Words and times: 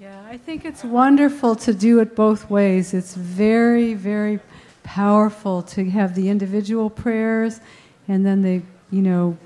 Yeah, 0.00 0.20
I 0.28 0.38
think 0.38 0.64
it's 0.64 0.82
wonderful 0.82 1.54
to 1.56 1.72
do 1.72 2.00
it 2.00 2.16
both 2.16 2.50
ways. 2.50 2.94
It's 2.94 3.14
very, 3.14 3.94
very 3.94 4.40
powerful 4.82 5.62
to 5.62 5.88
have 5.90 6.16
the 6.16 6.28
individual 6.28 6.90
prayers 6.90 7.60
and 8.08 8.26
then 8.26 8.42
the, 8.42 8.62
you 8.90 9.02
know, 9.02 9.38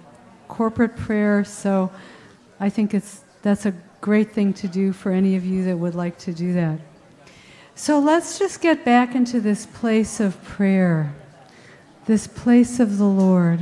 corporate 0.49 0.97
prayer. 0.97 1.45
So 1.45 1.93
I 2.59 2.71
think 2.71 2.95
it's 2.95 3.21
that's 3.43 3.67
a 3.67 3.75
great 4.01 4.33
thing 4.33 4.55
to 4.55 4.69
do 4.69 4.93
for 4.93 5.13
any 5.13 5.37
of 5.37 5.45
you 5.45 5.65
that 5.65 5.77
would 5.77 5.95
like 5.95 6.17
to 6.21 6.33
do 6.33 6.55
that. 6.55 6.81
So 7.75 7.99
let's 7.99 8.39
just 8.39 8.63
get 8.63 8.87
back 8.87 9.15
into 9.15 9.41
this 9.41 9.67
place 9.67 10.19
of 10.19 10.43
prayer, 10.45 11.15
this 12.07 12.27
place 12.27 12.81
of 12.81 12.97
the 12.97 13.05
Lord. 13.05 13.61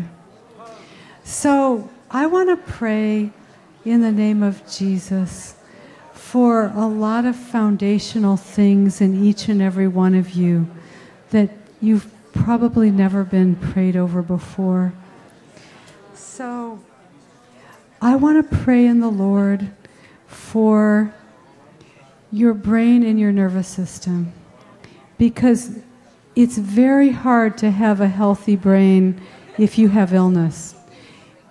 So 1.24 1.90
I 2.12 2.26
want 2.26 2.48
to 2.48 2.72
pray 2.72 3.32
in 3.84 4.02
the 4.02 4.12
name 4.12 4.44
of 4.44 4.62
Jesus 4.70 5.56
for 6.26 6.72
a 6.74 6.86
lot 6.88 7.24
of 7.24 7.36
foundational 7.36 8.36
things 8.36 9.00
in 9.00 9.24
each 9.24 9.48
and 9.48 9.62
every 9.62 9.86
one 9.86 10.12
of 10.12 10.30
you 10.30 10.66
that 11.30 11.48
you've 11.80 12.10
probably 12.32 12.90
never 12.90 13.22
been 13.22 13.54
prayed 13.54 13.96
over 13.96 14.22
before. 14.22 14.92
So 16.14 16.80
I 18.02 18.16
want 18.16 18.50
to 18.50 18.56
pray 18.56 18.86
in 18.86 18.98
the 18.98 19.08
Lord 19.08 19.70
for 20.26 21.14
your 22.32 22.54
brain 22.54 23.04
and 23.04 23.20
your 23.20 23.30
nervous 23.30 23.68
system 23.68 24.32
because 25.18 25.78
it's 26.34 26.58
very 26.58 27.10
hard 27.10 27.56
to 27.58 27.70
have 27.70 28.00
a 28.00 28.08
healthy 28.08 28.56
brain 28.56 29.20
if 29.58 29.78
you 29.78 29.90
have 29.90 30.12
illness. 30.12 30.74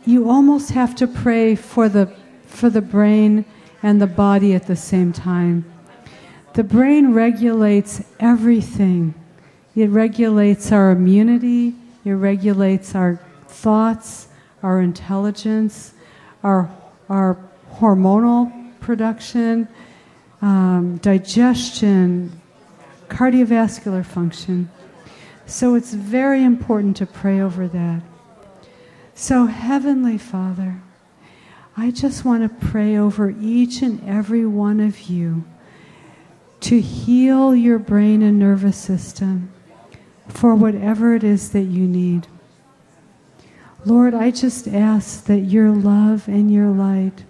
You 0.06 0.30
almost 0.30 0.72
have 0.72 0.96
to 0.96 1.08
pray 1.08 1.56
for 1.56 1.88
the 1.88 2.14
for 2.46 2.70
the 2.70 2.82
brain 2.82 3.46
and 3.86 4.02
the 4.02 4.08
body 4.08 4.56
at 4.56 4.66
the 4.66 4.76
same 4.76 5.14
time. 5.14 5.64
The 6.54 6.64
brain 6.64 7.14
regulates 7.14 8.02
everything. 8.20 9.14
It 9.76 9.92
regulates 9.92 10.72
our 10.72 10.90
immunity, 10.90 11.76
it 12.04 12.14
regulates 12.14 12.96
our 12.96 13.20
thoughts, 13.48 14.28
our 14.64 14.82
intelligence, 14.82 15.94
our, 16.44 16.68
our 17.10 17.38
hormonal 17.76 18.72
production, 18.80 19.68
um, 20.42 20.98
digestion, 20.98 22.42
cardiovascular 23.08 24.04
function. 24.04 24.68
So 25.46 25.76
it's 25.76 25.94
very 25.94 26.44
important 26.44 26.98
to 26.98 27.06
pray 27.06 27.40
over 27.40 27.68
that. 27.68 28.02
So, 29.14 29.46
Heavenly 29.46 30.18
Father, 30.18 30.82
I 31.78 31.92
just 31.92 32.24
want 32.24 32.44
to 32.44 32.68
pray 32.68 32.96
over 32.96 33.30
each 33.30 33.82
and 33.82 34.02
every 34.08 34.46
one 34.46 34.80
of 34.80 35.10
you 35.10 35.44
to 36.62 36.80
heal 36.80 37.54
your 37.54 37.78
brain 37.78 38.22
and 38.22 38.40
nervous 38.40 38.78
system 38.78 39.52
for 40.30 40.56
whatever 40.56 41.14
it 41.16 41.24
is 41.24 41.52
that 41.52 41.64
you 41.64 41.86
need. 41.86 42.28
Lord, 43.86 44.14
I 44.14 44.32
just 44.32 44.68
ask 44.68 45.26
that 45.26 45.42
your 45.42 45.70
love 45.70 46.28
and 46.30 46.52
your 46.52 46.70
light 46.70 47.26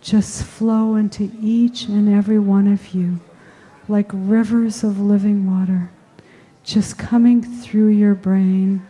just 0.00 0.44
flow 0.44 0.94
into 0.94 1.30
each 1.40 1.86
and 1.86 2.08
every 2.08 2.38
one 2.38 2.68
of 2.68 2.94
you 2.94 3.20
like 3.88 4.10
rivers 4.12 4.84
of 4.84 5.00
living 5.00 5.46
water, 5.46 5.90
just 6.64 6.98
coming 6.98 7.42
through 7.42 7.88
your 7.88 8.14
brain 8.14 8.86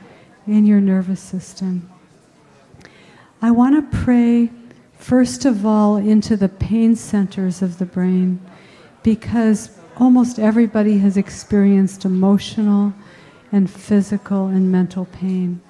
and 0.47 0.69
your 0.69 0.81
nervous 0.81 1.21
system. 1.21 1.91
I 3.43 3.51
want 3.51 3.75
to 3.77 3.99
pray 3.99 4.51
first 4.99 5.45
of 5.45 5.65
all 5.65 5.97
into 5.97 6.37
the 6.37 6.49
pain 6.49 6.97
centers 6.97 7.63
of 7.63 7.79
the 7.79 7.87
brain 7.87 8.41
because 9.03 9.71
almost 9.97 10.39
everybody 10.39 10.99
has 10.99 11.17
experienced 11.17 12.05
emotional 12.05 12.93
and 13.53 13.71
physical 13.71 14.47
and 14.47 14.71
mental 14.71 15.07
pain. 15.07 15.61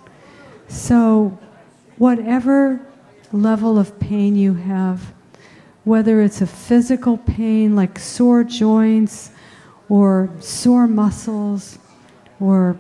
So, 0.69 1.39
whatever 1.99 2.81
level 3.33 3.79
of 3.79 3.99
pain 4.01 4.37
you 4.37 4.55
have, 4.55 5.13
whether 5.85 6.21
it's 6.21 6.41
a 6.41 6.47
physical 6.47 7.19
pain 7.19 7.77
like 7.77 7.99
sore 7.99 8.43
joints 8.43 9.31
or 9.89 10.31
sore 10.41 10.89
muscles 10.89 11.79
or 12.41 12.77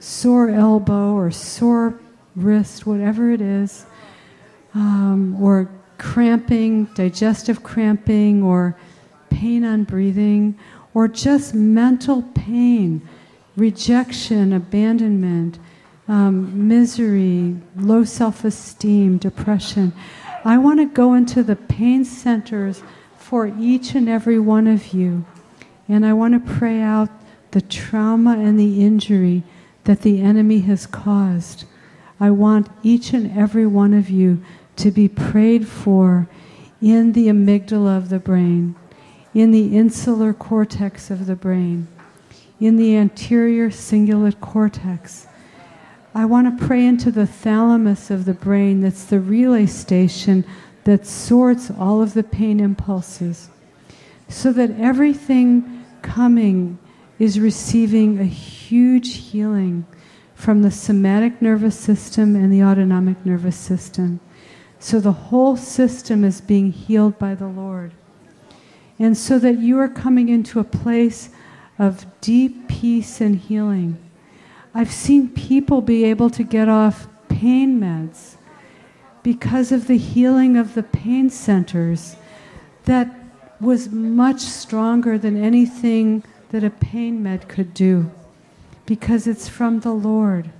sore 0.00 0.48
elbow 0.48 1.12
or 1.12 1.30
sore 1.30 2.00
wrist, 2.34 2.86
whatever 2.86 3.30
it 3.30 3.40
is, 3.40 3.84
um, 4.74 5.36
or 5.42 5.70
cramping, 5.98 6.84
digestive 6.94 7.62
cramping, 7.62 8.42
or 8.42 8.76
pain 9.30 9.64
on 9.64 9.84
breathing, 9.84 10.58
or 10.94 11.08
just 11.08 11.54
mental 11.54 12.22
pain, 12.34 13.06
rejection, 13.56 14.52
abandonment, 14.52 15.58
um, 16.08 16.68
misery, 16.68 17.56
low 17.76 18.04
self 18.04 18.44
esteem, 18.44 19.18
depression. 19.18 19.92
I 20.44 20.58
want 20.58 20.80
to 20.80 20.86
go 20.86 21.14
into 21.14 21.42
the 21.42 21.56
pain 21.56 22.04
centers 22.04 22.82
for 23.16 23.46
each 23.58 23.94
and 23.94 24.08
every 24.08 24.38
one 24.38 24.66
of 24.66 24.92
you. 24.92 25.24
And 25.88 26.04
I 26.04 26.12
want 26.12 26.34
to 26.34 26.52
pray 26.54 26.80
out 26.80 27.08
the 27.52 27.60
trauma 27.60 28.38
and 28.38 28.58
the 28.58 28.84
injury 28.84 29.44
that 29.84 30.02
the 30.02 30.20
enemy 30.20 30.60
has 30.60 30.86
caused. 30.86 31.64
I 32.18 32.30
want 32.30 32.68
each 32.82 33.12
and 33.12 33.36
every 33.36 33.66
one 33.66 33.94
of 33.94 34.10
you 34.10 34.42
to 34.76 34.90
be 34.90 35.08
prayed 35.08 35.66
for 35.66 36.28
in 36.80 37.12
the 37.12 37.28
amygdala 37.28 37.96
of 37.96 38.08
the 38.08 38.18
brain, 38.18 38.74
in 39.34 39.50
the 39.50 39.76
insular 39.76 40.32
cortex 40.32 41.10
of 41.10 41.26
the 41.26 41.36
brain, 41.36 41.86
in 42.60 42.76
the 42.76 42.96
anterior 42.96 43.70
cingulate 43.70 44.40
cortex. 44.40 45.26
I 46.14 46.24
want 46.24 46.58
to 46.58 46.66
pray 46.66 46.84
into 46.84 47.10
the 47.10 47.26
thalamus 47.26 48.10
of 48.10 48.24
the 48.24 48.34
brain 48.34 48.82
that's 48.82 49.04
the 49.04 49.20
relay 49.20 49.66
station 49.66 50.44
that 50.84 51.06
sorts 51.06 51.70
all 51.70 52.02
of 52.02 52.14
the 52.14 52.22
pain 52.22 52.60
impulses 52.60 53.48
so 54.28 54.52
that 54.52 54.70
everything 54.78 55.84
coming 56.02 56.78
is 57.18 57.38
receiving 57.38 58.18
a 58.18 58.24
huge 58.24 59.14
healing 59.14 59.86
from 60.34 60.62
the 60.62 60.70
somatic 60.70 61.40
nervous 61.40 61.78
system 61.78 62.34
and 62.34 62.52
the 62.52 62.62
autonomic 62.62 63.24
nervous 63.24 63.56
system. 63.56 64.18
So 64.82 64.98
the 64.98 65.12
whole 65.12 65.56
system 65.56 66.24
is 66.24 66.40
being 66.40 66.72
healed 66.72 67.16
by 67.16 67.36
the 67.36 67.46
Lord. 67.46 67.92
And 68.98 69.16
so 69.16 69.38
that 69.38 69.60
you 69.60 69.78
are 69.78 69.88
coming 69.88 70.28
into 70.28 70.58
a 70.58 70.64
place 70.64 71.30
of 71.78 72.04
deep 72.20 72.66
peace 72.66 73.20
and 73.20 73.36
healing. 73.36 73.96
I've 74.74 74.90
seen 74.90 75.28
people 75.28 75.82
be 75.82 76.02
able 76.02 76.30
to 76.30 76.42
get 76.42 76.68
off 76.68 77.06
pain 77.28 77.80
meds 77.80 78.34
because 79.22 79.70
of 79.70 79.86
the 79.86 79.96
healing 79.98 80.56
of 80.56 80.74
the 80.74 80.82
pain 80.82 81.30
centers 81.30 82.16
that 82.84 83.08
was 83.60 83.88
much 83.88 84.40
stronger 84.40 85.16
than 85.16 85.40
anything 85.40 86.24
that 86.50 86.64
a 86.64 86.70
pain 86.70 87.22
med 87.22 87.48
could 87.48 87.72
do 87.72 88.10
because 88.84 89.28
it's 89.28 89.46
from 89.46 89.78
the 89.78 89.92
Lord. 89.92 90.50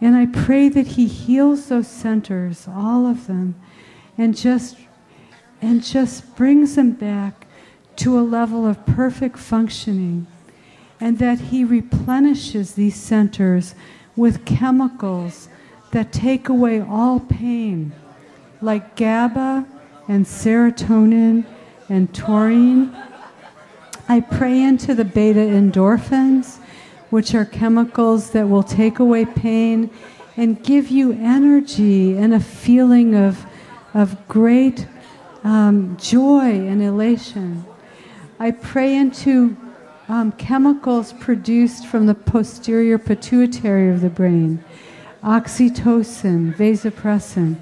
And 0.00 0.14
I 0.14 0.26
pray 0.26 0.68
that 0.68 0.88
he 0.88 1.06
heals 1.06 1.68
those 1.68 1.88
centers, 1.88 2.68
all 2.68 3.06
of 3.06 3.26
them, 3.26 3.54
and 4.18 4.36
just 4.36 4.76
and 5.62 5.82
just 5.82 6.36
brings 6.36 6.74
them 6.74 6.92
back 6.92 7.46
to 7.96 8.18
a 8.18 8.20
level 8.20 8.66
of 8.66 8.84
perfect 8.84 9.38
functioning. 9.38 10.26
And 11.00 11.18
that 11.18 11.40
he 11.40 11.64
replenishes 11.64 12.74
these 12.74 12.96
centers 12.96 13.74
with 14.14 14.44
chemicals 14.44 15.48
that 15.92 16.12
take 16.12 16.48
away 16.48 16.80
all 16.80 17.20
pain, 17.20 17.92
like 18.60 18.96
GABA 18.96 19.66
and 20.08 20.24
serotonin 20.24 21.44
and 21.88 22.12
taurine. 22.14 22.96
I 24.08 24.20
pray 24.20 24.62
into 24.62 24.94
the 24.94 25.04
beta 25.04 25.40
endorphins 25.40 26.58
which 27.16 27.34
are 27.34 27.46
chemicals 27.46 28.32
that 28.32 28.46
will 28.46 28.62
take 28.62 28.98
away 28.98 29.24
pain 29.24 29.88
and 30.36 30.62
give 30.62 30.90
you 30.90 31.12
energy 31.12 32.14
and 32.14 32.34
a 32.34 32.38
feeling 32.38 33.14
of, 33.14 33.42
of 33.94 34.28
great 34.28 34.86
um, 35.42 35.96
joy 35.96 36.44
and 36.44 36.82
elation. 36.82 37.64
I 38.38 38.50
pray 38.50 38.94
into 38.94 39.56
um, 40.10 40.30
chemicals 40.32 41.14
produced 41.14 41.86
from 41.86 42.04
the 42.04 42.14
posterior 42.14 42.98
pituitary 42.98 43.88
of 43.88 44.02
the 44.02 44.10
brain 44.10 44.62
oxytocin, 45.24 46.54
vasopressin. 46.54 47.56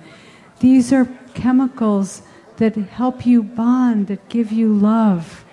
These 0.59 0.93
are 0.93 1.09
chemicals 1.35 2.23
that 2.57 2.75
help 2.75 3.25
you 3.25 3.45
bond, 3.45 4.09
that 4.09 4.29
give 4.29 4.51
you 4.51 4.75
love. 4.75 5.45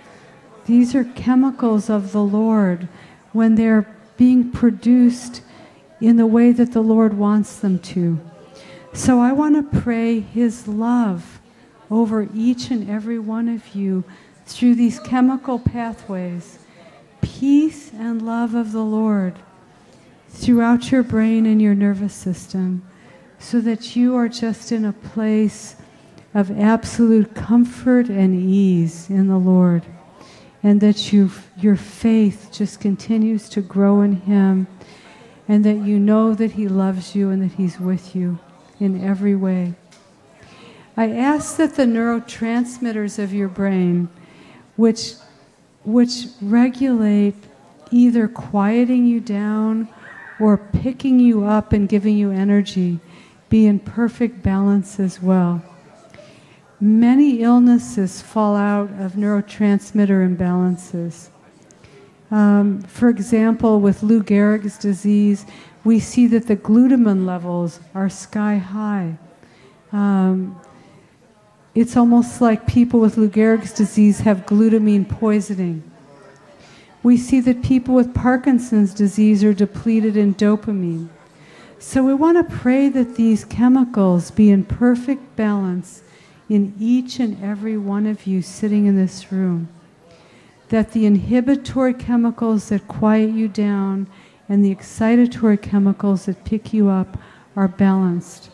These 0.66 0.96
are 0.96 1.04
chemicals 1.04 1.88
of 1.88 2.14
the 2.14 2.24
Lord 2.24 2.88
when 3.34 3.56
they're 3.56 3.88
being 4.18 4.52
produced 4.52 5.42
in 6.00 6.18
the 6.18 6.28
way 6.28 6.52
that 6.52 6.74
the 6.74 6.82
Lord 6.82 7.14
wants 7.14 7.60
them 7.60 7.80
to. 7.80 8.20
So 8.94 9.20
I 9.20 9.32
want 9.32 9.56
to 9.56 9.80
pray 9.82 10.20
His 10.20 10.68
love 10.68 11.40
over 11.90 12.28
each 12.34 12.72
and 12.72 12.90
every 12.90 13.20
one 13.20 13.48
of 13.48 13.76
you 13.76 14.04
through 14.46 14.76
these 14.76 15.00
chemical 15.00 15.60
pathways 15.60 16.60
peace 17.22 17.92
and 17.94 18.22
love 18.22 18.56
of 18.56 18.72
the 18.72 18.84
Lord 18.84 19.36
throughout 20.30 20.92
your 20.92 21.04
brain 21.04 21.46
and 21.46 21.62
your 21.62 21.76
nervous 21.76 22.14
system 22.14 22.84
so 23.40 23.60
that 23.62 23.96
you 23.96 24.16
are 24.16 24.30
just 24.30 24.72
in 24.72 24.86
a 24.86 24.94
place 24.94 25.76
of 26.34 26.58
absolute 26.60 27.36
comfort 27.36 28.10
and 28.10 28.36
ease 28.36 29.10
in 29.10 29.28
the 29.28 29.38
Lord 29.38 29.84
and 30.64 30.82
that 30.82 31.12
you 31.12 31.32
your 31.58 31.76
faith 31.76 32.50
just 32.52 32.80
continues 32.80 33.50
to 33.50 33.62
grow 33.62 34.02
in 34.02 34.22
him 34.22 34.68
and 35.48 35.66
that 35.66 35.78
you 35.78 36.00
know 36.00 36.34
that 36.34 36.52
he 36.52 36.68
loves 36.68 37.16
you 37.16 37.30
and 37.30 37.42
that 37.42 37.56
he's 37.58 37.80
with 37.80 38.16
you 38.16 38.40
in 38.80 39.04
every 39.04 39.36
way. 39.36 39.74
I 40.96 41.12
ask 41.12 41.58
that 41.58 41.76
the 41.76 41.84
neurotransmitters 41.84 43.18
of 43.18 43.34
your 43.34 43.48
brain 43.48 44.10
which 44.76 45.16
which 45.84 46.26
regulate 46.42 47.36
either 47.92 48.28
quieting 48.28 49.06
you 49.06 49.20
down 49.20 49.88
or 50.40 50.58
picking 50.58 51.20
you 51.20 51.44
up 51.44 51.74
and 51.74 51.90
giving 51.90 52.18
you 52.18 52.32
energy 52.32 53.00
be 53.50 53.68
in 53.68 53.80
perfect 53.80 54.42
balance 54.42 55.00
as 55.00 55.22
well. 55.22 55.62
Many 56.84 57.44
illnesses 57.44 58.24
fall 58.24 58.56
out 58.56 58.90
of 59.00 59.12
neurotransmitter 59.14 60.28
imbalances. 60.28 61.30
Um, 62.32 62.82
for 62.82 63.08
example, 63.08 63.80
with 63.80 64.02
Lou 64.02 64.24
Gehrig's 64.24 64.80
disease, 64.80 65.46
we 65.84 66.00
see 66.00 66.26
that 66.26 66.48
the 66.48 66.56
glutamine 66.56 67.24
levels 67.24 67.82
are 67.94 68.10
sky 68.10 68.56
high. 68.56 69.20
Um, 69.92 70.60
it's 71.76 71.96
almost 71.96 72.42
like 72.42 72.66
people 72.66 73.00
with 73.00 73.16
Lou 73.16 73.30
Gehrig's 73.30 73.74
disease 73.74 74.22
have 74.22 74.48
glutamine 74.48 75.08
poisoning. 75.08 75.84
We 77.04 77.16
see 77.16 77.42
that 77.42 77.62
people 77.62 77.94
with 77.94 78.16
Parkinson's 78.16 78.96
disease 78.96 79.44
are 79.44 79.54
depleted 79.54 80.18
in 80.18 80.34
dopamine. 80.34 81.10
So 81.78 82.04
we 82.04 82.16
want 82.16 82.38
to 82.38 82.56
pray 82.58 82.90
that 82.90 83.18
these 83.18 83.46
chemicals 83.46 84.32
be 84.32 84.50
in 84.50 84.64
perfect 84.64 85.36
balance 85.36 86.02
in 86.52 86.76
each 86.82 87.18
and 87.18 87.42
every 87.42 87.78
one 87.78 88.06
of 88.06 88.28
you 88.28 88.42
sitting 88.42 88.86
in 88.86 88.98
this 88.98 89.32
room. 89.32 89.70
That 90.68 90.92
the 90.92 91.06
inhibitory 91.06 91.94
chemicals 91.94 92.68
that 92.68 92.90
quiet 92.90 93.32
you 93.32 93.48
down 93.48 94.08
and 94.50 94.64
the 94.64 94.76
excitatory 94.76 95.62
chemicals 95.62 96.26
that 96.26 96.44
pick 96.44 96.74
you 96.74 96.90
up 96.90 97.18
are 97.56 97.70
balanced. 97.70 98.52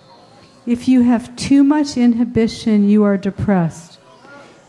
If 0.67 0.87
you 0.87 1.01
have 1.01 1.35
too 1.35 1.63
much 1.63 1.97
inhibition, 1.97 2.87
you 2.87 3.03
are 3.03 3.17
depressed. 3.17 3.97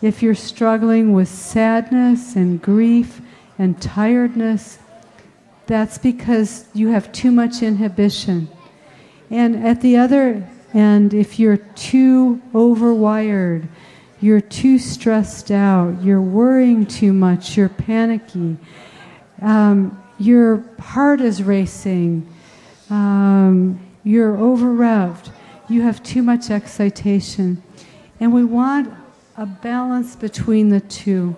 If 0.00 0.22
you're 0.22 0.34
struggling 0.34 1.12
with 1.12 1.28
sadness 1.28 2.34
and 2.34 2.62
grief 2.62 3.20
and 3.58 3.78
tiredness, 3.82 4.78
that's 5.66 5.98
because 5.98 6.64
you 6.72 6.88
have 6.88 7.12
too 7.12 7.30
much 7.30 7.62
inhibition. 7.62 8.48
And 9.28 9.54
at 9.54 9.82
the 9.82 9.98
other 9.98 10.48
and 10.74 11.14
if 11.14 11.38
you're 11.38 11.56
too 11.56 12.42
overwired, 12.52 13.68
you're 14.20 14.40
too 14.40 14.78
stressed 14.78 15.50
out, 15.50 16.02
you're 16.02 16.20
worrying 16.20 16.84
too 16.84 17.12
much, 17.12 17.56
you're 17.56 17.68
panicky, 17.68 18.56
um, 19.40 20.02
your 20.18 20.64
heart 20.78 21.20
is 21.20 21.42
racing, 21.42 22.28
um, 22.90 23.80
you're 24.02 24.36
over 24.36 24.66
revved, 24.66 25.30
you 25.68 25.82
have 25.82 26.02
too 26.02 26.22
much 26.22 26.50
excitation. 26.50 27.62
And 28.20 28.32
we 28.32 28.44
want 28.44 28.92
a 29.36 29.46
balance 29.46 30.16
between 30.16 30.70
the 30.70 30.80
two 30.80 31.36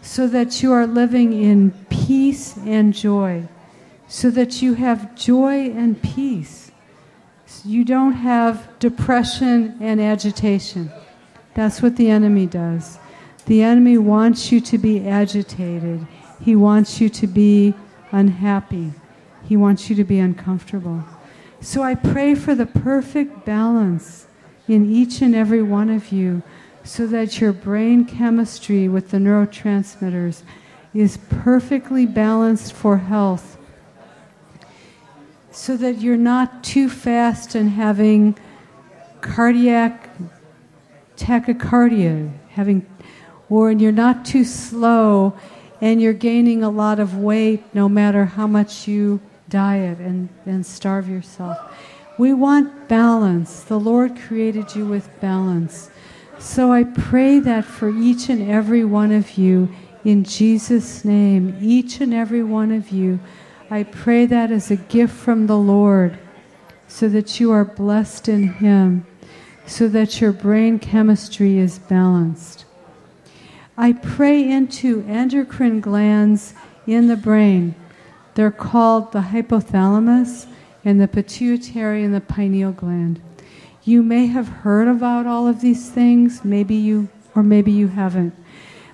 so 0.00 0.26
that 0.28 0.62
you 0.62 0.72
are 0.72 0.86
living 0.86 1.34
in 1.34 1.72
peace 1.90 2.56
and 2.58 2.94
joy, 2.94 3.46
so 4.06 4.30
that 4.30 4.62
you 4.62 4.74
have 4.74 5.14
joy 5.14 5.70
and 5.70 6.00
peace 6.00 6.67
you 7.64 7.84
don't 7.84 8.12
have 8.12 8.78
depression 8.78 9.76
and 9.80 10.00
agitation. 10.00 10.90
That's 11.54 11.82
what 11.82 11.96
the 11.96 12.10
enemy 12.10 12.46
does. 12.46 12.98
The 13.46 13.62
enemy 13.62 13.98
wants 13.98 14.52
you 14.52 14.60
to 14.60 14.78
be 14.78 15.06
agitated. 15.08 16.06
He 16.40 16.54
wants 16.54 17.00
you 17.00 17.08
to 17.08 17.26
be 17.26 17.74
unhappy. 18.12 18.92
He 19.44 19.56
wants 19.56 19.88
you 19.88 19.96
to 19.96 20.04
be 20.04 20.18
uncomfortable. 20.18 21.04
So 21.60 21.82
I 21.82 21.94
pray 21.94 22.34
for 22.34 22.54
the 22.54 22.66
perfect 22.66 23.44
balance 23.44 24.26
in 24.68 24.90
each 24.90 25.22
and 25.22 25.34
every 25.34 25.62
one 25.62 25.90
of 25.90 26.12
you 26.12 26.42
so 26.84 27.06
that 27.06 27.40
your 27.40 27.52
brain 27.52 28.04
chemistry 28.04 28.88
with 28.88 29.10
the 29.10 29.18
neurotransmitters 29.18 30.42
is 30.94 31.18
perfectly 31.28 32.06
balanced 32.06 32.72
for 32.72 32.98
health 32.98 33.57
so 35.58 35.76
that 35.76 35.98
you're 35.98 36.16
not 36.16 36.62
too 36.62 36.88
fast 36.88 37.56
and 37.56 37.70
having 37.70 38.38
cardiac 39.20 40.08
tachycardia, 41.16 42.30
having, 42.50 42.86
or 43.50 43.72
you're 43.72 43.90
not 43.90 44.24
too 44.24 44.44
slow 44.44 45.36
and 45.80 46.00
you're 46.00 46.12
gaining 46.12 46.62
a 46.62 46.70
lot 46.70 47.00
of 47.00 47.18
weight 47.18 47.64
no 47.74 47.88
matter 47.88 48.24
how 48.24 48.46
much 48.46 48.86
you 48.86 49.20
diet 49.48 49.98
and, 49.98 50.28
and 50.46 50.64
starve 50.64 51.08
yourself. 51.08 51.58
We 52.18 52.32
want 52.32 52.86
balance. 52.86 53.64
The 53.64 53.80
Lord 53.80 54.16
created 54.16 54.76
you 54.76 54.86
with 54.86 55.10
balance. 55.20 55.90
So 56.38 56.72
I 56.72 56.84
pray 56.84 57.40
that 57.40 57.64
for 57.64 57.90
each 57.90 58.28
and 58.28 58.48
every 58.48 58.84
one 58.84 59.10
of 59.10 59.36
you, 59.36 59.68
in 60.04 60.22
Jesus' 60.22 61.04
name, 61.04 61.58
each 61.60 62.00
and 62.00 62.14
every 62.14 62.44
one 62.44 62.70
of 62.70 62.90
you 62.90 63.18
I 63.70 63.82
pray 63.82 64.24
that 64.24 64.50
as 64.50 64.70
a 64.70 64.76
gift 64.76 65.14
from 65.14 65.46
the 65.46 65.58
Lord 65.58 66.18
so 66.86 67.06
that 67.10 67.38
you 67.38 67.52
are 67.52 67.66
blessed 67.66 68.26
in 68.26 68.54
Him, 68.54 69.06
so 69.66 69.88
that 69.88 70.22
your 70.22 70.32
brain 70.32 70.78
chemistry 70.78 71.58
is 71.58 71.78
balanced. 71.78 72.64
I 73.76 73.92
pray 73.92 74.42
into 74.48 75.04
endocrine 75.06 75.80
glands 75.80 76.54
in 76.86 77.08
the 77.08 77.16
brain. 77.16 77.74
They're 78.34 78.50
called 78.50 79.12
the 79.12 79.20
hypothalamus 79.20 80.46
and 80.82 80.98
the 80.98 81.06
pituitary 81.06 82.02
and 82.02 82.14
the 82.14 82.22
pineal 82.22 82.72
gland. 82.72 83.20
You 83.84 84.02
may 84.02 84.26
have 84.26 84.48
heard 84.48 84.88
about 84.88 85.26
all 85.26 85.46
of 85.46 85.60
these 85.60 85.90
things, 85.90 86.42
maybe 86.42 86.74
you, 86.74 87.10
or 87.34 87.42
maybe 87.42 87.70
you 87.70 87.88
haven't. 87.88 88.34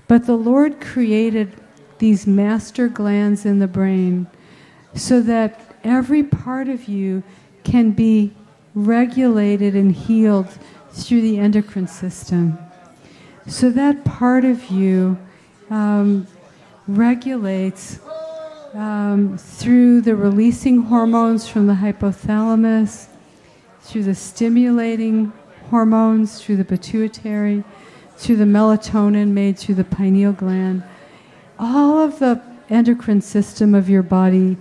But 0.09 0.27
the 0.27 0.37
Lord 0.37 0.81
created 0.81 1.53
these 1.99 2.27
master 2.27 2.89
glands 2.89 3.47
in 3.47 3.61
the 3.61 3.69
brain 3.69 4.27
so 4.95 5.21
that 5.23 5.61
every 5.83 6.23
part 6.23 6.69
of 6.69 6.89
you 6.89 7.23
can 7.63 7.91
be 7.91 8.33
regulated 8.75 9.75
and 9.75 9.93
healed 9.93 10.49
through 10.91 11.21
the 11.21 11.39
endocrine 11.39 11.89
system. 11.89 12.59
So 13.47 13.71
that 13.71 14.05
part 14.05 14.45
of 14.45 14.71
you 14.71 15.19
um, 15.71 16.27
regulates 16.87 18.01
um, 18.75 19.37
through 19.39 20.01
the 20.01 20.17
releasing 20.17 20.83
hormones 20.83 21.49
from 21.49 21.67
the 21.67 21.75
hypothalamus, 21.75 23.07
through 23.83 24.05
the 24.05 24.15
stimulating 24.15 25.33
hormones, 25.71 26.43
through 26.43 26.57
the 26.57 26.65
pituitary, 26.65 27.65
through 28.17 28.37
the 28.37 28.45
melatonin 28.45 29.29
made 29.29 29.59
through 29.59 29.75
the 29.75 29.85
pineal 29.85 30.33
gland. 30.33 30.83
All 31.59 31.99
of 31.99 32.19
the 32.19 32.41
endocrine 32.71 33.21
system 33.21 33.75
of 33.75 33.89
your 33.89 34.03
body 34.03 34.57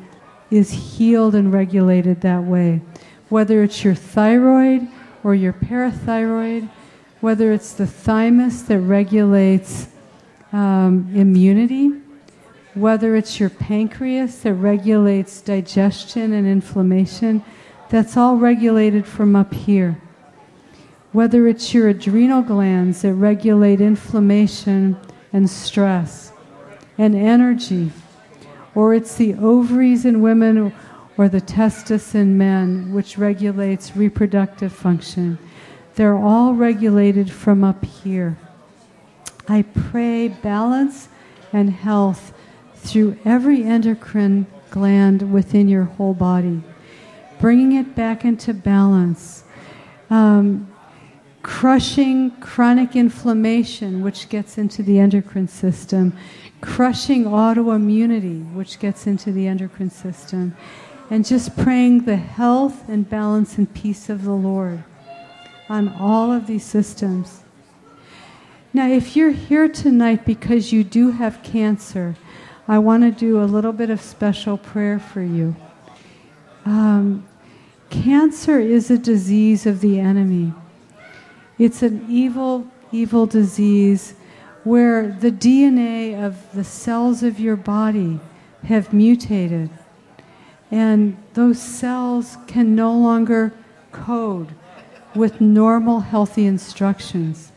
is 0.54 0.70
healed 0.70 1.34
and 1.34 1.52
regulated 1.52 2.22
that 2.22 2.44
way. 2.44 2.80
Whether 3.30 3.64
it's 3.64 3.84
your 3.84 3.96
thyroid 3.96 4.88
or 5.24 5.34
your 5.34 5.52
parathyroid, 5.52 6.70
whether 7.22 7.52
it's 7.52 7.74
the 7.74 7.88
thymus 7.88 8.62
that 8.64 8.80
regulates 8.80 9.88
um, 10.52 11.10
immunity, 11.16 11.90
whether 12.76 13.16
it's 13.16 13.40
your 13.40 13.50
pancreas 13.50 14.44
that 14.44 14.54
regulates 14.54 15.42
digestion 15.42 16.34
and 16.34 16.46
inflammation, 16.46 17.44
that's 17.90 18.16
all 18.16 18.38
regulated 18.38 19.08
from 19.08 19.36
up 19.36 19.56
here. 19.56 20.00
Whether 21.14 21.48
it's 21.48 21.74
your 21.74 21.90
adrenal 21.90 22.44
glands 22.44 23.02
that 23.02 23.16
regulate 23.16 23.82
inflammation 23.82 24.98
and 25.32 25.50
stress 25.50 26.32
and 26.96 27.16
energy 27.16 27.92
or 28.76 28.94
it's 28.94 29.16
the 29.16 29.34
ovaries 29.36 30.06
in 30.06 30.22
women 30.22 30.74
or 31.18 31.30
the 31.30 31.42
testis 31.42 32.16
in 32.16 32.38
men, 32.38 32.94
which 32.94 33.18
regulates 33.18 33.96
reproductive 33.96 34.74
function. 34.74 35.38
They're 35.96 36.18
all 36.18 36.54
regulated 36.54 37.32
from 37.32 37.64
up 37.64 37.86
here. 37.86 38.38
I 39.48 39.64
pray 39.64 40.30
balance 40.30 41.10
and 41.52 41.70
health 41.70 42.34
through 42.76 43.18
every 43.24 43.64
endocrine 43.64 44.48
gland 44.72 45.32
within 45.32 45.68
your 45.68 45.84
whole 45.84 46.16
body, 46.16 46.64
bringing 47.40 47.74
it 47.74 47.96
back 47.96 48.26
into 48.26 48.54
balance. 48.54 49.44
Um, 50.10 50.68
crushing 51.44 52.32
chronic 52.40 52.96
inflammation, 52.96 54.02
which 54.02 54.30
gets 54.30 54.58
into 54.58 54.82
the 54.82 54.98
endocrine 54.98 55.48
system, 55.48 56.14
crushing 56.64 57.26
autoimmunity, 57.26 58.50
which 58.54 58.80
gets 58.80 59.06
into 59.06 59.34
the 59.34 59.46
endocrine 59.46 59.90
system, 59.90 60.56
and 61.10 61.26
just 61.26 61.58
praying 61.58 62.06
the 62.06 62.16
health 62.16 62.88
and 62.88 63.10
balance 63.10 63.58
and 63.58 63.72
peace 63.74 64.10
of 64.10 64.24
the 64.24 64.32
Lord 64.32 64.82
on 65.68 65.90
all 65.90 66.32
of 66.32 66.48
these 66.48 66.64
systems. 66.64 67.42
Now, 68.74 68.88
if 68.88 69.14
you're 69.14 69.32
here 69.32 69.68
tonight 69.68 70.26
because 70.26 70.72
you 70.72 70.86
do 70.86 71.12
have 71.12 71.44
cancer, 71.44 72.16
I 72.66 72.80
want 72.80 73.04
to 73.04 73.12
do 73.12 73.44
a 73.44 73.44
little 73.44 73.74
bit 73.74 73.90
of 73.90 74.00
special 74.00 74.58
prayer 74.58 75.00
for 75.00 75.22
you. 75.22 75.58
Um, 76.64 77.28
cancer 77.90 78.60
is 78.62 78.90
a 78.90 78.98
disease 78.98 79.66
of 79.66 79.82
the 79.82 80.00
enemy. 80.00 80.54
It's 81.60 81.84
an 81.84 82.06
evil, 82.10 82.66
evil 82.94 83.26
disease 83.26 84.16
where 84.64 85.08
the 85.12 85.32
DNA 85.32 86.22
of 86.22 86.54
the 86.54 86.64
cells 86.64 87.24
of 87.24 87.40
your 87.40 87.56
body 87.56 88.20
have 88.66 88.94
mutated. 88.94 89.70
And 90.72 91.18
those 91.34 91.62
cells 91.62 92.38
can 92.48 92.76
no 92.76 92.94
longer 92.94 93.54
code 93.92 94.50
with 95.14 95.42
normal, 95.42 96.00
healthy 96.00 96.46
instructions. 96.46 97.52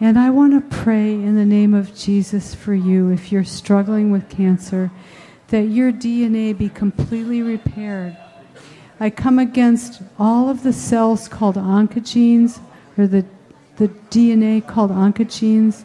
And 0.00 0.18
I 0.18 0.30
want 0.30 0.52
to 0.52 0.76
pray 0.76 1.12
in 1.12 1.34
the 1.34 1.44
name 1.44 1.74
of 1.74 1.94
Jesus 1.96 2.54
for 2.54 2.74
you 2.74 3.10
if 3.10 3.32
you're 3.32 3.44
struggling 3.44 4.10
with 4.10 4.28
cancer, 4.28 4.90
that 5.48 5.62
your 5.62 5.90
DNA 5.90 6.56
be 6.56 6.68
completely 6.68 7.42
repaired. 7.42 8.16
I 9.00 9.10
come 9.10 9.38
against 9.38 10.02
all 10.18 10.50
of 10.50 10.62
the 10.62 10.72
cells 10.72 11.28
called 11.28 11.56
oncogenes, 11.56 12.60
or 12.96 13.06
the, 13.06 13.24
the 13.76 13.88
DNA 14.10 14.64
called 14.64 14.90
oncogenes, 14.90 15.84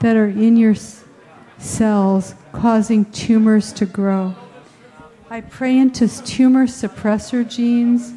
that 0.00 0.16
are 0.16 0.28
in 0.28 0.56
your 0.56 0.74
cells 1.58 2.34
causing 2.52 3.04
tumors 3.06 3.72
to 3.74 3.86
grow. 3.86 4.34
I 5.30 5.42
pray 5.42 5.78
into 5.78 6.08
tumor 6.08 6.66
suppressor 6.66 7.48
genes. 7.48 8.12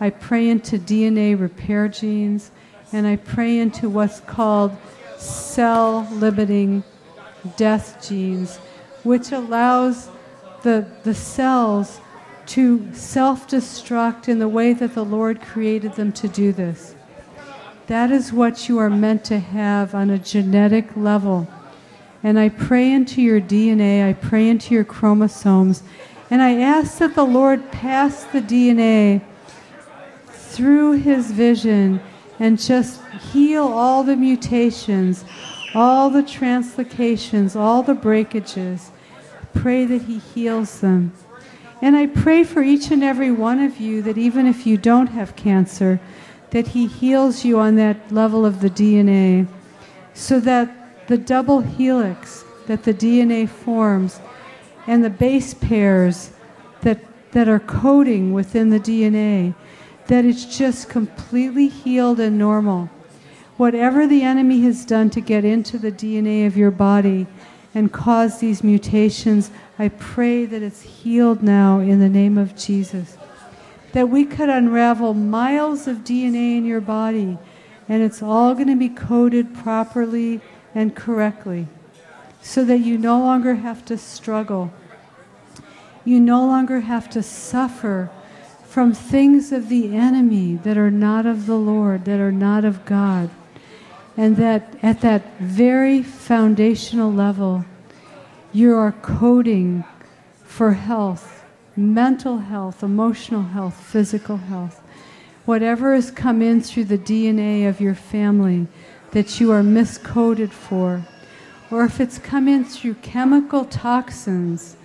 I 0.00 0.10
pray 0.10 0.48
into 0.48 0.78
DNA 0.78 1.38
repair 1.38 1.86
genes. 1.86 2.50
And 2.92 3.06
I 3.06 3.16
pray 3.16 3.58
into 3.58 3.88
what's 3.88 4.20
called 4.20 4.76
cell 5.16 6.08
limiting 6.10 6.82
death 7.56 8.04
genes, 8.06 8.56
which 9.04 9.30
allows 9.30 10.08
the, 10.62 10.88
the 11.04 11.14
cells 11.14 12.00
to 12.46 12.92
self 12.92 13.48
destruct 13.48 14.28
in 14.28 14.40
the 14.40 14.48
way 14.48 14.72
that 14.72 14.94
the 14.94 15.04
Lord 15.04 15.40
created 15.40 15.94
them 15.94 16.10
to 16.12 16.26
do 16.26 16.52
this. 16.52 16.95
That 17.86 18.10
is 18.10 18.32
what 18.32 18.68
you 18.68 18.78
are 18.78 18.90
meant 18.90 19.24
to 19.26 19.38
have 19.38 19.94
on 19.94 20.10
a 20.10 20.18
genetic 20.18 20.96
level. 20.96 21.46
And 22.22 22.38
I 22.38 22.48
pray 22.48 22.90
into 22.90 23.22
your 23.22 23.40
DNA, 23.40 24.08
I 24.08 24.12
pray 24.12 24.48
into 24.48 24.74
your 24.74 24.84
chromosomes, 24.84 25.84
and 26.28 26.42
I 26.42 26.60
ask 26.60 26.98
that 26.98 27.14
the 27.14 27.24
Lord 27.24 27.70
pass 27.70 28.24
the 28.24 28.40
DNA 28.40 29.22
through 30.26 30.92
his 30.92 31.30
vision 31.30 32.00
and 32.40 32.58
just 32.60 33.00
heal 33.32 33.64
all 33.64 34.02
the 34.02 34.16
mutations, 34.16 35.24
all 35.72 36.10
the 36.10 36.22
translocations, 36.22 37.54
all 37.54 37.84
the 37.84 37.94
breakages. 37.94 38.90
Pray 39.54 39.84
that 39.84 40.02
he 40.02 40.18
heals 40.18 40.80
them. 40.80 41.12
And 41.80 41.94
I 41.94 42.06
pray 42.06 42.42
for 42.42 42.62
each 42.62 42.90
and 42.90 43.04
every 43.04 43.30
one 43.30 43.60
of 43.60 43.78
you 43.78 44.02
that 44.02 44.18
even 44.18 44.46
if 44.46 44.66
you 44.66 44.76
don't 44.76 45.08
have 45.08 45.36
cancer, 45.36 46.00
that 46.56 46.68
He 46.68 46.86
heals 46.86 47.44
you 47.44 47.58
on 47.58 47.74
that 47.74 48.10
level 48.10 48.46
of 48.46 48.62
the 48.62 48.70
DNA 48.70 49.46
so 50.14 50.40
that 50.40 51.06
the 51.06 51.18
double 51.18 51.60
helix 51.60 52.46
that 52.66 52.82
the 52.82 52.94
DNA 52.94 53.46
forms 53.46 54.20
and 54.86 55.04
the 55.04 55.10
base 55.10 55.52
pairs 55.52 56.30
that, 56.80 56.98
that 57.32 57.46
are 57.46 57.60
coding 57.60 58.32
within 58.32 58.70
the 58.70 58.80
DNA, 58.80 59.54
that 60.06 60.24
it's 60.24 60.56
just 60.56 60.88
completely 60.88 61.68
healed 61.68 62.20
and 62.20 62.38
normal. 62.38 62.88
Whatever 63.58 64.06
the 64.06 64.22
enemy 64.22 64.62
has 64.62 64.86
done 64.86 65.10
to 65.10 65.20
get 65.20 65.44
into 65.44 65.76
the 65.76 65.92
DNA 65.92 66.46
of 66.46 66.56
your 66.56 66.70
body 66.70 67.26
and 67.74 67.92
cause 67.92 68.40
these 68.40 68.64
mutations, 68.64 69.50
I 69.78 69.88
pray 69.88 70.46
that 70.46 70.62
it's 70.62 70.80
healed 70.80 71.42
now 71.42 71.80
in 71.80 72.00
the 72.00 72.08
name 72.08 72.38
of 72.38 72.56
Jesus 72.56 73.18
that 73.92 74.08
we 74.08 74.24
could 74.24 74.48
unravel 74.48 75.14
miles 75.14 75.86
of 75.86 75.98
DNA 75.98 76.56
in 76.56 76.64
your 76.64 76.80
body 76.80 77.38
and 77.88 78.02
it's 78.02 78.22
all 78.22 78.54
going 78.54 78.68
to 78.68 78.76
be 78.76 78.88
coded 78.88 79.54
properly 79.54 80.40
and 80.74 80.94
correctly 80.94 81.66
so 82.42 82.64
that 82.64 82.78
you 82.78 82.98
no 82.98 83.18
longer 83.18 83.56
have 83.56 83.84
to 83.84 83.96
struggle. 83.98 84.72
You 86.04 86.20
no 86.20 86.44
longer 86.46 86.80
have 86.80 87.10
to 87.10 87.22
suffer 87.22 88.10
from 88.64 88.92
things 88.92 89.52
of 89.52 89.68
the 89.68 89.96
enemy 89.96 90.56
that 90.56 90.76
are 90.76 90.90
not 90.90 91.26
of 91.26 91.46
the 91.46 91.56
Lord, 91.56 92.04
that 92.04 92.20
are 92.20 92.32
not 92.32 92.64
of 92.64 92.84
God. 92.84 93.30
And 94.16 94.36
that 94.36 94.76
at 94.82 95.00
that 95.00 95.38
very 95.38 96.02
foundational 96.02 97.12
level, 97.12 97.64
you 98.52 98.74
are 98.74 98.92
coding 98.92 99.84
for 100.44 100.72
health 100.72 101.35
mental 101.76 102.38
health, 102.38 102.82
emotional 102.82 103.42
health, 103.42 103.74
physical 103.74 104.36
health, 104.36 104.82
whatever 105.44 105.94
has 105.94 106.10
come 106.10 106.40
in 106.40 106.60
through 106.60 106.84
the 106.84 106.98
DNA 106.98 107.68
of 107.68 107.80
your 107.80 107.94
family 107.94 108.66
that 109.12 109.38
you 109.40 109.50
are 109.52 109.62
miscoded 109.62 110.50
for, 110.50 111.02
or 111.70 111.84
if 111.84 112.00
it's 112.00 112.18
come 112.18 112.48
in 112.48 112.64
through 112.64 112.94
chemical 112.94 113.64
toxins 113.64 114.76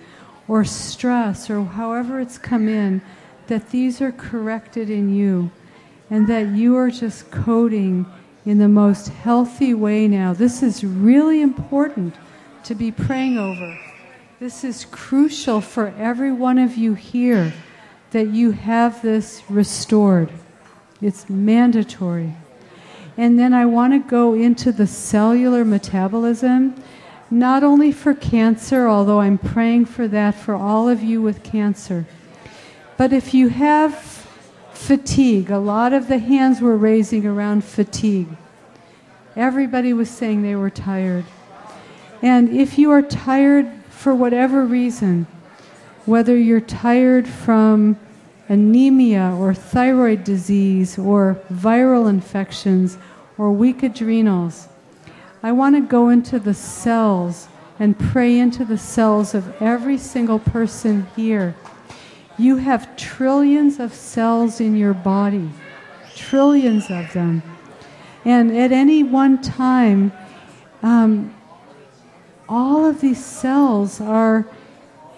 or 0.48 0.64
stress 0.64 1.48
or 1.48 1.64
however 1.64 2.20
it's 2.20 2.38
come 2.38 2.68
in, 2.68 3.00
that 3.46 3.70
these 3.70 4.00
are 4.00 4.12
corrected 4.12 4.90
in 4.90 5.14
you 5.14 5.50
and 6.10 6.26
that 6.28 6.48
you 6.48 6.76
are 6.76 6.90
just 6.90 7.30
coding 7.30 8.06
in 8.44 8.58
the 8.58 8.68
most 8.68 9.08
healthy 9.08 9.72
way 9.72 10.06
now. 10.08 10.32
This 10.32 10.62
is 10.62 10.84
really 10.84 11.40
important 11.40 12.14
to 12.64 12.74
be 12.74 12.90
praying 12.90 13.38
over. 13.38 13.78
This 14.42 14.64
is 14.64 14.86
crucial 14.86 15.60
for 15.60 15.94
every 15.96 16.32
one 16.32 16.58
of 16.58 16.76
you 16.76 16.94
here 16.94 17.52
that 18.10 18.30
you 18.30 18.50
have 18.50 19.00
this 19.00 19.40
restored. 19.48 20.32
It's 21.00 21.30
mandatory. 21.30 22.34
And 23.16 23.38
then 23.38 23.54
I 23.54 23.66
want 23.66 23.92
to 23.92 24.00
go 24.00 24.34
into 24.34 24.72
the 24.72 24.88
cellular 24.88 25.64
metabolism, 25.64 26.74
not 27.30 27.62
only 27.62 27.92
for 27.92 28.14
cancer, 28.14 28.88
although 28.88 29.20
I'm 29.20 29.38
praying 29.38 29.84
for 29.84 30.08
that 30.08 30.34
for 30.34 30.56
all 30.56 30.88
of 30.88 31.04
you 31.04 31.22
with 31.22 31.44
cancer, 31.44 32.04
but 32.96 33.12
if 33.12 33.32
you 33.32 33.46
have 33.46 33.94
fatigue, 34.72 35.52
a 35.52 35.58
lot 35.60 35.92
of 35.92 36.08
the 36.08 36.18
hands 36.18 36.60
were 36.60 36.76
raising 36.76 37.24
around 37.24 37.62
fatigue. 37.62 38.36
Everybody 39.36 39.92
was 39.92 40.10
saying 40.10 40.42
they 40.42 40.56
were 40.56 40.68
tired. 40.68 41.26
And 42.22 42.48
if 42.48 42.76
you 42.76 42.90
are 42.90 43.02
tired 43.02 43.81
for 44.02 44.12
whatever 44.16 44.64
reason, 44.64 45.28
whether 46.06 46.36
you're 46.36 46.60
tired 46.60 47.28
from 47.28 47.96
anemia 48.48 49.32
or 49.38 49.54
thyroid 49.54 50.24
disease 50.24 50.98
or 50.98 51.40
viral 51.52 52.10
infections 52.10 52.98
or 53.38 53.52
weak 53.52 53.84
adrenals, 53.84 54.66
I 55.40 55.52
want 55.52 55.76
to 55.76 55.80
go 55.82 56.08
into 56.08 56.40
the 56.40 56.52
cells 56.52 57.46
and 57.78 57.96
pray 57.96 58.40
into 58.40 58.64
the 58.64 58.76
cells 58.76 59.34
of 59.34 59.62
every 59.62 59.98
single 59.98 60.40
person 60.40 61.06
here. 61.14 61.54
You 62.36 62.56
have 62.56 62.96
trillions 62.96 63.78
of 63.78 63.94
cells 63.94 64.60
in 64.60 64.76
your 64.76 64.94
body, 64.94 65.48
trillions 66.16 66.90
of 66.90 67.12
them. 67.12 67.44
And 68.24 68.56
at 68.56 68.72
any 68.72 69.04
one 69.04 69.40
time, 69.40 70.10
um, 70.82 71.32
all 72.52 72.84
of 72.84 73.00
these 73.00 73.24
cells 73.24 73.98
are, 73.98 74.46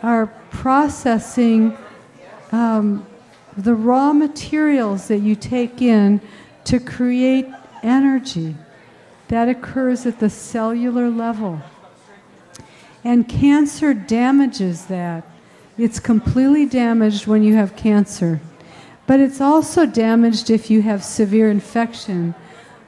are 0.04 0.26
processing 0.50 1.76
um, 2.52 3.04
the 3.56 3.74
raw 3.74 4.12
materials 4.12 5.08
that 5.08 5.18
you 5.18 5.34
take 5.34 5.82
in 5.82 6.20
to 6.62 6.78
create 6.78 7.48
energy. 7.82 8.54
That 9.28 9.48
occurs 9.48 10.06
at 10.06 10.20
the 10.20 10.30
cellular 10.30 11.10
level. 11.10 11.60
And 13.02 13.28
cancer 13.28 13.94
damages 13.94 14.86
that. 14.86 15.24
It's 15.76 15.98
completely 15.98 16.66
damaged 16.66 17.26
when 17.26 17.42
you 17.42 17.56
have 17.56 17.74
cancer. 17.74 18.40
But 19.08 19.18
it's 19.18 19.40
also 19.40 19.86
damaged 19.86 20.50
if 20.50 20.70
you 20.70 20.82
have 20.82 21.02
severe 21.02 21.50
infection, 21.50 22.36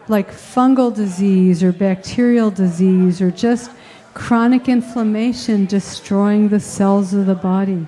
like 0.06 0.30
fungal 0.30 0.94
disease 0.94 1.64
or 1.64 1.72
bacterial 1.72 2.52
disease 2.52 3.20
or 3.20 3.32
just 3.32 3.72
chronic 4.16 4.66
inflammation 4.66 5.66
destroying 5.66 6.48
the 6.48 6.58
cells 6.58 7.12
of 7.12 7.26
the 7.26 7.34
body. 7.34 7.86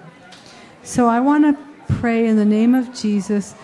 So 0.83 1.07
I 1.07 1.21
want 1.21 1.45
to 1.45 1.95
pray 1.95 2.27
in 2.27 2.37
the 2.37 2.45
name 2.45 2.75
of 2.75 2.95
Jesus 2.95 3.55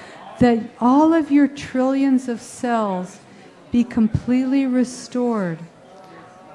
that 0.40 0.60
all 0.80 1.12
of 1.12 1.30
your 1.30 1.46
trillions 1.46 2.26
of 2.26 2.40
cells 2.40 3.18
be 3.70 3.84
completely 3.84 4.64
restored, 4.64 5.58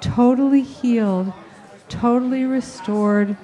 totally 0.02 0.64
healed, 0.64 1.32
totally 1.90 2.44
restored 2.44 3.38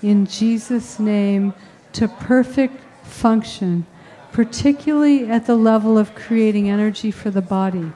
in 0.00 0.24
Jesus' 0.24 0.98
name 0.98 1.52
to 1.92 2.08
perfect 2.08 2.80
function, 3.04 3.84
particularly 4.32 5.28
at 5.28 5.44
the 5.44 5.54
level 5.54 5.98
of 5.98 6.14
creating 6.14 6.70
energy 6.70 7.10
for 7.10 7.30
the 7.30 7.42
body. 7.42 7.92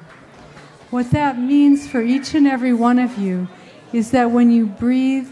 What 0.91 1.11
that 1.12 1.39
means 1.39 1.89
for 1.89 2.03
each 2.03 2.35
and 2.35 2.47
every 2.47 2.75
one 2.75 2.99
of 2.99 3.17
you 3.17 3.49
is 3.92 4.11
that 4.12 4.30
when 4.30 4.50
you 4.50 4.66
breathe 4.66 5.28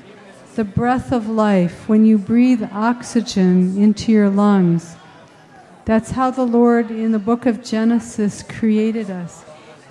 the 0.54 0.64
breath 0.64 1.12
of 1.12 1.28
life, 1.28 1.88
when 1.88 2.04
you 2.04 2.18
breathe 2.18 2.62
oxygen 2.72 3.80
into 3.80 4.10
your 4.10 4.28
lungs, 4.28 4.96
that's 5.84 6.10
how 6.10 6.30
the 6.30 6.44
Lord 6.44 6.90
in 6.90 7.12
the 7.12 7.18
book 7.18 7.46
of 7.46 7.62
Genesis 7.62 8.42
created 8.42 9.08
us. 9.08 9.44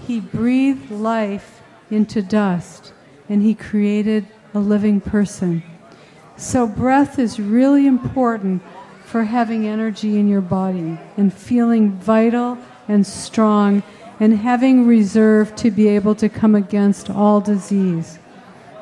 He 0.06 0.20
breathed 0.20 0.92
life 0.92 1.62
into 1.90 2.22
dust 2.22 2.94
and 3.30 3.42
He 3.42 3.56
created 3.56 4.28
a 4.54 4.60
living 4.60 5.02
person. 5.02 5.64
So, 6.36 6.68
breath 6.68 7.18
is 7.18 7.40
really 7.40 7.88
important 7.88 8.62
for 9.06 9.24
having 9.24 9.66
energy 9.66 10.20
in 10.20 10.28
your 10.28 10.42
body 10.42 11.00
and 11.16 11.34
feeling 11.34 11.94
vital 11.94 12.58
and 12.88 13.08
strong 13.08 13.82
and 14.20 14.38
having 14.38 14.86
reserve 14.86 15.56
to 15.56 15.72
be 15.72 15.88
able 15.88 16.14
to 16.16 16.30
come 16.30 16.56
against 16.56 17.10
all 17.10 17.40
disease. 17.40 18.20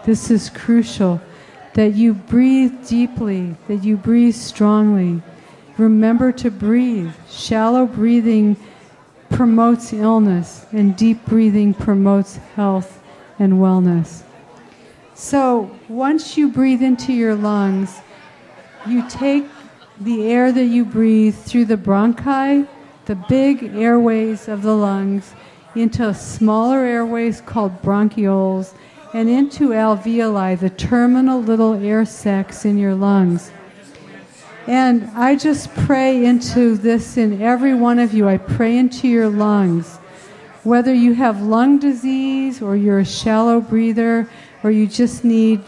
This 0.06 0.30
is 0.30 0.52
crucial 0.52 1.20
that 1.74 1.96
you 1.96 2.14
breathe 2.14 2.88
deeply, 2.88 3.56
that 3.68 3.84
you 3.84 3.98
breathe 3.98 4.36
strongly. 4.36 5.24
Remember 5.80 6.32
to 6.32 6.52
breathe. 6.52 7.12
Shallow 7.28 7.88
breathing 7.88 8.56
promotes 9.32 9.92
illness, 9.92 10.68
and 10.72 10.96
deep 10.96 11.26
breathing 11.26 11.74
promotes 11.74 12.38
health 12.56 13.02
and 13.40 13.54
wellness. 13.54 14.22
So, 15.16 15.76
once 15.90 16.38
you 16.38 16.50
breathe 16.50 16.84
into 16.84 17.12
your 17.12 17.34
lungs, 17.34 18.00
you 18.86 19.10
take 19.10 19.46
the 20.00 20.28
air 20.28 20.52
that 20.52 20.66
you 20.66 20.86
breathe 20.86 21.36
through 21.36 21.66
the 21.66 21.78
bronchi, 21.78 22.68
the 23.06 23.16
big 23.16 23.76
airways 23.76 24.48
of 24.48 24.62
the 24.62 24.76
lungs, 24.76 25.34
into 25.74 26.14
smaller 26.14 26.80
airways 26.80 27.42
called 27.42 27.82
bronchioles, 27.82 28.76
and 29.16 29.30
into 29.30 29.70
alveoli, 29.70 30.60
the 30.60 30.70
terminal 30.70 31.42
little 31.42 31.74
air 31.76 32.04
sacs 32.04 32.66
in 32.66 32.78
your 32.78 32.94
lungs. 32.94 33.50
And 34.68 35.10
I 35.16 35.38
just 35.38 35.74
pray 35.74 36.26
into 36.26 36.76
this 36.76 37.16
in 37.16 37.42
every 37.42 37.74
one 37.74 37.98
of 37.98 38.14
you. 38.14 38.28
I 38.28 38.38
pray 38.38 38.78
into 38.78 39.08
your 39.08 39.30
lungs. 39.30 39.96
Whether 40.64 40.94
you 40.94 41.14
have 41.14 41.42
lung 41.42 41.80
disease 41.80 42.62
or 42.62 42.76
you're 42.76 43.00
a 43.00 43.06
shallow 43.06 43.62
breather, 43.62 44.30
or 44.64 44.72
you 44.72 44.86
just 44.86 45.24
need 45.24 45.62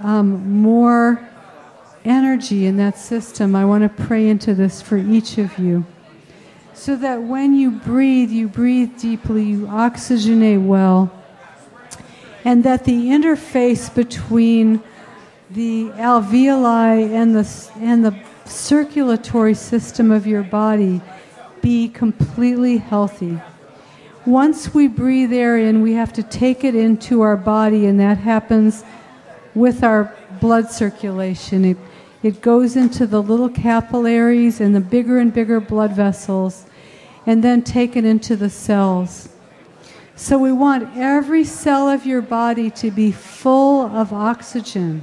um, 0.00 0.62
more 0.62 1.28
energy 2.06 2.64
in 2.64 2.78
that 2.78 2.96
system, 2.96 3.54
I 3.54 3.66
want 3.66 3.82
to 3.82 4.04
pray 4.06 4.30
into 4.30 4.54
this 4.54 4.80
for 4.80 4.96
each 4.96 5.36
of 5.36 5.58
you. 5.58 5.84
So 6.72 6.96
that 6.96 7.20
when 7.20 7.54
you 7.54 7.70
breathe, 7.70 8.30
you 8.30 8.48
breathe 8.48 8.98
deeply, 8.98 9.44
you 9.44 9.66
oxygenate 9.66 10.64
well, 10.64 11.12
and 12.44 12.64
that 12.64 12.84
the 12.84 13.06
interface 13.08 13.92
between 13.94 14.82
the 15.50 15.90
alveoli 15.96 17.10
and 17.12 17.36
the, 17.36 17.70
and 17.76 18.04
the 18.04 18.18
circulatory 18.44 19.54
system 19.54 20.10
of 20.10 20.26
your 20.26 20.42
body 20.42 21.00
be 21.60 21.88
completely 21.88 22.78
healthy. 22.78 23.40
Once 24.24 24.72
we 24.72 24.86
breathe 24.86 25.32
air 25.32 25.56
in, 25.56 25.82
we 25.82 25.94
have 25.94 26.12
to 26.12 26.22
take 26.22 26.64
it 26.64 26.74
into 26.74 27.20
our 27.20 27.36
body, 27.36 27.86
and 27.86 27.98
that 27.98 28.18
happens 28.18 28.84
with 29.54 29.82
our 29.82 30.14
blood 30.40 30.70
circulation. 30.70 31.64
It, 31.64 31.76
it 32.22 32.40
goes 32.40 32.76
into 32.76 33.06
the 33.06 33.22
little 33.22 33.48
capillaries 33.48 34.60
and 34.60 34.74
the 34.74 34.80
bigger 34.80 35.18
and 35.18 35.32
bigger 35.32 35.60
blood 35.60 35.92
vessels, 35.92 36.66
and 37.26 37.42
then 37.42 37.62
taken 37.62 38.04
into 38.04 38.36
the 38.36 38.50
cells. 38.50 39.28
So 40.22 40.38
we 40.38 40.52
want 40.52 40.96
every 40.96 41.42
cell 41.42 41.88
of 41.88 42.06
your 42.06 42.22
body 42.22 42.70
to 42.70 42.92
be 42.92 43.10
full 43.10 43.86
of 43.86 44.12
oxygen. 44.12 45.02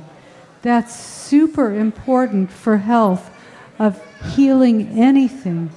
That's 0.62 0.98
super 0.98 1.76
important 1.76 2.50
for 2.50 2.78
health, 2.78 3.30
of 3.78 4.02
healing 4.34 4.98
anything 4.98 5.72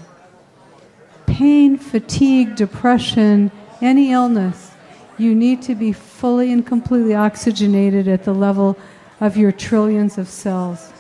pain, 1.26 1.76
fatigue, 1.76 2.54
depression, 2.54 3.50
any 3.80 4.12
illness, 4.12 4.70
you 5.18 5.34
need 5.34 5.60
to 5.62 5.74
be 5.74 5.92
fully 5.92 6.52
and 6.52 6.64
completely 6.64 7.16
oxygenated 7.16 8.06
at 8.06 8.22
the 8.22 8.32
level 8.32 8.78
of 9.20 9.36
your 9.36 9.50
trillions 9.50 10.18
of 10.18 10.28
cells. 10.28 10.92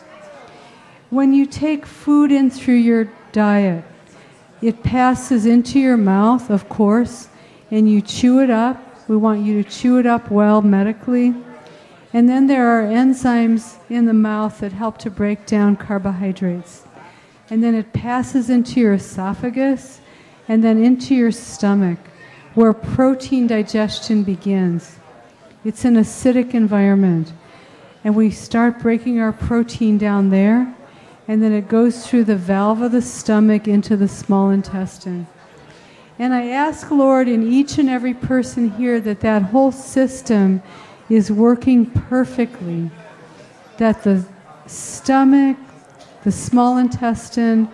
When 1.10 1.32
you 1.32 1.46
take 1.46 1.86
food 1.86 2.32
in 2.32 2.50
through 2.50 2.82
your 2.90 3.08
diet, 3.30 3.84
it 4.60 4.82
passes 4.82 5.46
into 5.46 5.78
your 5.78 5.96
mouth, 5.96 6.50
of 6.50 6.68
course, 6.68 7.28
and 7.72 7.90
you 7.90 8.00
chew 8.00 8.40
it 8.40 8.50
up. 8.50 9.08
We 9.08 9.16
want 9.16 9.44
you 9.44 9.60
to 9.60 9.68
chew 9.68 9.98
it 9.98 10.06
up 10.06 10.30
well 10.30 10.62
medically. 10.62 11.34
And 12.12 12.28
then 12.28 12.46
there 12.46 12.68
are 12.68 12.84
enzymes 12.84 13.78
in 13.88 14.04
the 14.04 14.12
mouth 14.12 14.60
that 14.60 14.72
help 14.72 14.98
to 14.98 15.10
break 15.10 15.46
down 15.46 15.76
carbohydrates. 15.76 16.84
And 17.50 17.64
then 17.64 17.74
it 17.74 17.92
passes 17.92 18.50
into 18.50 18.78
your 18.78 18.92
esophagus 18.92 20.00
and 20.46 20.62
then 20.62 20.84
into 20.84 21.14
your 21.14 21.32
stomach 21.32 21.98
where 22.54 22.74
protein 22.74 23.46
digestion 23.46 24.22
begins. 24.22 24.98
It's 25.64 25.86
an 25.86 25.94
acidic 25.94 26.52
environment. 26.52 27.32
And 28.04 28.14
we 28.14 28.30
start 28.30 28.80
breaking 28.80 29.20
our 29.20 29.32
protein 29.32 29.96
down 29.96 30.30
there, 30.30 30.74
and 31.28 31.42
then 31.42 31.52
it 31.52 31.68
goes 31.68 32.06
through 32.06 32.24
the 32.24 32.36
valve 32.36 32.82
of 32.82 32.92
the 32.92 33.00
stomach 33.00 33.68
into 33.68 33.96
the 33.96 34.08
small 34.08 34.50
intestine. 34.50 35.26
And 36.18 36.34
I 36.34 36.48
ask, 36.48 36.90
Lord, 36.90 37.28
in 37.28 37.42
each 37.42 37.78
and 37.78 37.88
every 37.88 38.14
person 38.14 38.70
here 38.70 39.00
that 39.00 39.20
that 39.20 39.42
whole 39.42 39.72
system 39.72 40.62
is 41.08 41.32
working 41.32 41.86
perfectly, 41.86 42.90
that 43.78 44.02
the 44.02 44.24
stomach, 44.66 45.56
the 46.24 46.32
small 46.32 46.78
intestine, 46.78 47.68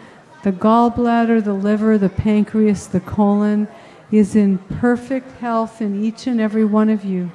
the 0.45 0.53
gallbladder, 0.53 1.43
the 1.43 1.53
liver, 1.53 1.99
the 1.99 2.09
pancreas, 2.09 2.87
the 2.87 3.01
colon 3.01 3.69
is 4.11 4.37
in 4.37 4.59
perfect 4.59 5.31
health 5.39 5.83
in 5.83 6.03
each 6.03 6.27
and 6.27 6.41
every 6.41 6.65
one 6.65 6.89
of 6.89 7.05
you. 7.05 7.31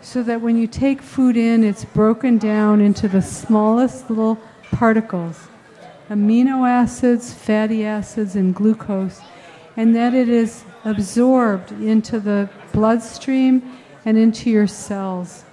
So 0.00 0.22
that 0.22 0.40
when 0.40 0.56
you 0.56 0.66
take 0.66 1.02
food 1.02 1.36
in, 1.36 1.64
it's 1.64 1.84
broken 1.84 2.38
down 2.38 2.80
into 2.80 3.08
the 3.08 3.22
smallest 3.22 4.08
little 4.08 4.38
particles 4.70 5.48
amino 6.10 6.68
acids, 6.68 7.32
fatty 7.32 7.84
acids, 7.84 8.36
and 8.36 8.54
glucose, 8.54 9.20
and 9.76 9.94
that 9.94 10.14
it 10.14 10.28
is 10.28 10.64
absorbed 10.84 11.72
into 11.72 12.20
the 12.20 12.48
bloodstream 12.72 13.62
and 14.04 14.16
into 14.16 14.50
your 14.50 14.66
cells. 14.66 15.44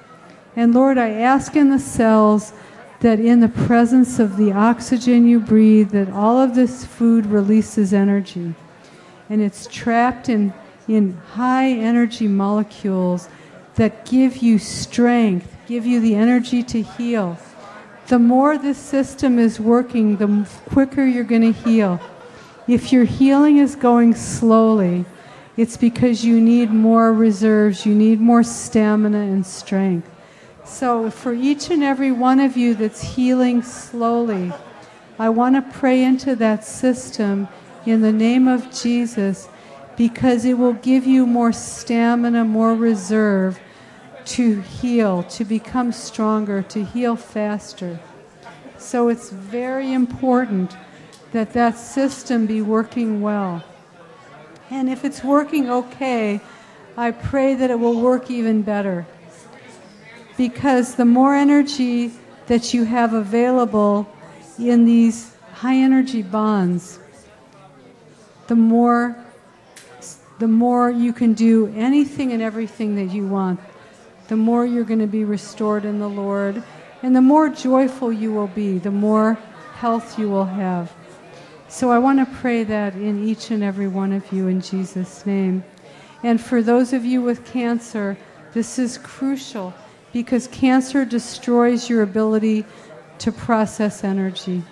And 0.56 0.74
Lord, 0.74 0.98
I 0.98 1.10
ask 1.10 1.56
in 1.56 1.70
the 1.70 1.80
cells 1.80 2.54
that 3.00 3.20
in 3.20 3.40
the 3.40 3.50
presence 3.50 4.20
of 4.20 4.38
the 4.38 4.52
oxygen 4.52 5.28
you 5.28 5.40
breathe, 5.40 5.90
that 5.92 6.10
all 6.12 6.40
of 6.40 6.54
this 6.54 6.86
food 6.86 7.26
releases 7.26 7.94
energy. 7.94 8.54
And 9.30 9.42
it's 9.42 9.66
trapped 9.68 10.30
in, 10.30 10.54
in 10.88 11.14
high 11.34 11.70
energy 11.70 12.28
molecules 12.28 13.28
that 13.76 14.06
give 14.06 14.38
you 14.38 14.60
strength, 14.60 15.56
give 15.68 15.86
you 15.86 16.00
the 16.00 16.16
energy 16.16 16.62
to 16.64 16.82
heal. 16.82 17.38
The 18.08 18.20
more 18.20 18.58
this 18.58 18.78
system 18.78 19.40
is 19.40 19.60
working, 19.60 20.18
the 20.18 20.48
quicker 20.66 21.06
you're 21.06 21.24
going 21.24 21.54
to 21.54 21.60
heal. 21.60 22.00
If 22.68 22.94
your 22.94 23.06
healing 23.06 23.58
is 23.58 23.76
going 23.76 24.14
slowly, 24.14 25.06
it's 25.58 25.78
because 25.78 26.24
you 26.24 26.40
need 26.40 26.72
more 26.72 27.12
reserves, 27.12 27.86
you 27.86 27.94
need 27.94 28.22
more 28.22 28.44
stamina 28.44 29.20
and 29.20 29.46
strength. 29.46 30.10
So, 30.64 31.10
for 31.10 31.34
each 31.34 31.70
and 31.70 31.84
every 31.84 32.12
one 32.12 32.40
of 32.40 32.56
you 32.56 32.76
that's 32.76 33.02
healing 33.02 33.62
slowly, 33.62 34.54
I 35.20 35.30
want 35.30 35.56
to 35.56 35.78
pray 35.78 36.04
into 36.04 36.36
that 36.38 36.64
system 36.64 37.48
in 37.86 38.02
the 38.02 38.14
name 38.14 38.48
of 38.48 38.72
Jesus 38.72 39.50
because 39.98 40.46
it 40.46 40.58
will 40.58 40.74
give 40.74 41.06
you 41.06 41.26
more 41.26 41.52
stamina, 41.52 42.46
more 42.46 42.74
reserve 42.76 43.60
to 44.26 44.62
heal, 44.62 45.24
to 45.24 45.44
become 45.44 45.92
stronger, 45.92 46.62
to 46.64 46.86
heal 46.86 47.16
faster. 47.16 48.00
So, 48.78 49.10
it's 49.10 49.30
very 49.32 49.92
important 49.92 50.78
that 51.32 51.54
that 51.54 51.78
system 51.78 52.46
be 52.46 52.62
working 52.62 53.22
well. 53.22 53.64
And 54.70 54.90
if 54.90 55.06
it's 55.06 55.24
working 55.24 55.70
okay, 55.70 56.42
I 56.98 57.12
pray 57.12 57.56
that 57.56 57.72
it 57.72 57.80
will 57.80 58.00
work 58.00 58.30
even 58.30 58.62
better 58.62 59.06
because 60.38 60.96
the 60.96 61.06
more 61.06 61.36
energy 61.36 62.12
that 62.48 62.74
you 62.74 62.84
have 62.84 63.14
available 63.14 64.08
in 64.58 64.86
these 64.86 65.36
high 65.54 65.76
energy 65.76 66.22
bonds, 66.22 67.00
the 68.48 68.56
more 68.56 69.16
the 70.42 70.48
more 70.48 70.90
you 70.90 71.14
can 71.14 71.34
do 71.34 71.72
anything 71.76 72.32
and 72.32 72.42
everything 72.42 72.96
that 72.96 73.14
you 73.14 73.28
want. 73.28 73.60
The 74.28 74.36
more 74.36 74.66
you're 74.66 74.84
going 74.84 75.00
to 75.00 75.06
be 75.06 75.24
restored 75.24 75.86
in 75.86 76.00
the 76.00 76.10
Lord, 76.10 76.64
and 77.04 77.16
the 77.16 77.22
more 77.22 77.48
joyful 77.48 78.12
you 78.12 78.34
will 78.34 78.48
be, 78.48 78.80
the 78.80 78.90
more 78.90 79.36
health 79.76 80.18
you 80.18 80.30
will 80.30 80.46
have. 80.46 80.92
So 81.72 81.90
I 81.90 82.00
want 82.00 82.20
to 82.20 82.36
pray 82.40 82.66
that 82.66 82.96
in 82.96 83.26
each 83.26 83.50
and 83.50 83.64
every 83.64 83.88
one 83.88 84.12
of 84.12 84.30
you 84.34 84.48
in 84.48 84.60
Jesus' 84.60 85.26
name. 85.26 85.64
And 86.22 86.40
for 86.40 86.62
those 86.62 86.92
of 86.92 87.06
you 87.06 87.22
with 87.22 87.46
cancer, 87.46 88.18
this 88.54 88.78
is 88.78 88.98
crucial 88.98 89.74
because 90.12 90.50
cancer 90.50 91.06
destroys 91.06 91.90
your 91.90 92.02
ability 92.02 92.66
to 93.20 93.32
process 93.32 94.04
energy. 94.04 94.64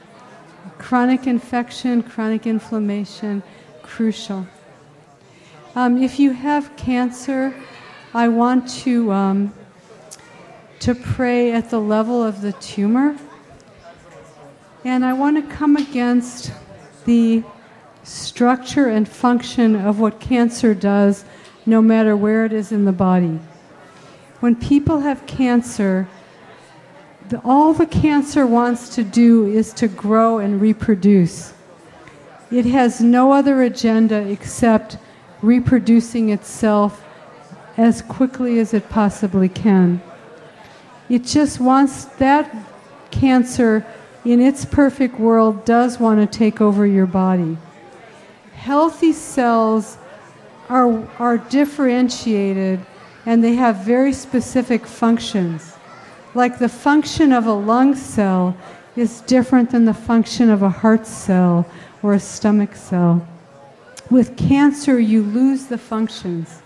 Chronic 0.78 1.26
infection, 1.26 2.04
chronic 2.04 2.46
inflammation, 2.46 3.44
crucial. 3.82 4.46
Um, 5.76 6.04
if 6.04 6.20
you 6.20 6.34
have 6.34 6.76
cancer, 6.76 7.56
I 8.14 8.28
want 8.28 8.68
to 8.82 9.14
um, 9.14 9.54
to 10.82 10.94
pray 10.94 11.54
at 11.54 11.70
the 11.70 11.80
level 11.80 12.22
of 12.22 12.42
the 12.42 12.52
tumor, 12.52 13.18
and 14.84 15.06
I 15.06 15.14
want 15.14 15.38
to 15.38 15.56
come 15.56 15.78
against 15.78 16.52
the 17.10 17.44
structure 18.04 18.86
and 18.86 19.10
function 19.10 19.76
of 19.76 20.00
what 20.00 20.20
cancer 20.20 20.76
does, 20.76 21.26
no 21.66 21.82
matter 21.82 22.16
where 22.16 22.46
it 22.46 22.54
is 22.54 22.72
in 22.72 22.86
the 22.86 22.92
body. 22.92 23.40
When 24.42 24.56
people 24.56 25.00
have 25.00 25.26
cancer, 25.26 26.08
the, 27.30 27.40
all 27.40 27.74
the 27.74 27.88
cancer 27.88 28.46
wants 28.46 28.94
to 28.94 29.04
do 29.04 29.48
is 29.48 29.74
to 29.74 29.88
grow 29.88 30.38
and 30.38 30.62
reproduce. 30.62 31.52
It 32.52 32.66
has 32.66 33.02
no 33.02 33.32
other 33.32 33.64
agenda 33.64 34.30
except 34.30 35.00
reproducing 35.42 36.30
itself 36.30 37.04
as 37.76 38.04
quickly 38.04 38.60
as 38.60 38.72
it 38.72 38.88
possibly 38.88 39.50
can. 39.50 40.00
It 41.10 41.24
just 41.24 41.60
wants 41.60 42.06
that 42.22 42.56
cancer 43.10 43.84
in 44.26 44.42
its 44.42 44.66
perfect 44.66 45.20
world 45.20 45.66
does 45.66 46.00
want 46.00 46.20
to 46.20 46.38
take 46.38 46.62
over 46.62 46.86
your 46.86 47.06
body. 47.06 47.58
Healthy 48.54 49.14
cells 49.14 49.98
are, 50.68 51.08
are 51.18 51.38
differentiated 51.38 52.80
and 53.26 53.44
they 53.44 53.56
have 53.56 53.78
very 53.78 54.14
specific 54.14 54.86
functions. 54.86 55.76
Like 56.36 56.60
the 56.60 56.70
function 56.70 57.32
of 57.32 57.48
a 57.48 57.54
lung 57.54 57.96
cell 57.96 58.56
is 58.96 59.22
different 59.22 59.72
than 59.72 59.86
the 59.86 59.94
function 59.94 60.50
of 60.50 60.62
a 60.62 60.70
heart 60.70 61.08
cell 61.08 61.66
or 62.04 62.14
a 62.14 62.20
stomach 62.20 62.76
cell. 62.76 63.28
With 64.10 64.36
cancer, 64.38 65.00
you 65.00 65.24
lose 65.24 65.66
the 65.66 65.78
functions. 65.78 66.62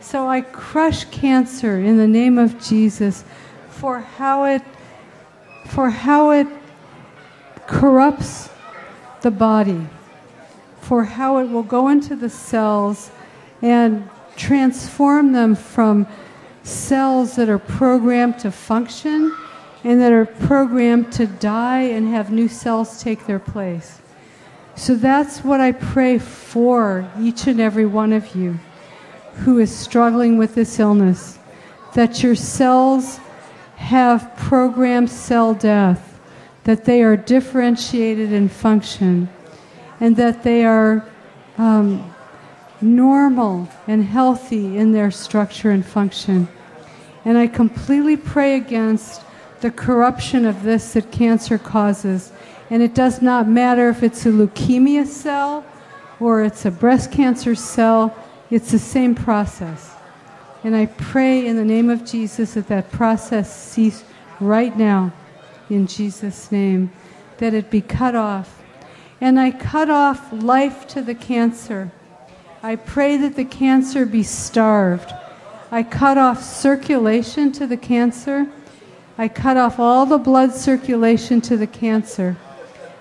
So 0.00 0.28
I 0.28 0.40
crush 0.40 1.04
cancer 1.06 1.78
in 1.78 1.96
the 1.96 2.08
name 2.08 2.38
of 2.38 2.62
Jesus 2.62 3.24
for 3.68 4.00
how 4.00 4.44
it 4.44 4.62
for 5.68 5.90
how 5.90 6.30
it 6.30 6.46
corrupts 7.66 8.50
the 9.22 9.30
body, 9.30 9.86
for 10.80 11.04
how 11.04 11.38
it 11.38 11.48
will 11.48 11.62
go 11.62 11.88
into 11.88 12.16
the 12.16 12.30
cells 12.30 13.10
and 13.60 14.08
transform 14.36 15.32
them 15.32 15.54
from 15.54 16.06
cells 16.62 17.36
that 17.36 17.48
are 17.48 17.58
programmed 17.58 18.38
to 18.38 18.50
function 18.50 19.34
and 19.84 20.00
that 20.00 20.12
are 20.12 20.26
programmed 20.26 21.12
to 21.12 21.26
die 21.26 21.82
and 21.82 22.08
have 22.08 22.30
new 22.30 22.48
cells 22.48 23.02
take 23.02 23.26
their 23.26 23.38
place. 23.38 24.00
So 24.74 24.94
that's 24.94 25.44
what 25.44 25.60
I 25.60 25.72
pray 25.72 26.18
for 26.18 27.10
each 27.20 27.46
and 27.46 27.60
every 27.60 27.86
one 27.86 28.12
of 28.12 28.34
you 28.34 28.58
who 29.34 29.58
is 29.58 29.74
struggling 29.74 30.38
with 30.38 30.54
this 30.54 30.78
illness 30.78 31.38
that 31.94 32.22
your 32.22 32.34
cells 32.34 33.18
have 33.76 34.34
programmed 34.36 35.10
cell 35.10 35.54
death, 35.54 36.11
that 36.64 36.84
they 36.84 37.02
are 37.02 37.16
differentiated 37.16 38.32
in 38.32 38.48
function, 38.48 39.28
and 40.00 40.16
that 40.16 40.42
they 40.42 40.64
are 40.64 41.08
um, 41.58 42.14
normal 42.80 43.68
and 43.86 44.04
healthy 44.04 44.76
in 44.76 44.92
their 44.92 45.10
structure 45.10 45.70
and 45.70 45.84
function. 45.84 46.48
And 47.24 47.38
I 47.38 47.46
completely 47.46 48.16
pray 48.16 48.56
against 48.56 49.22
the 49.60 49.70
corruption 49.70 50.44
of 50.44 50.62
this 50.62 50.94
that 50.94 51.12
cancer 51.12 51.56
causes 51.56 52.32
and 52.72 52.82
it 52.82 52.94
does 52.94 53.20
not 53.20 53.46
matter 53.46 53.90
if 53.90 54.02
it's 54.02 54.24
a 54.24 54.30
leukemia 54.30 55.06
cell 55.06 55.62
or 56.18 56.42
it's 56.42 56.64
a 56.64 56.70
breast 56.70 57.12
cancer 57.12 57.54
cell, 57.54 58.16
it's 58.50 58.72
the 58.72 58.78
same 58.78 59.14
process. 59.14 59.94
And 60.64 60.74
I 60.74 60.86
pray 60.86 61.46
in 61.46 61.56
the 61.56 61.66
name 61.66 61.90
of 61.90 62.06
Jesus 62.06 62.54
that 62.54 62.68
that 62.68 62.90
process 62.90 63.54
cease 63.54 64.04
right 64.40 64.74
now, 64.74 65.12
in 65.72 65.86
Jesus' 65.86 66.52
name, 66.52 66.92
that 67.38 67.54
it 67.54 67.70
be 67.70 67.80
cut 67.80 68.14
off. 68.14 68.62
And 69.20 69.38
I 69.38 69.50
cut 69.50 69.90
off 69.90 70.32
life 70.32 70.86
to 70.88 71.02
the 71.02 71.14
cancer. 71.14 71.90
I 72.62 72.76
pray 72.76 73.16
that 73.16 73.36
the 73.36 73.44
cancer 73.44 74.06
be 74.06 74.22
starved. 74.22 75.12
I 75.70 75.82
cut 75.82 76.18
off 76.18 76.42
circulation 76.42 77.50
to 77.52 77.66
the 77.66 77.76
cancer. 77.76 78.46
I 79.16 79.28
cut 79.28 79.56
off 79.56 79.78
all 79.78 80.06
the 80.06 80.18
blood 80.18 80.52
circulation 80.52 81.40
to 81.42 81.56
the 81.56 81.66
cancer. 81.66 82.36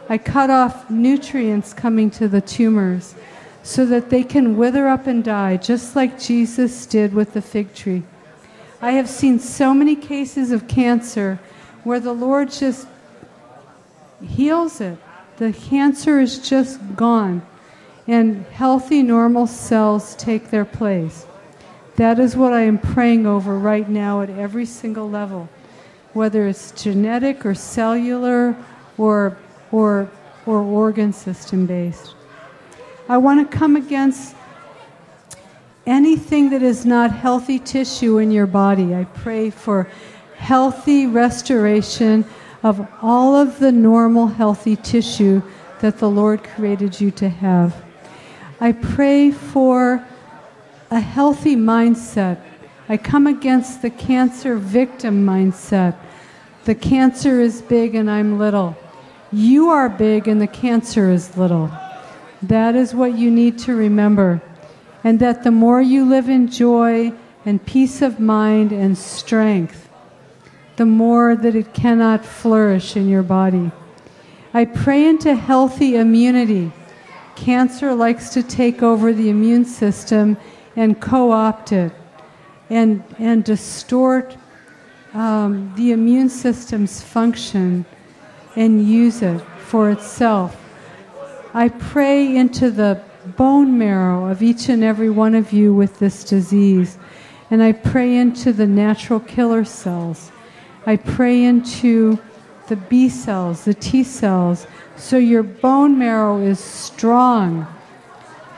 I 0.10 0.18
cut 0.18 0.50
off 0.50 0.90
nutrients 0.90 1.74
coming 1.74 2.10
to 2.12 2.28
the 2.28 2.42
tumors 2.42 3.16
so 3.64 3.86
that 3.86 4.10
they 4.10 4.24
can 4.24 4.58
wither 4.58 4.88
up 4.88 5.08
and 5.08 5.24
die, 5.24 5.58
just 5.58 5.96
like 5.96 6.20
Jesus 6.20 6.86
did 6.86 7.14
with 7.14 7.34
the 7.34 7.42
fig 7.42 7.74
tree. 7.74 8.04
I 8.82 8.94
have 8.94 9.08
seen 9.08 9.40
so 9.40 9.74
many 9.74 9.96
cases 9.96 10.52
of 10.52 10.68
cancer 10.68 11.40
where 11.84 12.00
the 12.00 12.14
Lord 12.14 12.52
just 12.52 12.88
heals 14.22 14.82
it. 14.82 14.98
The 15.38 15.54
cancer 15.54 16.20
is 16.20 16.38
just 16.38 16.80
gone, 16.96 17.42
and 18.08 18.46
healthy, 18.48 19.02
normal 19.02 19.48
cells 19.48 20.16
take 20.16 20.52
their 20.52 20.66
place. 20.66 21.26
That 21.96 22.20
is 22.20 22.36
what 22.36 22.54
I 22.54 22.62
am 22.62 22.78
praying 22.78 23.26
over 23.26 23.58
right 23.58 23.88
now 23.88 24.22
at 24.22 24.30
every 24.30 24.66
single 24.66 25.10
level, 25.10 25.50
whether 26.14 26.48
it's 26.48 26.72
genetic 26.72 27.46
or 27.46 27.56
cellular 27.56 28.56
or 28.98 29.38
or, 29.72 30.10
or 30.46 30.60
organ 30.62 31.14
system 31.14 31.66
based. 31.66 32.14
I 33.10 33.18
want 33.18 33.50
to 33.50 33.58
come 33.58 33.76
against 33.76 34.36
anything 35.86 36.50
that 36.52 36.62
is 36.62 36.86
not 36.86 37.12
healthy 37.12 37.60
tissue 37.60 38.18
in 38.20 38.32
your 38.32 38.48
body. 38.48 38.94
I 38.94 39.06
pray 39.06 39.50
for 39.50 39.90
healthy 40.52 41.08
restoration 41.08 42.26
of 42.62 42.86
all 43.02 43.38
of 43.38 43.58
the 43.60 43.72
normal 43.72 44.28
healthy 44.28 44.76
tissue 44.76 45.42
that 45.80 45.98
the 46.00 46.10
Lord 46.10 46.44
created 46.44 47.00
you 47.00 47.10
to 47.10 47.30
have. 47.30 47.74
I 48.60 48.74
pray 48.74 49.32
for 49.32 50.06
a 50.90 51.00
healthy 51.00 51.56
mindset. 51.56 52.38
I 52.90 52.98
come 52.98 53.28
against 53.28 53.82
the 53.82 53.90
cancer 53.90 54.58
victim 54.58 55.26
mindset. 55.26 55.96
The 56.66 56.76
cancer 56.76 57.40
is 57.40 57.62
big 57.62 57.96
and 57.96 58.12
I'm 58.12 58.38
little. 58.38 58.76
You 59.32 59.70
are 59.70 59.88
big 59.88 60.28
and 60.28 60.42
the 60.42 60.48
cancer 60.48 61.10
is 61.10 61.38
little. 61.38 61.72
That 62.42 62.76
is 62.76 62.94
what 62.94 63.18
you 63.18 63.32
need 63.32 63.58
to 63.60 63.74
remember. 63.74 64.42
And 65.02 65.18
that 65.22 65.46
the 65.46 65.52
more 65.52 65.82
you 65.82 66.04
live 66.04 66.28
in 66.28 66.50
joy 66.50 67.14
and 67.46 67.66
peace 67.66 68.02
of 68.02 68.20
mind 68.20 68.74
and 68.74 68.98
strength, 68.98 69.88
the 70.82 70.86
more 70.88 71.36
that 71.36 71.54
it 71.54 71.76
cannot 71.76 72.26
flourish 72.26 72.96
in 72.96 73.08
your 73.08 73.22
body. 73.22 73.70
I 74.52 74.66
pray 74.66 75.08
into 75.08 75.36
healthy 75.36 75.96
immunity. 75.96 76.72
Cancer 77.36 77.94
likes 77.94 78.32
to 78.32 78.42
take 78.42 78.82
over 78.82 79.14
the 79.14 79.30
immune 79.30 79.64
system 79.64 80.38
and 80.76 81.00
co 81.00 81.30
opt 81.30 81.72
it 81.72 81.92
and, 82.72 83.04
and 83.20 83.44
distort 83.44 84.36
um, 85.14 85.72
the 85.76 85.92
immune 85.92 86.30
system's 86.30 87.00
function 87.00 87.86
and 88.56 88.84
use 88.84 89.22
it 89.22 89.40
for 89.60 89.92
itself. 89.92 90.58
I 91.54 91.70
pray 91.70 92.36
into 92.36 92.72
the 92.72 93.04
bone 93.38 93.78
marrow 93.78 94.26
of 94.26 94.42
each 94.42 94.68
and 94.68 94.84
every 94.84 95.12
one 95.12 95.36
of 95.36 95.54
you 95.54 95.76
with 95.76 96.00
this 96.00 96.24
disease. 96.24 96.98
And 97.52 97.62
I 97.62 97.72
pray 97.72 98.16
into 98.16 98.52
the 98.52 98.66
natural 98.66 99.20
killer 99.20 99.64
cells. 99.64 100.32
I 100.86 100.96
pray 100.96 101.44
into 101.44 102.20
the 102.68 102.76
B 102.76 103.10
cells, 103.10 103.66
the 103.66 103.74
T 103.74 104.04
cells, 104.04 104.68
so 104.96 105.18
your 105.18 105.44
bone 105.44 105.98
marrow 105.98 106.40
is 106.42 106.60
strong, 106.60 107.68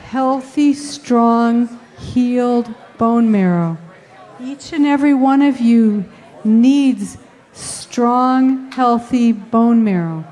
healthy, 0.03 0.73
strong, 0.73 1.79
healed 1.97 2.73
bone 2.97 3.31
marrow. 3.31 3.77
Each 4.41 4.73
and 4.73 4.85
every 4.85 5.13
one 5.13 5.41
of 5.41 5.59
you 5.59 6.05
needs 6.43 7.17
strong, 7.53 8.71
healthy 8.71 9.31
bone 9.31 9.83
marrow. 9.83 10.25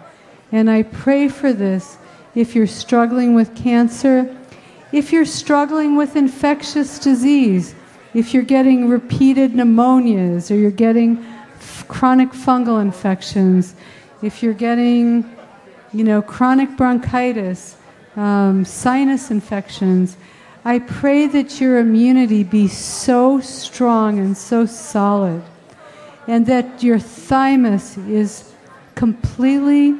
And 0.52 0.70
I 0.70 0.84
pray 0.84 1.28
for 1.28 1.54
this 1.54 1.98
if 2.36 2.56
you're 2.56 2.68
struggling 2.68 3.36
with 3.36 3.56
cancer 3.56 4.36
If 4.92 5.14
you're 5.14 5.26
struggling 5.26 5.96
with 5.96 6.18
infectious 6.18 7.00
disease, 7.00 7.76
if 8.14 8.34
you're 8.34 8.44
getting 8.44 8.90
repeated 8.90 9.54
pneumonias 9.54 10.52
or 10.52 10.56
you're 10.56 10.70
getting 10.70 11.26
chronic 11.92 12.30
fungal 12.30 12.82
infections, 12.82 13.76
if 14.22 14.42
you're 14.42 14.54
getting, 14.54 15.30
you 15.92 16.06
know, 16.06 16.22
chronic 16.22 16.78
bronchitis, 16.78 17.76
um, 18.16 18.64
sinus 18.64 19.30
infections, 19.30 20.16
I 20.64 20.80
pray 20.80 21.28
that 21.28 21.60
your 21.60 21.80
immunity 21.80 22.46
be 22.46 22.70
so 22.70 23.42
strong 23.42 24.20
and 24.20 24.38
so 24.38 24.66
solid, 24.66 25.44
and 26.28 26.46
that 26.46 26.82
your 26.82 26.98
thymus 26.98 27.98
is 27.98 28.54
completely 28.96 29.94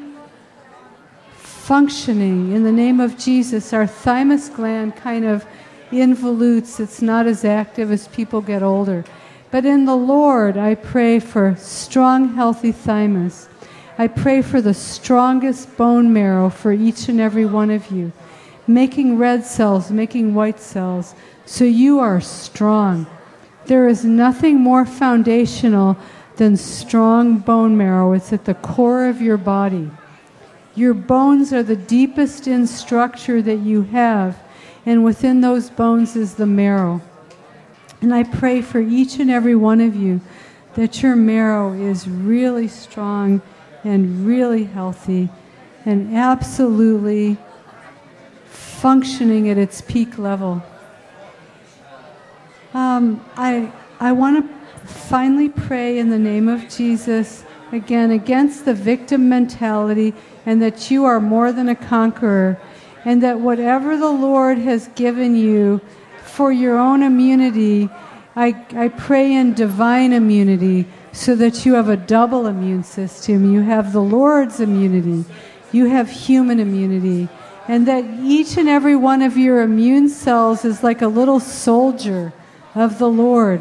functioning 1.36 2.52
in 2.52 2.64
the 2.64 2.72
name 2.72 3.00
of 3.00 3.18
Jesus. 3.18 3.74
Our 3.74 3.86
thymus 3.86 4.48
gland 4.48 4.96
kind 4.96 5.26
of 5.26 5.44
involutes, 5.90 6.80
it's 6.80 7.02
not 7.02 7.26
as 7.26 7.44
active 7.44 7.92
as 7.92 8.08
people 8.08 8.40
get 8.40 8.62
older. 8.62 9.04
But 9.52 9.66
in 9.66 9.84
the 9.84 9.96
Lord, 9.96 10.56
I 10.56 10.74
pray 10.74 11.20
for 11.20 11.54
strong, 11.56 12.34
healthy 12.34 12.72
thymus. 12.72 13.48
I 13.98 14.08
pray 14.08 14.40
for 14.42 14.60
the 14.60 14.74
strongest 14.74 15.76
bone 15.76 16.12
marrow 16.12 16.48
for 16.48 16.72
each 16.72 17.08
and 17.08 17.20
every 17.20 17.44
one 17.44 17.70
of 17.70 17.90
you, 17.90 18.10
making 18.66 19.18
red 19.18 19.44
cells, 19.44 19.90
making 19.90 20.34
white 20.34 20.58
cells, 20.58 21.14
so 21.44 21.64
you 21.64 22.00
are 22.00 22.20
strong. 22.20 23.06
There 23.66 23.86
is 23.86 24.04
nothing 24.04 24.58
more 24.58 24.86
foundational 24.86 25.98
than 26.36 26.56
strong 26.56 27.38
bone 27.38 27.76
marrow. 27.76 28.12
It's 28.14 28.32
at 28.32 28.46
the 28.46 28.54
core 28.54 29.06
of 29.06 29.20
your 29.20 29.36
body. 29.36 29.90
Your 30.74 30.94
bones 30.94 31.52
are 31.52 31.62
the 31.62 31.76
deepest 31.76 32.48
in 32.48 32.66
structure 32.66 33.42
that 33.42 33.58
you 33.58 33.82
have 33.82 34.42
and 34.86 35.04
within 35.04 35.40
those 35.40 35.70
bones 35.70 36.16
is 36.16 36.34
the 36.34 36.46
marrow. 36.46 37.00
And 38.02 38.12
I 38.12 38.24
pray 38.24 38.60
for 38.60 38.80
each 38.80 39.20
and 39.20 39.30
every 39.30 39.54
one 39.54 39.80
of 39.80 39.94
you 39.94 40.20
that 40.74 41.02
your 41.02 41.14
marrow 41.14 41.72
is 41.72 42.08
really 42.08 42.66
strong 42.66 43.40
and 43.84 44.26
really 44.26 44.64
healthy 44.64 45.28
and 45.84 46.16
absolutely 46.16 47.36
functioning 48.46 49.48
at 49.48 49.56
its 49.56 49.80
peak 49.80 50.18
level. 50.18 50.62
Um, 52.74 53.24
I, 53.36 53.72
I 54.00 54.10
want 54.12 54.50
to 54.50 54.86
finally 54.86 55.48
pray 55.48 55.98
in 55.98 56.10
the 56.10 56.18
name 56.18 56.48
of 56.48 56.68
Jesus 56.68 57.44
again 57.70 58.10
against 58.10 58.64
the 58.64 58.74
victim 58.74 59.28
mentality 59.28 60.12
and 60.44 60.60
that 60.60 60.90
you 60.90 61.04
are 61.04 61.20
more 61.20 61.52
than 61.52 61.68
a 61.68 61.76
conqueror 61.76 62.60
and 63.04 63.22
that 63.22 63.38
whatever 63.38 63.96
the 63.96 64.10
Lord 64.10 64.58
has 64.58 64.88
given 64.88 65.36
you 65.36 65.80
for 66.32 66.50
your 66.50 66.78
own 66.78 67.02
immunity, 67.02 67.90
I, 68.34 68.64
I 68.74 68.88
pray 68.88 69.34
in 69.34 69.52
divine 69.52 70.14
immunity 70.14 70.86
so 71.12 71.34
that 71.36 71.66
you 71.66 71.74
have 71.74 71.90
a 71.90 71.96
double 71.96 72.46
immune 72.46 72.84
system. 72.84 73.52
You 73.52 73.60
have 73.60 73.92
the 73.92 74.00
Lord's 74.00 74.58
immunity, 74.58 75.28
you 75.72 75.86
have 75.86 76.10
human 76.10 76.58
immunity, 76.58 77.28
and 77.68 77.86
that 77.86 78.04
each 78.22 78.56
and 78.56 78.66
every 78.66 78.96
one 78.96 79.20
of 79.20 79.36
your 79.36 79.60
immune 79.60 80.08
cells 80.08 80.64
is 80.64 80.82
like 80.82 81.02
a 81.02 81.06
little 81.06 81.38
soldier 81.38 82.32
of 82.74 82.98
the 82.98 83.10
Lord, 83.10 83.60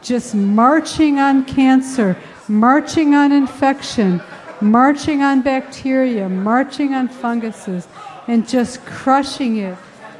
just 0.00 0.34
marching 0.34 1.18
on 1.18 1.44
cancer, 1.44 2.16
marching 2.48 3.14
on 3.14 3.30
infection, 3.30 4.22
marching 4.62 5.22
on 5.22 5.42
bacteria, 5.42 6.30
marching 6.30 6.94
on 6.94 7.08
funguses 7.08 7.86
and 8.26 8.48
just 8.48 8.84
crushing 8.86 9.58
it. 9.58 9.76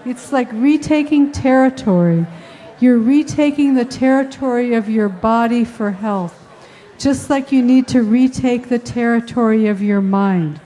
It's 0.07 0.33
like 0.33 0.49
retaking 0.53 1.33
territory. 1.33 2.25
You're 2.79 2.99
retaking 2.99 3.75
the 3.75 3.85
territory 3.85 4.75
of 4.75 4.89
your 4.89 5.09
body 5.09 5.65
for 5.65 5.91
health, 5.91 6.39
just 6.97 7.29
like 7.29 7.51
you 7.51 7.61
need 7.61 7.89
to 7.89 8.03
retake 8.03 8.69
the 8.69 8.79
territory 8.79 9.67
of 9.67 9.83
your 9.83 10.01
mind 10.01 10.61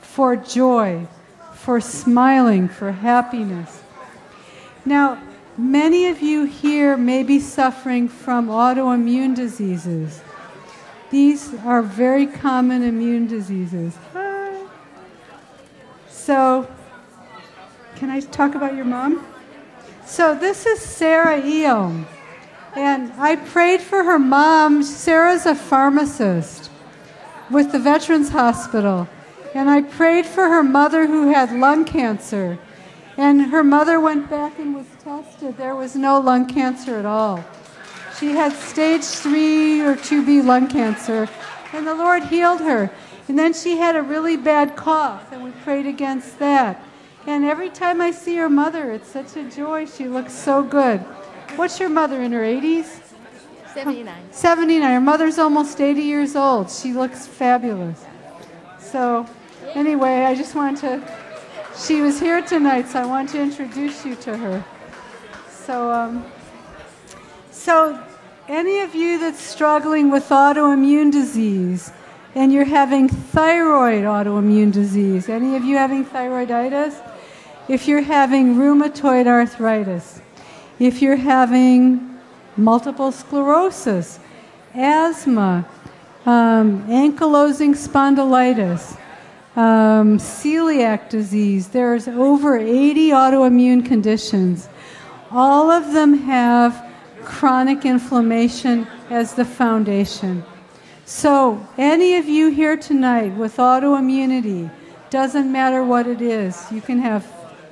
for 0.00 0.36
joy, 0.36 1.06
for 1.54 1.80
smiling, 1.80 2.68
for 2.68 2.92
happiness. 2.92 3.82
Now, 4.84 5.22
many 5.58 6.06
of 6.06 6.20
you 6.20 6.44
here 6.44 6.96
may 6.96 7.22
be 7.22 7.38
suffering 7.40 8.08
from 8.08 8.48
autoimmune 8.48 9.36
diseases. 9.36 10.22
These 11.10 11.54
are 11.64 11.82
very 11.82 12.26
common 12.26 12.82
immune 12.82 13.26
diseases. 13.26 13.96
So, 16.08 16.68
can 18.00 18.08
I 18.08 18.20
talk 18.20 18.54
about 18.54 18.74
your 18.74 18.86
mom? 18.86 19.26
So, 20.06 20.34
this 20.34 20.64
is 20.64 20.80
Sarah 20.80 21.38
Eom. 21.42 22.06
And 22.74 23.12
I 23.18 23.36
prayed 23.36 23.82
for 23.82 24.02
her 24.04 24.18
mom. 24.18 24.82
Sarah's 24.82 25.44
a 25.44 25.54
pharmacist 25.54 26.70
with 27.50 27.72
the 27.72 27.78
Veterans 27.78 28.30
Hospital. 28.30 29.06
And 29.54 29.68
I 29.68 29.82
prayed 29.82 30.24
for 30.24 30.48
her 30.48 30.62
mother 30.62 31.06
who 31.06 31.30
had 31.30 31.52
lung 31.52 31.84
cancer. 31.84 32.58
And 33.18 33.42
her 33.50 33.62
mother 33.62 34.00
went 34.00 34.30
back 34.30 34.58
and 34.58 34.74
was 34.74 34.86
tested. 35.04 35.58
There 35.58 35.76
was 35.76 35.94
no 35.94 36.20
lung 36.20 36.46
cancer 36.46 36.96
at 36.96 37.04
all. 37.04 37.44
She 38.18 38.30
had 38.30 38.54
stage 38.54 39.04
3 39.04 39.82
or 39.82 39.94
2B 39.94 40.42
lung 40.42 40.68
cancer. 40.68 41.28
And 41.74 41.86
the 41.86 41.94
Lord 41.94 42.24
healed 42.24 42.60
her. 42.60 42.90
And 43.28 43.38
then 43.38 43.52
she 43.52 43.76
had 43.76 43.94
a 43.94 44.02
really 44.02 44.38
bad 44.38 44.74
cough, 44.74 45.30
and 45.32 45.44
we 45.44 45.50
prayed 45.50 45.84
against 45.84 46.38
that. 46.38 46.82
And 47.30 47.44
every 47.44 47.70
time 47.70 48.00
I 48.00 48.10
see 48.10 48.34
her 48.38 48.48
mother, 48.48 48.90
it's 48.90 49.08
such 49.08 49.36
a 49.36 49.48
joy. 49.48 49.86
She 49.86 50.08
looks 50.08 50.32
so 50.32 50.64
good. 50.64 50.98
What's 51.54 51.78
your 51.78 51.88
mother 51.88 52.20
in 52.20 52.32
her 52.32 52.42
80s? 52.42 53.00
79. 53.72 54.32
79. 54.32 54.90
Her 54.90 55.00
mother's 55.00 55.38
almost 55.38 55.80
80 55.80 56.02
years 56.02 56.34
old. 56.34 56.68
She 56.72 56.92
looks 56.92 57.28
fabulous. 57.28 58.04
So, 58.80 59.28
anyway, 59.74 60.24
I 60.24 60.34
just 60.34 60.56
wanted 60.56 60.80
to. 60.80 61.14
She 61.78 62.00
was 62.00 62.18
here 62.18 62.42
tonight, 62.42 62.88
so 62.88 62.98
I 62.98 63.06
want 63.06 63.28
to 63.28 63.40
introduce 63.40 64.04
you 64.04 64.16
to 64.16 64.36
her. 64.36 64.64
So, 65.48 65.92
um, 65.92 66.24
so 67.52 68.04
any 68.48 68.80
of 68.80 68.96
you 68.96 69.20
that's 69.20 69.40
struggling 69.40 70.10
with 70.10 70.30
autoimmune 70.30 71.12
disease, 71.12 71.92
and 72.34 72.52
you're 72.52 72.64
having 72.64 73.08
thyroid 73.08 74.02
autoimmune 74.02 74.72
disease, 74.72 75.28
any 75.28 75.54
of 75.54 75.62
you 75.62 75.76
having 75.76 76.04
thyroiditis? 76.04 77.06
If 77.70 77.86
you're 77.86 78.02
having 78.02 78.56
rheumatoid 78.56 79.28
arthritis, 79.28 80.20
if 80.80 81.00
you're 81.00 81.14
having 81.14 82.18
multiple 82.56 83.12
sclerosis, 83.12 84.18
asthma, 84.74 85.68
um, 86.26 86.84
ankylosing 86.88 87.76
spondylitis, 87.76 88.98
um, 89.54 90.18
celiac 90.18 91.10
disease, 91.10 91.68
there's 91.68 92.08
over 92.08 92.58
80 92.58 93.10
autoimmune 93.10 93.86
conditions. 93.86 94.68
All 95.30 95.70
of 95.70 95.92
them 95.92 96.14
have 96.24 96.92
chronic 97.22 97.84
inflammation 97.84 98.84
as 99.10 99.34
the 99.34 99.44
foundation. 99.44 100.42
So, 101.04 101.64
any 101.78 102.16
of 102.16 102.28
you 102.28 102.48
here 102.48 102.76
tonight 102.76 103.32
with 103.36 103.58
autoimmunity, 103.58 104.72
doesn't 105.10 105.52
matter 105.52 105.84
what 105.84 106.08
it 106.08 106.20
is, 106.20 106.66
you 106.72 106.80
can 106.80 106.98
have 106.98 107.24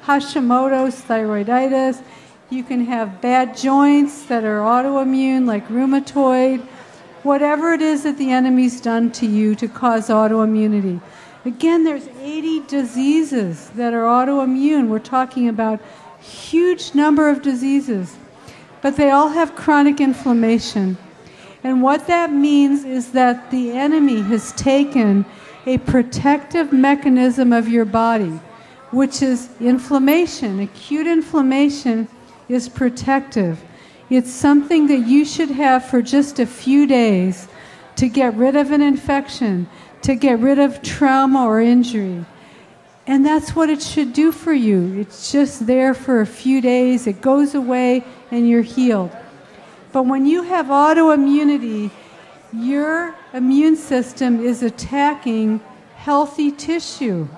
Hashimoto's 0.08 1.02
thyroiditis, 1.02 2.02
you 2.48 2.64
can 2.64 2.86
have 2.86 3.20
bad 3.20 3.54
joints 3.54 4.22
that 4.24 4.42
are 4.42 4.60
autoimmune, 4.60 5.46
like 5.46 5.68
rheumatoid, 5.68 6.62
whatever 7.24 7.74
it 7.74 7.82
is 7.82 8.04
that 8.04 8.16
the 8.16 8.30
enemy's 8.30 8.80
done 8.80 9.12
to 9.12 9.26
you 9.26 9.54
to 9.56 9.68
cause 9.68 10.08
autoimmunity. 10.08 10.98
Again, 11.44 11.84
there's 11.84 12.08
80 12.22 12.60
diseases 12.60 13.68
that 13.76 13.92
are 13.92 14.04
autoimmune. 14.04 14.88
We're 14.88 14.98
talking 14.98 15.46
about 15.46 15.78
huge 16.22 16.94
number 16.94 17.28
of 17.28 17.42
diseases, 17.42 18.16
but 18.80 18.96
they 18.96 19.10
all 19.10 19.28
have 19.28 19.54
chronic 19.54 20.00
inflammation. 20.00 20.96
And 21.62 21.82
what 21.82 22.06
that 22.06 22.32
means 22.32 22.86
is 22.86 23.12
that 23.12 23.50
the 23.50 23.72
enemy 23.72 24.22
has 24.22 24.52
taken 24.52 25.26
a 25.66 25.76
protective 25.76 26.72
mechanism 26.72 27.52
of 27.52 27.68
your 27.68 27.84
body, 27.84 28.40
which 28.90 29.22
is 29.22 29.48
inflammation. 29.60 30.60
Acute 30.60 31.06
inflammation 31.06 32.08
is 32.48 32.68
protective. 32.68 33.62
It's 34.10 34.30
something 34.30 34.86
that 34.86 35.06
you 35.06 35.24
should 35.24 35.50
have 35.50 35.84
for 35.84 36.00
just 36.00 36.38
a 36.38 36.46
few 36.46 36.86
days 36.86 37.48
to 37.96 38.08
get 38.08 38.34
rid 38.34 38.56
of 38.56 38.70
an 38.70 38.80
infection, 38.80 39.68
to 40.02 40.14
get 40.14 40.38
rid 40.38 40.58
of 40.58 40.82
trauma 40.82 41.44
or 41.44 41.60
injury. 41.60 42.24
And 43.06 43.24
that's 43.24 43.56
what 43.56 43.70
it 43.70 43.82
should 43.82 44.12
do 44.12 44.32
for 44.32 44.52
you. 44.52 45.00
It's 45.00 45.32
just 45.32 45.66
there 45.66 45.94
for 45.94 46.20
a 46.20 46.26
few 46.26 46.60
days, 46.60 47.06
it 47.06 47.20
goes 47.20 47.54
away, 47.54 48.04
and 48.30 48.48
you're 48.48 48.62
healed. 48.62 49.10
But 49.92 50.04
when 50.04 50.26
you 50.26 50.42
have 50.42 50.66
autoimmunity, 50.66 51.90
your 52.52 53.14
immune 53.32 53.76
system 53.76 54.40
is 54.44 54.62
attacking 54.62 55.60
healthy 55.96 56.52
tissue. 56.52 57.28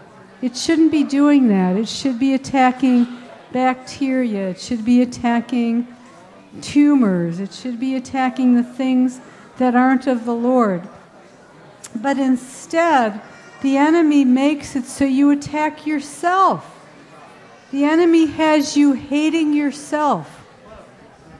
It 0.43 0.57
shouldn't 0.57 0.91
be 0.91 1.05
doing 1.05 1.49
that. 1.49 1.77
It 1.77 1.89
should 1.89 2.19
be 2.19 2.35
attacking 2.35 3.07
bacteria, 3.53 4.51
it 4.51 4.61
should 4.61 4.85
be 4.85 5.03
attacking 5.03 5.87
tumors, 6.63 7.41
it 7.41 7.53
should 7.53 7.81
be 7.81 7.97
attacking 7.97 8.55
the 8.55 8.63
things 8.63 9.21
that 9.59 9.75
aren't 9.75 10.07
of 10.07 10.25
the 10.25 10.35
Lord. 10.35 10.83
But 11.95 12.19
instead, 12.19 13.21
the 13.63 13.77
enemy 13.77 14.25
makes 14.25 14.77
it 14.77 14.85
so 14.85 15.05
you 15.05 15.31
attack 15.31 15.87
yourself. 15.87 16.77
The 17.73 17.85
enemy 17.85 18.27
has 18.27 18.77
you 18.77 18.93
hating 18.93 19.53
yourself. 19.53 20.45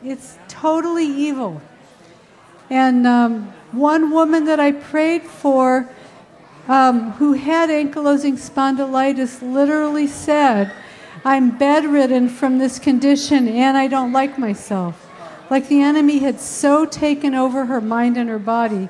It's 0.05 0.39
totally 0.49 1.07
evil. 1.07 1.63
And 2.69 3.07
um, 3.07 3.53
one 3.73 4.11
woman 4.11 4.45
that 4.45 4.61
I 4.61 4.73
prayed 4.73 5.23
for 5.23 5.89
um, 6.69 7.13
who 7.13 7.33
had 7.33 7.69
ankylosing 7.69 8.35
spondylitis 8.35 9.43
literally 9.43 10.07
said, 10.07 10.73
I'm 11.25 11.57
bedridden 11.59 12.29
from 12.29 12.59
this 12.59 12.79
condition 12.79 13.49
and 13.49 13.77
I 13.77 13.89
don't 13.89 14.13
like 14.13 14.39
myself. 14.39 15.07
Like 15.51 15.69
the 15.69 15.83
enemy 15.83 16.19
had 16.19 16.41
so 16.41 16.87
taken 16.87 17.35
over 17.35 17.67
her 17.67 17.81
mind 17.81 18.17
and 18.17 18.29
her 18.29 18.39
body 18.39 18.89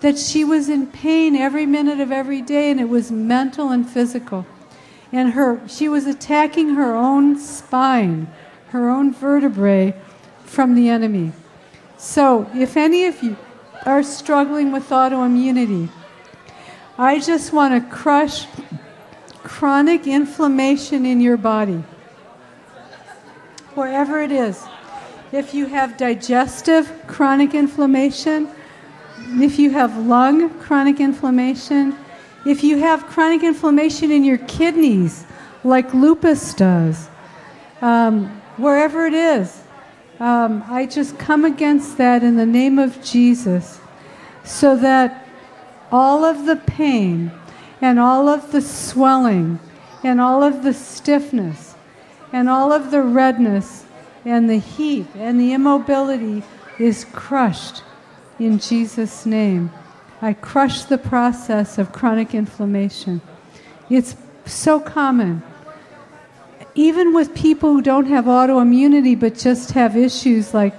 that 0.00 0.18
she 0.18 0.44
was 0.44 0.68
in 0.68 0.86
pain 0.86 1.34
every 1.34 1.66
minute 1.66 1.98
of 1.98 2.12
every 2.12 2.42
day 2.42 2.70
and 2.70 2.78
it 2.78 2.88
was 2.88 3.10
mental 3.10 3.70
and 3.70 3.88
physical. 3.88 4.46
And 5.10 5.32
her 5.32 5.66
she 5.68 5.88
was 5.88 6.06
attacking 6.06 6.74
her 6.74 6.94
own 6.94 7.38
spine, 7.38 8.28
her 8.68 8.90
own 8.90 9.12
vertebrae 9.12 9.94
from 10.44 10.74
the 10.74 10.88
enemy. 10.88 11.32
So, 11.96 12.50
if 12.54 12.76
any 12.76 13.06
of 13.06 13.22
you 13.22 13.36
are 13.86 14.02
struggling 14.02 14.72
with 14.72 14.90
autoimmunity, 14.90 15.88
I 16.96 17.18
just 17.18 17.52
want 17.52 17.74
to 17.74 17.90
crush 17.90 18.46
chronic 19.42 20.06
inflammation 20.06 21.04
in 21.04 21.20
your 21.20 21.36
body, 21.36 21.82
wherever 23.74 24.22
it 24.22 24.30
is. 24.30 24.62
If 25.32 25.54
you 25.54 25.66
have 25.66 25.96
digestive 25.96 26.92
chronic 27.08 27.52
inflammation, 27.52 28.48
if 29.18 29.58
you 29.58 29.70
have 29.70 30.06
lung 30.06 30.50
chronic 30.60 31.00
inflammation, 31.00 31.96
if 32.46 32.62
you 32.62 32.78
have 32.78 33.06
chronic 33.06 33.42
inflammation 33.42 34.12
in 34.12 34.22
your 34.22 34.38
kidneys, 34.38 35.26
like 35.64 35.92
lupus 35.94 36.54
does, 36.54 37.08
um, 37.82 38.28
wherever 38.56 39.04
it 39.06 39.14
is, 39.14 39.62
um, 40.20 40.62
I 40.68 40.86
just 40.86 41.18
come 41.18 41.44
against 41.44 41.98
that 41.98 42.22
in 42.22 42.36
the 42.36 42.46
name 42.46 42.78
of 42.78 43.02
Jesus 43.02 43.80
so 44.44 44.76
that 44.76 45.23
all 45.94 46.24
of 46.24 46.44
the 46.44 46.56
pain 46.56 47.30
and 47.80 48.00
all 48.00 48.28
of 48.28 48.50
the 48.50 48.60
swelling 48.60 49.60
and 50.02 50.20
all 50.20 50.42
of 50.42 50.64
the 50.64 50.74
stiffness 50.74 51.76
and 52.32 52.48
all 52.48 52.72
of 52.72 52.90
the 52.90 53.00
redness 53.00 53.84
and 54.24 54.50
the 54.50 54.58
heat 54.58 55.06
and 55.14 55.38
the 55.38 55.52
immobility 55.52 56.42
is 56.80 57.04
crushed 57.12 57.84
in 58.40 58.58
Jesus' 58.58 59.24
name. 59.24 59.70
I 60.20 60.32
crush 60.32 60.82
the 60.82 60.98
process 60.98 61.78
of 61.78 61.92
chronic 61.92 62.34
inflammation. 62.34 63.20
It's 63.88 64.16
so 64.46 64.80
common. 64.80 65.44
Even 66.74 67.14
with 67.14 67.36
people 67.36 67.72
who 67.72 67.82
don't 67.82 68.06
have 68.06 68.24
autoimmunity 68.24 69.16
but 69.16 69.38
just 69.38 69.70
have 69.70 69.96
issues 69.96 70.52
like 70.52 70.74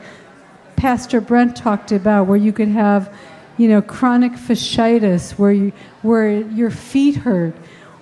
Pastor 0.75 1.21
Brent 1.21 1.55
talked 1.55 1.93
about, 1.93 2.27
where 2.27 2.37
you 2.37 2.51
could 2.51 2.67
have 2.67 3.15
you 3.57 3.67
know, 3.67 3.81
chronic 3.81 4.33
fasciitis 4.33 5.37
where, 5.39 5.51
you, 5.51 5.71
where 6.01 6.41
your 6.41 6.71
feet 6.71 7.15
hurt, 7.15 7.55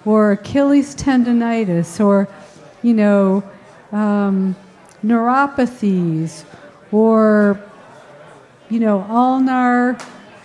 or 0.05 0.33
Achilles 0.33 0.95
tendonitis, 0.95 2.03
or, 2.03 2.27
you 2.81 2.93
know, 2.93 3.43
um, 3.91 4.55
neuropathies, 5.05 6.43
or, 6.91 7.59
you 8.69 8.79
know, 8.79 9.01
ulnar 9.09 9.97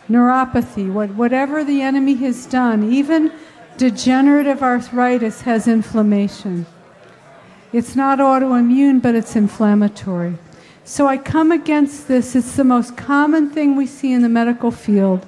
neuropathy, 0.09 0.91
what, 0.91 1.11
whatever 1.11 1.65
the 1.65 1.83
enemy 1.83 2.15
has 2.15 2.47
done, 2.47 2.93
even 2.93 3.33
degenerative 3.77 4.63
arthritis 4.63 5.43
has 5.43 5.69
inflammation. 5.69 6.67
It's 7.73 7.95
not 7.95 8.19
autoimmune, 8.19 9.03
but 9.03 9.15
it's 9.15 9.37
inflammatory. 9.37 10.39
So 10.89 11.07
I 11.07 11.19
come 11.19 11.53
against 11.53 12.09
this. 12.09 12.35
It's 12.35 12.57
the 12.57 12.65
most 12.65 12.97
common 12.97 13.51
thing 13.51 13.77
we 13.77 13.87
see 13.87 14.11
in 14.11 14.23
the 14.23 14.29
medical 14.31 14.71
field. 14.71 15.27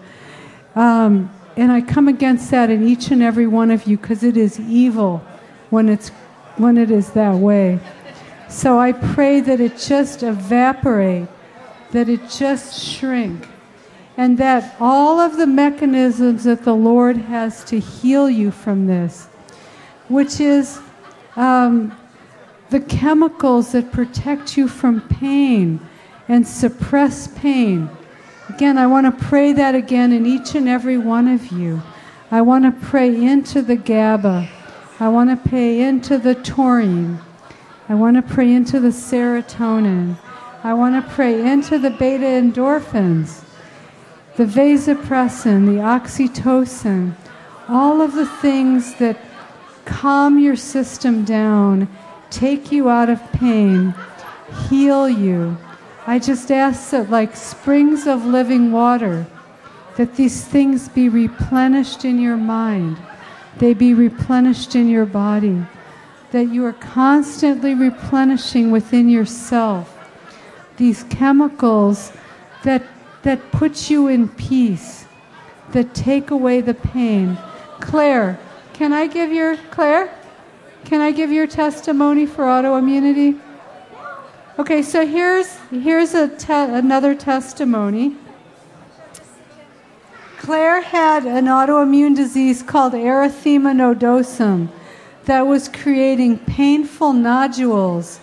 Um, 0.74 1.30
and 1.54 1.70
I 1.70 1.82
come 1.82 2.08
against 2.08 2.50
that 2.50 2.70
in 2.70 2.88
each 2.88 3.10
and 3.10 3.22
every 3.22 3.46
one 3.46 3.70
of 3.70 3.86
you 3.86 3.98
because 3.98 4.22
it 4.22 4.38
is 4.38 4.58
evil 4.58 5.18
when, 5.68 5.90
it's, 5.90 6.08
when 6.56 6.78
it 6.78 6.90
is 6.90 7.10
that 7.10 7.34
way. 7.34 7.78
So 8.48 8.78
I 8.78 8.92
pray 8.92 9.40
that 9.40 9.60
it 9.60 9.76
just 9.76 10.22
evaporate, 10.22 11.28
that 11.90 12.08
it 12.08 12.30
just 12.30 12.82
shrink, 12.82 13.46
and 14.16 14.38
that 14.38 14.76
all 14.80 15.20
of 15.20 15.36
the 15.36 15.46
mechanisms 15.46 16.44
that 16.44 16.64
the 16.64 16.74
Lord 16.74 17.18
has 17.18 17.64
to 17.64 17.78
heal 17.78 18.30
you 18.30 18.50
from 18.50 18.86
this, 18.86 19.26
which 20.08 20.40
is 20.40 20.80
um, 21.36 21.94
the 22.70 22.80
chemicals 22.80 23.72
that 23.72 23.92
protect 23.92 24.56
you 24.56 24.68
from 24.68 25.00
pain 25.02 25.80
and 26.28 26.46
suppress 26.46 27.26
pain. 27.26 27.88
Again, 28.48 28.78
I 28.78 28.86
want 28.86 29.06
to 29.06 29.24
pray 29.24 29.52
that 29.52 29.74
again 29.74 30.12
in 30.12 30.24
each 30.24 30.54
and 30.54 30.68
every 30.68 30.96
one 30.96 31.28
of 31.28 31.50
you. 31.52 31.82
I 32.30 32.42
want 32.42 32.64
to 32.64 32.86
pray 32.86 33.14
into 33.24 33.60
the 33.60 33.76
GABA. 33.76 34.48
I 35.00 35.08
want 35.08 35.30
to 35.30 35.48
pray 35.48 35.80
into 35.80 36.18
the 36.18 36.36
taurine. 36.36 37.18
I 37.88 37.94
want 37.94 38.16
to 38.16 38.34
pray 38.34 38.52
into 38.52 38.78
the 38.78 38.90
serotonin. 38.90 40.16
I 40.62 40.74
want 40.74 40.94
to 40.94 41.10
pray 41.12 41.44
into 41.50 41.78
the 41.78 41.90
beta 41.90 42.26
endorphins, 42.26 43.42
the 44.36 44.44
vasopressin, 44.44 45.66
the 45.66 45.80
oxytocin, 45.80 47.14
all 47.68 48.00
of 48.00 48.14
the 48.14 48.26
things 48.26 48.94
that 48.96 49.16
calm 49.86 50.38
your 50.38 50.56
system 50.56 51.24
down 51.24 51.88
take 52.30 52.72
you 52.72 52.88
out 52.88 53.10
of 53.10 53.20
pain, 53.32 53.94
heal 54.68 55.08
you. 55.08 55.56
I 56.06 56.18
just 56.18 56.50
ask 56.50 56.90
that, 56.90 57.10
like 57.10 57.36
springs 57.36 58.06
of 58.06 58.24
living 58.24 58.72
water, 58.72 59.26
that 59.96 60.16
these 60.16 60.44
things 60.44 60.88
be 60.88 61.08
replenished 61.08 62.04
in 62.04 62.20
your 62.20 62.36
mind, 62.36 62.96
they 63.58 63.74
be 63.74 63.94
replenished 63.94 64.74
in 64.74 64.88
your 64.88 65.06
body, 65.06 65.62
that 66.30 66.48
you 66.48 66.64
are 66.64 66.72
constantly 66.72 67.74
replenishing 67.74 68.70
within 68.70 69.08
yourself 69.08 69.96
these 70.80 71.02
chemicals 71.04 72.10
that, 72.64 72.82
that 73.22 73.52
put 73.52 73.90
you 73.90 74.08
in 74.08 74.26
peace, 74.26 75.04
that 75.72 75.94
take 75.94 76.30
away 76.30 76.62
the 76.62 76.72
pain. 76.72 77.36
Claire, 77.80 78.40
can 78.72 78.94
I 78.94 79.06
give 79.06 79.30
your, 79.30 79.58
Claire? 79.70 80.10
Can 80.90 81.00
I 81.00 81.12
give 81.12 81.30
your 81.30 81.46
testimony 81.46 82.26
for 82.26 82.42
autoimmunity? 82.42 83.38
Okay, 84.58 84.82
so 84.82 85.06
here's 85.06 85.56
here's 85.70 86.14
a 86.14 86.26
te- 86.26 86.52
another 86.52 87.14
testimony. 87.14 88.16
Claire 90.38 90.80
had 90.80 91.26
an 91.26 91.44
autoimmune 91.44 92.16
disease 92.16 92.64
called 92.64 92.94
erythema 92.94 93.72
nodosum 93.72 94.68
that 95.26 95.42
was 95.42 95.68
creating 95.68 96.40
painful 96.40 97.12
nodules 97.12 98.18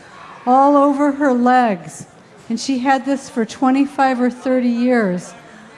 all 0.45 0.75
over 0.75 1.13
her 1.13 1.31
legs. 1.31 2.07
And 2.49 2.59
she 2.59 2.79
had 2.79 3.05
this 3.05 3.29
for 3.29 3.45
25 3.45 4.19
or 4.19 4.29
30 4.29 4.67
years, 4.67 5.33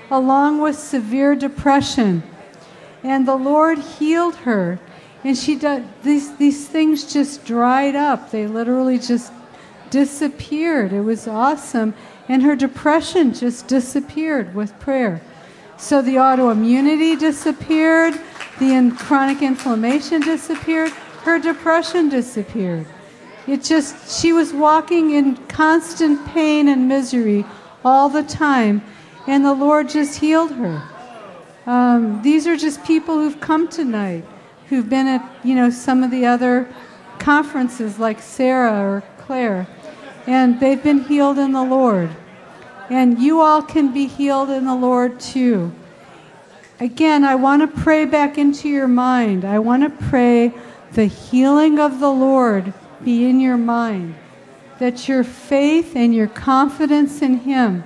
along 0.10 0.60
with 0.60 0.76
severe 0.76 1.36
depression. 1.36 2.24
And 3.04 3.28
the 3.28 3.36
Lord 3.36 3.78
healed 3.78 4.38
her 4.38 4.80
and 5.24 5.38
she 5.38 5.56
does 5.56 5.84
these 6.04 6.36
these 6.38 6.68
things 6.68 7.12
just 7.12 7.46
dried 7.46 7.96
up. 7.96 8.32
They 8.32 8.48
literally 8.48 8.98
just 8.98 9.34
disappeared. 9.90 10.94
It 10.94 11.02
was 11.02 11.28
awesome. 11.28 11.94
And 12.28 12.44
her 12.44 12.56
depression 12.56 13.34
just 13.34 13.68
disappeared 13.68 14.54
with 14.54 14.80
prayer. 14.80 15.22
So 15.78 16.02
the 16.02 16.16
autoimmunity 16.16 17.18
disappeared, 17.18 18.20
the 18.60 18.74
in 18.74 18.92
chronic 18.92 19.42
inflammation 19.42 20.22
disappeared, 20.22 20.92
her 21.24 21.40
depression 21.40 22.10
disappeared. 22.10 22.86
It 23.48 23.64
just, 23.64 24.22
she 24.22 24.32
was 24.32 24.54
walking 24.54 25.12
in 25.12 25.38
constant 25.48 26.24
pain 26.28 26.68
and 26.68 26.88
misery 26.88 27.46
all 27.84 28.10
the 28.10 28.24
time, 28.24 28.84
and 29.26 29.44
the 29.44 29.54
Lord 29.54 29.90
just 29.90 30.20
healed 30.20 30.52
her. 30.52 30.84
Um, 31.66 32.22
these 32.22 32.46
are 32.46 32.58
just 32.58 32.84
people 32.84 33.16
who've 33.16 33.40
come 33.40 33.68
tonight 33.68 34.26
who've 34.70 34.90
been 34.90 35.08
at, 35.08 35.30
you 35.44 35.56
know, 35.56 35.70
some 35.70 36.04
of 36.04 36.12
the 36.12 36.26
other 36.26 36.68
conferences 37.18 38.00
like 38.00 38.22
Sarah 38.22 38.82
or 38.84 39.04
Claire, 39.18 39.68
and 40.28 40.60
they've 40.60 40.82
been 40.82 41.04
healed 41.04 41.38
in 41.38 41.52
the 41.52 41.64
Lord. 41.64 42.10
And 42.90 43.20
you 43.20 43.42
all 43.42 43.62
can 43.62 43.94
be 43.94 44.08
healed 44.08 44.50
in 44.50 44.66
the 44.66 44.76
Lord 44.76 45.20
too. 45.20 45.72
Again, 46.80 47.26
I 47.26 47.36
want 47.36 47.62
to 47.62 47.82
pray 47.82 48.06
back 48.06 48.38
into 48.38 48.70
your 48.70 48.88
mind. 48.88 49.44
I 49.44 49.60
want 49.60 49.84
to 49.84 50.06
pray 50.08 50.54
the 50.94 51.06
healing 51.06 51.78
of 51.78 52.00
the 52.00 52.12
Lord 52.12 52.74
be 53.04 53.30
in 53.30 53.40
your 53.40 53.58
mind, 53.58 54.16
that 54.80 55.08
your 55.08 55.24
faith 55.24 55.96
and 55.96 56.16
your 56.16 56.28
confidence 56.28 57.22
in 57.22 57.40
Him. 57.40 57.84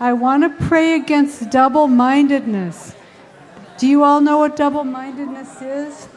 I 0.00 0.12
want 0.12 0.42
to 0.42 0.66
pray 0.66 0.94
against 0.94 1.50
double 1.50 1.86
mindedness. 1.86 2.95
Do 3.78 3.86
you 3.86 4.04
all 4.04 4.20
know 4.20 4.38
what 4.38 4.56
double 4.56 4.84
mindedness 4.84 5.60
is? 5.60 6.08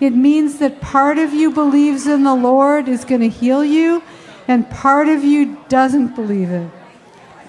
It 0.00 0.14
means 0.14 0.58
that 0.58 0.80
part 0.80 1.18
of 1.18 1.32
you 1.32 1.50
believes 1.50 2.06
in 2.06 2.24
the 2.24 2.34
Lord 2.34 2.88
is 2.88 3.04
going 3.04 3.20
to 3.20 3.28
heal 3.28 3.64
you, 3.64 4.02
and 4.48 4.68
part 4.70 5.08
of 5.08 5.22
you 5.22 5.56
doesn't 5.68 6.14
believe 6.14 6.50
it. 6.50 6.70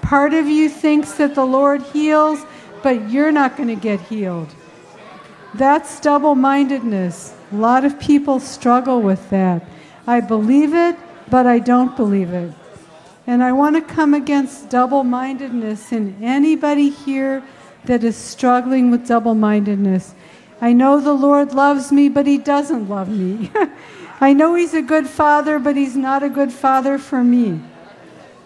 Part 0.02 0.34
of 0.34 0.48
you 0.48 0.70
thinks 0.70 1.14
that 1.14 1.36
the 1.36 1.46
Lord 1.46 1.82
heals, 1.82 2.46
but 2.84 3.10
you're 3.10 3.32
not 3.32 3.58
going 3.58 3.70
to 3.70 3.76
get 3.76 4.00
healed. 4.02 4.54
That's 5.54 6.00
double 6.00 6.36
mindedness. 6.36 7.34
A 7.52 7.56
lot 7.56 7.86
of 7.86 8.00
people 8.00 8.40
struggle 8.40 9.02
with 9.02 9.30
that. 9.30 9.66
I 10.06 10.20
believe 10.20 10.74
it, 10.74 10.98
but 11.30 11.48
I 11.48 11.60
don't 11.60 11.96
believe 11.96 12.32
it. 12.34 12.54
And 13.26 13.42
I 13.42 13.54
want 13.54 13.76
to 13.76 13.82
come 13.82 14.14
against 14.14 14.70
double 14.70 15.04
mindedness 15.04 15.92
in 15.92 16.22
anybody 16.22 16.90
here 16.90 17.44
that 17.88 18.04
is 18.04 18.16
struggling 18.16 18.92
with 18.92 19.08
double 19.08 19.36
mindedness. 19.36 20.14
I 20.62 20.74
know 20.74 21.00
the 21.00 21.14
Lord 21.14 21.54
loves 21.54 21.92
me, 21.92 22.10
but 22.10 22.28
He 22.28 22.38
doesn't 22.38 22.90
love 22.90 23.10
me. 23.10 23.52
I 24.22 24.34
know 24.34 24.56
He's 24.56 24.74
a 24.74 24.82
good 24.82 25.08
father, 25.08 25.60
but 25.60 25.76
He's 25.76 25.96
not 25.96 26.24
a 26.24 26.30
good 26.30 26.52
father 26.52 26.98
for 26.98 27.24
me. 27.24 27.60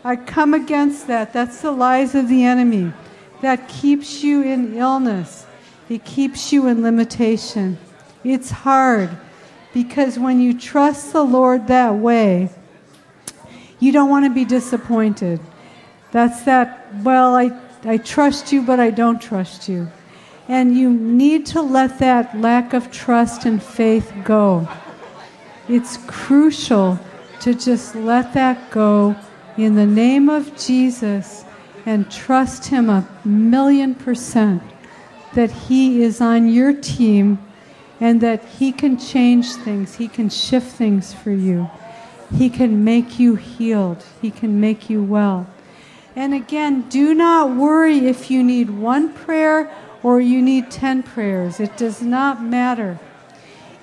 I 0.04 0.16
come 0.16 0.54
against 0.54 1.08
that. 1.08 1.34
That's 1.34 1.62
the 1.62 1.72
lies 1.72 2.16
of 2.16 2.30
the 2.30 2.44
enemy. 2.44 2.94
That 3.42 3.68
keeps 3.70 4.24
you 4.24 4.42
in 4.44 4.76
illness, 4.76 5.46
it 5.88 6.04
keeps 6.04 6.52
you 6.52 6.68
in 6.68 6.84
limitation. 6.84 7.78
It's 8.24 8.50
hard 8.50 9.10
because 9.74 10.20
when 10.20 10.42
you 10.42 10.58
trust 10.60 11.14
the 11.14 11.24
Lord 11.24 11.68
that 11.68 11.96
way, 11.96 12.50
you 13.80 13.92
don't 13.92 14.10
want 14.10 14.26
to 14.26 14.34
be 14.34 14.44
disappointed. 14.44 15.40
That's 16.12 16.44
that, 16.44 16.94
well, 16.96 17.36
I, 17.36 17.58
I 17.84 17.98
trust 17.98 18.52
you, 18.52 18.62
but 18.62 18.80
I 18.80 18.92
don't 18.92 19.22
trust 19.22 19.70
you. 19.70 19.88
And 20.48 20.76
you 20.76 20.90
need 20.90 21.46
to 21.48 21.62
let 21.62 22.00
that 22.00 22.40
lack 22.40 22.74
of 22.74 22.92
trust 22.92 23.46
and 23.46 23.62
faith 23.62 24.12
go. 24.24 24.68
It's 25.68 25.98
crucial 26.08 27.00
to 27.42 27.54
just 27.54 27.96
let 27.96 28.34
that 28.34 28.72
go 28.72 29.16
in 29.58 29.76
the 29.76 29.86
name 29.86 30.30
of 30.30 30.58
Jesus 30.58 31.46
and 31.86 32.12
trust 32.12 32.66
Him 32.66 32.90
a 32.90 33.08
million 33.24 33.96
percent 33.96 34.62
that 35.34 35.52
He 35.52 36.02
is 36.02 36.22
on 36.22 36.50
your 36.50 36.74
team 36.74 37.40
and 38.00 38.20
that 38.22 38.44
He 38.44 38.72
can 38.72 38.98
change 38.98 39.54
things, 39.54 39.96
He 39.96 40.08
can 40.08 40.30
shift 40.30 40.72
things 40.72 41.14
for 41.14 41.32
you. 41.32 41.70
He 42.36 42.50
can 42.50 42.84
make 42.84 43.20
you 43.20 43.36
healed, 43.36 44.04
He 44.22 44.32
can 44.32 44.60
make 44.60 44.90
you 44.90 45.04
well. 45.04 45.48
And 46.16 46.34
again, 46.34 46.90
do 46.90 47.14
not 47.14 47.56
worry 47.56 48.08
if 48.08 48.32
you 48.32 48.44
need 48.44 48.70
one 48.70 49.14
prayer 49.14 49.72
or 50.04 50.20
you 50.20 50.42
need 50.42 50.72
10 50.72 51.04
prayers. 51.04 51.60
It 51.60 51.78
does 51.78 52.02
not 52.02 52.44
matter. 52.44 53.00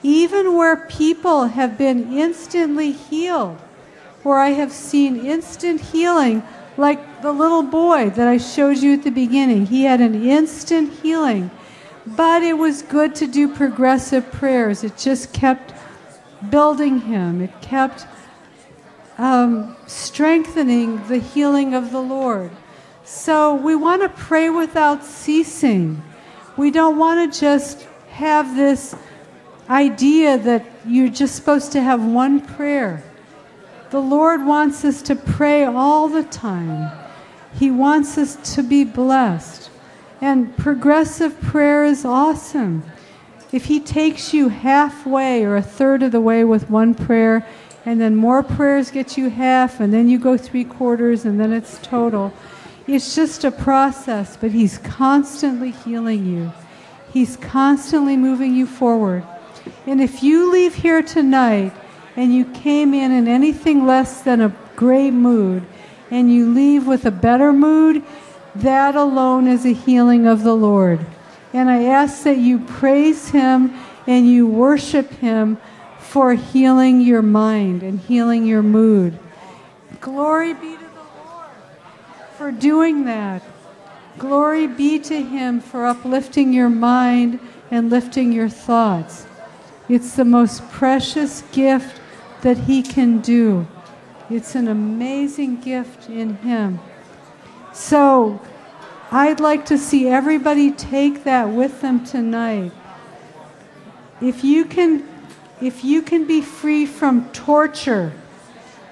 Even 0.02 0.56
where 0.56 0.76
people 0.76 1.46
have 1.46 1.78
been 1.78 2.12
instantly 2.12 2.92
healed, 2.92 3.58
where 4.22 4.38
I 4.38 4.50
have 4.50 4.72
seen 4.72 5.24
instant 5.24 5.80
healing, 5.80 6.42
like 6.76 7.22
the 7.22 7.32
little 7.32 7.62
boy 7.62 8.10
that 8.10 8.28
I 8.28 8.38
showed 8.38 8.78
you 8.78 8.94
at 8.94 9.02
the 9.02 9.10
beginning, 9.10 9.66
he 9.66 9.84
had 9.84 10.00
an 10.00 10.28
instant 10.28 10.92
healing. 11.00 11.50
But 12.06 12.42
it 12.42 12.58
was 12.58 12.82
good 12.82 13.14
to 13.16 13.26
do 13.26 13.48
progressive 13.48 14.30
prayers. 14.30 14.84
It 14.84 14.96
just 14.96 15.32
kept 15.32 15.72
building 16.50 17.00
him, 17.00 17.40
it 17.40 17.60
kept 17.60 18.06
um, 19.18 19.76
strengthening 19.86 21.06
the 21.08 21.18
healing 21.18 21.74
of 21.74 21.90
the 21.90 22.00
Lord. 22.00 22.50
So 23.04 23.54
we 23.54 23.74
want 23.74 24.02
to 24.02 24.08
pray 24.08 24.50
without 24.50 25.04
ceasing. 25.04 26.02
We 26.56 26.70
don't 26.70 26.98
want 26.98 27.32
to 27.32 27.40
just 27.40 27.86
have 28.10 28.56
this 28.56 28.94
idea 29.68 30.38
that 30.38 30.64
you're 30.86 31.08
just 31.08 31.34
supposed 31.34 31.72
to 31.72 31.80
have 31.80 32.04
one 32.04 32.40
prayer. 32.40 33.02
The 33.90 34.00
Lord 34.00 34.44
wants 34.44 34.84
us 34.84 35.02
to 35.02 35.16
pray 35.16 35.64
all 35.64 36.08
the 36.08 36.24
time. 36.24 36.90
He 37.58 37.70
wants 37.70 38.18
us 38.18 38.54
to 38.54 38.62
be 38.62 38.84
blessed. 38.84 39.70
And 40.20 40.56
progressive 40.56 41.40
prayer 41.40 41.84
is 41.84 42.04
awesome. 42.04 42.82
If 43.52 43.66
He 43.66 43.80
takes 43.80 44.34
you 44.34 44.48
halfway 44.48 45.44
or 45.44 45.56
a 45.56 45.62
third 45.62 46.02
of 46.02 46.12
the 46.12 46.20
way 46.20 46.42
with 46.42 46.68
one 46.68 46.94
prayer, 46.94 47.46
and 47.86 48.00
then 48.00 48.16
more 48.16 48.42
prayers 48.42 48.90
get 48.90 49.16
you 49.16 49.30
half, 49.30 49.78
and 49.78 49.92
then 49.92 50.08
you 50.08 50.18
go 50.18 50.36
three 50.36 50.64
quarters, 50.64 51.24
and 51.24 51.38
then 51.38 51.52
it's 51.52 51.78
total. 51.78 52.34
It's 52.88 53.14
just 53.14 53.44
a 53.44 53.50
process, 53.52 54.36
but 54.36 54.50
He's 54.50 54.78
constantly 54.78 55.70
healing 55.70 56.26
you. 56.26 56.52
He's 57.12 57.36
constantly 57.36 58.16
moving 58.16 58.54
you 58.54 58.66
forward. 58.66 59.24
And 59.86 60.00
if 60.00 60.22
you 60.22 60.52
leave 60.52 60.74
here 60.74 61.00
tonight 61.00 61.72
and 62.16 62.34
you 62.34 62.44
came 62.46 62.92
in 62.92 63.12
in 63.12 63.28
anything 63.28 63.86
less 63.86 64.20
than 64.22 64.40
a 64.40 64.54
great 64.74 65.12
mood, 65.12 65.64
and 66.10 66.32
you 66.32 66.52
leave 66.52 66.86
with 66.86 67.06
a 67.06 67.10
better 67.10 67.52
mood, 67.52 68.02
that 68.56 68.96
alone 68.96 69.46
is 69.46 69.64
a 69.64 69.72
healing 69.72 70.26
of 70.26 70.42
the 70.42 70.54
Lord. 70.54 71.04
And 71.52 71.70
I 71.70 71.84
ask 71.84 72.24
that 72.24 72.38
you 72.38 72.58
praise 72.58 73.28
Him 73.28 73.74
and 74.06 74.28
you 74.28 74.46
worship 74.46 75.10
Him 75.10 75.58
for 76.16 76.32
healing 76.32 77.02
your 77.02 77.20
mind 77.20 77.82
and 77.82 78.00
healing 78.00 78.46
your 78.46 78.62
mood. 78.62 79.18
Glory 80.00 80.54
be 80.54 80.74
to 80.74 80.82
the 80.82 81.22
Lord 81.22 81.50
for 82.38 82.50
doing 82.50 83.04
that. 83.04 83.42
Glory 84.16 84.66
be 84.66 84.98
to 84.98 85.22
Him 85.22 85.60
for 85.60 85.84
uplifting 85.84 86.54
your 86.54 86.70
mind 86.70 87.38
and 87.70 87.90
lifting 87.90 88.32
your 88.32 88.48
thoughts. 88.48 89.26
It's 89.90 90.16
the 90.16 90.24
most 90.24 90.66
precious 90.70 91.42
gift 91.52 92.00
that 92.40 92.56
He 92.56 92.82
can 92.82 93.20
do. 93.20 93.66
It's 94.30 94.54
an 94.54 94.68
amazing 94.68 95.60
gift 95.60 96.08
in 96.08 96.36
Him. 96.36 96.78
So 97.74 98.40
I'd 99.10 99.40
like 99.40 99.66
to 99.66 99.76
see 99.76 100.08
everybody 100.08 100.70
take 100.70 101.24
that 101.24 101.50
with 101.50 101.82
them 101.82 102.06
tonight. 102.06 102.72
If 104.22 104.42
you 104.42 104.64
can 104.64 105.06
if 105.60 105.84
you 105.84 106.02
can 106.02 106.26
be 106.26 106.42
free 106.42 106.84
from 106.86 107.30
torture 107.30 108.12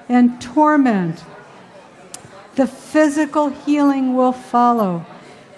and 0.08 0.40
torment, 0.40 1.22
the 2.54 2.66
physical 2.66 3.48
healing 3.48 4.14
will 4.14 4.32
follow. 4.32 5.04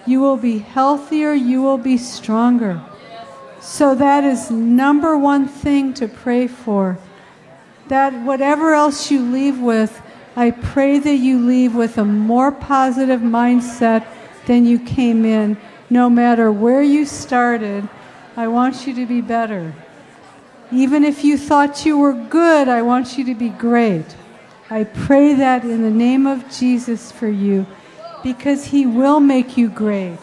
You 0.07 0.21
will 0.21 0.37
be 0.37 0.59
healthier, 0.59 1.33
you 1.33 1.63
will 1.63 1.79
be 1.79 1.99
stronger. 1.99 2.83
So 3.61 3.95
that 3.95 4.25
is 4.25 4.51
number 4.51 5.19
one 5.19 5.49
thing 5.49 5.93
to 5.95 6.09
pray 6.09 6.47
for. 6.47 6.99
That 7.89 8.13
whatever 8.25 8.75
else 8.75 9.11
you 9.11 9.21
leave 9.21 9.61
with, 9.61 10.01
I 10.37 10.51
pray 10.51 10.99
that 10.99 11.17
you 11.17 11.39
leave 11.39 11.75
with 11.75 11.99
a 11.99 12.05
more 12.05 12.53
positive 12.53 13.21
mindset 13.21 14.07
than 14.47 14.67
you 14.67 14.79
came 14.79 15.25
in. 15.25 15.57
No 15.89 16.11
matter 16.11 16.51
where 16.51 16.83
you 16.83 17.05
started, 17.05 17.89
I 18.37 18.49
want 18.49 18.87
you 18.87 18.95
to 18.95 19.07
be 19.07 19.21
better. 19.21 19.75
Even 20.73 21.05
if 21.05 21.25
you 21.25 21.39
thought 21.39 21.87
you 21.87 21.97
were 21.99 22.12
good, 22.12 22.69
I 22.69 22.83
want 22.83 23.17
you 23.17 23.25
to 23.25 23.35
be 23.35 23.51
great. 23.51 24.05
I 24.69 24.85
pray 24.85 25.35
that 25.35 25.64
in 25.64 25.83
the 25.83 25.91
name 25.91 26.27
of 26.27 26.51
Jesus 26.51 27.12
for 27.12 27.29
you 27.29 27.67
because 28.23 28.64
He 28.67 28.85
will 28.85 29.21
make 29.21 29.57
you 29.57 29.69
great. 29.69 30.19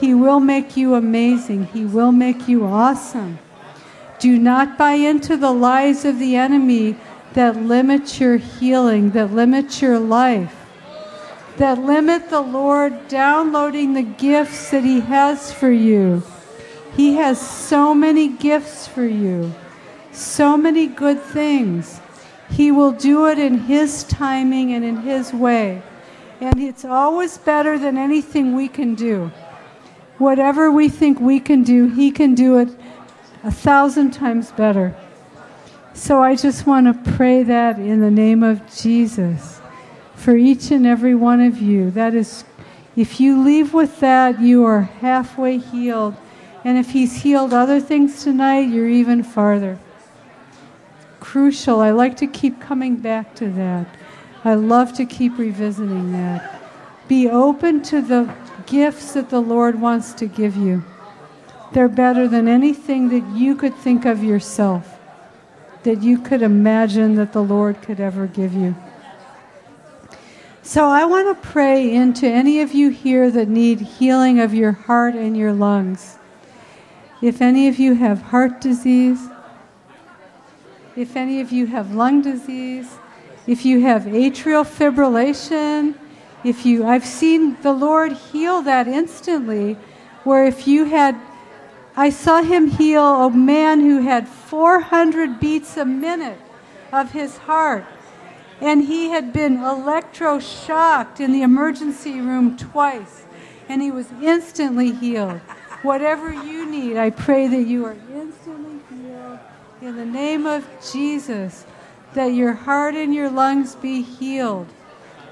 He 0.00 0.14
will 0.14 0.38
make 0.38 0.76
you 0.76 0.94
amazing. 0.94 1.64
He 1.66 1.84
will 1.84 2.12
make 2.12 2.46
you 2.46 2.64
awesome. 2.64 3.40
Do 4.20 4.38
not 4.38 4.78
buy 4.78 4.92
into 4.92 5.36
the 5.36 5.50
lies 5.50 6.04
of 6.04 6.18
the 6.20 6.36
enemy 6.36 6.96
that 7.32 7.56
limit 7.56 8.20
your 8.20 8.36
healing, 8.36 9.10
that 9.10 9.32
limit 9.32 9.82
your 9.82 9.98
life, 9.98 10.54
that 11.56 11.78
limit 11.80 12.30
the 12.30 12.40
Lord 12.40 13.08
downloading 13.08 13.94
the 13.94 14.02
gifts 14.02 14.70
that 14.70 14.84
He 14.84 15.00
has 15.00 15.52
for 15.52 15.70
you. 15.70 16.22
He 16.96 17.14
has 17.14 17.40
so 17.40 17.94
many 17.94 18.28
gifts 18.28 18.86
for 18.86 19.04
you, 19.04 19.52
so 20.18 20.56
many 20.56 20.86
good 20.86 21.20
things. 21.20 22.00
He 22.50 22.70
will 22.72 22.92
do 22.92 23.26
it 23.26 23.38
in 23.38 23.58
His 23.58 24.04
timing 24.04 24.72
and 24.72 24.84
in 24.84 24.98
His 24.98 25.32
way. 25.32 25.82
And 26.40 26.60
it's 26.60 26.84
always 26.84 27.38
better 27.38 27.78
than 27.78 27.96
anything 27.96 28.54
we 28.54 28.68
can 28.68 28.94
do. 28.94 29.30
Whatever 30.18 30.70
we 30.70 30.88
think 30.88 31.20
we 31.20 31.40
can 31.40 31.62
do, 31.62 31.88
He 31.88 32.10
can 32.10 32.34
do 32.34 32.58
it 32.58 32.68
a 33.44 33.50
thousand 33.50 34.12
times 34.12 34.50
better. 34.52 34.96
So 35.94 36.22
I 36.22 36.36
just 36.36 36.66
want 36.66 36.86
to 36.86 37.12
pray 37.12 37.42
that 37.42 37.78
in 37.78 38.00
the 38.00 38.10
name 38.10 38.42
of 38.42 38.62
Jesus 38.74 39.60
for 40.14 40.36
each 40.36 40.70
and 40.70 40.86
every 40.86 41.14
one 41.14 41.40
of 41.40 41.58
you. 41.58 41.90
That 41.90 42.14
is, 42.14 42.44
if 42.96 43.20
you 43.20 43.42
leave 43.42 43.74
with 43.74 44.00
that, 44.00 44.40
you 44.40 44.64
are 44.64 44.82
halfway 44.82 45.58
healed. 45.58 46.14
And 46.64 46.78
if 46.78 46.90
He's 46.90 47.22
healed 47.22 47.52
other 47.52 47.80
things 47.80 48.24
tonight, 48.24 48.68
you're 48.68 48.88
even 48.88 49.22
farther. 49.22 49.78
Crucial. 51.28 51.80
I 51.80 51.90
like 51.90 52.16
to 52.18 52.26
keep 52.26 52.58
coming 52.58 52.96
back 52.96 53.34
to 53.34 53.50
that. 53.50 53.86
I 54.46 54.54
love 54.54 54.94
to 54.94 55.04
keep 55.04 55.36
revisiting 55.36 56.12
that. 56.12 56.58
Be 57.06 57.28
open 57.28 57.82
to 57.82 58.00
the 58.00 58.34
gifts 58.64 59.12
that 59.12 59.28
the 59.28 59.40
Lord 59.40 59.78
wants 59.78 60.14
to 60.14 60.26
give 60.26 60.56
you. 60.56 60.82
They're 61.74 61.86
better 61.86 62.28
than 62.28 62.48
anything 62.48 63.10
that 63.10 63.36
you 63.36 63.56
could 63.56 63.74
think 63.74 64.06
of 64.06 64.24
yourself, 64.24 64.98
that 65.82 66.02
you 66.02 66.16
could 66.16 66.40
imagine 66.40 67.16
that 67.16 67.34
the 67.34 67.42
Lord 67.44 67.82
could 67.82 68.00
ever 68.00 68.26
give 68.26 68.54
you. 68.54 68.74
So 70.62 70.86
I 70.86 71.04
want 71.04 71.28
to 71.28 71.46
pray 71.46 71.94
into 71.94 72.26
any 72.26 72.62
of 72.62 72.72
you 72.72 72.88
here 72.88 73.30
that 73.30 73.48
need 73.48 73.80
healing 73.80 74.40
of 74.40 74.54
your 74.54 74.72
heart 74.72 75.14
and 75.14 75.36
your 75.36 75.52
lungs. 75.52 76.16
If 77.20 77.42
any 77.42 77.68
of 77.68 77.78
you 77.78 77.96
have 77.96 78.22
heart 78.22 78.62
disease, 78.62 79.28
if 80.98 81.14
any 81.14 81.40
of 81.40 81.52
you 81.52 81.66
have 81.66 81.94
lung 81.94 82.22
disease, 82.22 82.98
if 83.46 83.64
you 83.64 83.80
have 83.82 84.02
atrial 84.02 84.66
fibrillation, 84.66 85.94
if 86.42 86.66
you 86.66 86.84
I've 86.84 87.06
seen 87.06 87.56
the 87.62 87.72
Lord 87.72 88.12
heal 88.12 88.62
that 88.62 88.88
instantly 88.88 89.74
where 90.24 90.44
if 90.44 90.66
you 90.66 90.86
had 90.86 91.16
I 91.96 92.10
saw 92.10 92.42
him 92.42 92.66
heal 92.66 93.26
a 93.26 93.30
man 93.30 93.80
who 93.80 94.00
had 94.00 94.26
400 94.26 95.38
beats 95.38 95.76
a 95.76 95.84
minute 95.84 96.40
of 96.92 97.12
his 97.12 97.36
heart 97.38 97.86
and 98.60 98.84
he 98.84 99.10
had 99.10 99.32
been 99.32 99.58
electroshocked 99.58 101.20
in 101.20 101.30
the 101.32 101.42
emergency 101.42 102.20
room 102.20 102.56
twice 102.56 103.24
and 103.68 103.80
he 103.82 103.92
was 103.92 104.08
instantly 104.20 104.90
healed. 104.90 105.38
Whatever 105.82 106.32
you 106.32 106.68
need, 106.68 106.96
I 106.96 107.10
pray 107.10 107.46
that 107.46 107.62
you 107.62 107.84
are 107.84 107.96
instantly 108.12 108.67
in 109.80 109.96
the 109.96 110.04
name 110.04 110.44
of 110.44 110.66
Jesus, 110.92 111.64
that 112.14 112.28
your 112.28 112.52
heart 112.52 112.94
and 112.94 113.14
your 113.14 113.30
lungs 113.30 113.76
be 113.76 114.02
healed, 114.02 114.66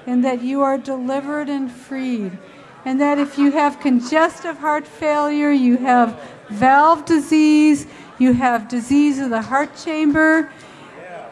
and 0.05 0.23
that 0.23 0.41
you 0.41 0.61
are 0.61 0.77
delivered 0.77 1.49
and 1.49 1.69
freed. 1.69 2.37
And 2.85 3.01
that 3.01 3.19
if 3.19 3.37
you 3.37 3.51
have 3.51 3.81
congestive 3.81 4.57
heart 4.59 4.87
failure, 4.87 5.51
you 5.51 5.77
have 5.77 6.21
valve 6.49 7.03
disease, 7.05 7.87
you 8.19 8.33
have 8.33 8.69
disease 8.69 9.19
of 9.19 9.29
the 9.29 9.41
heart 9.41 9.75
chamber, 9.75 10.49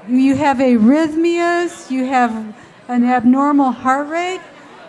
you 0.10 0.36
have 0.36 0.58
arrhythmias, 0.58 1.90
you 1.90 2.06
have 2.06 2.54
an 2.90 3.06
abnormal 3.06 3.72
heart 3.72 4.10
rate, 4.10 4.42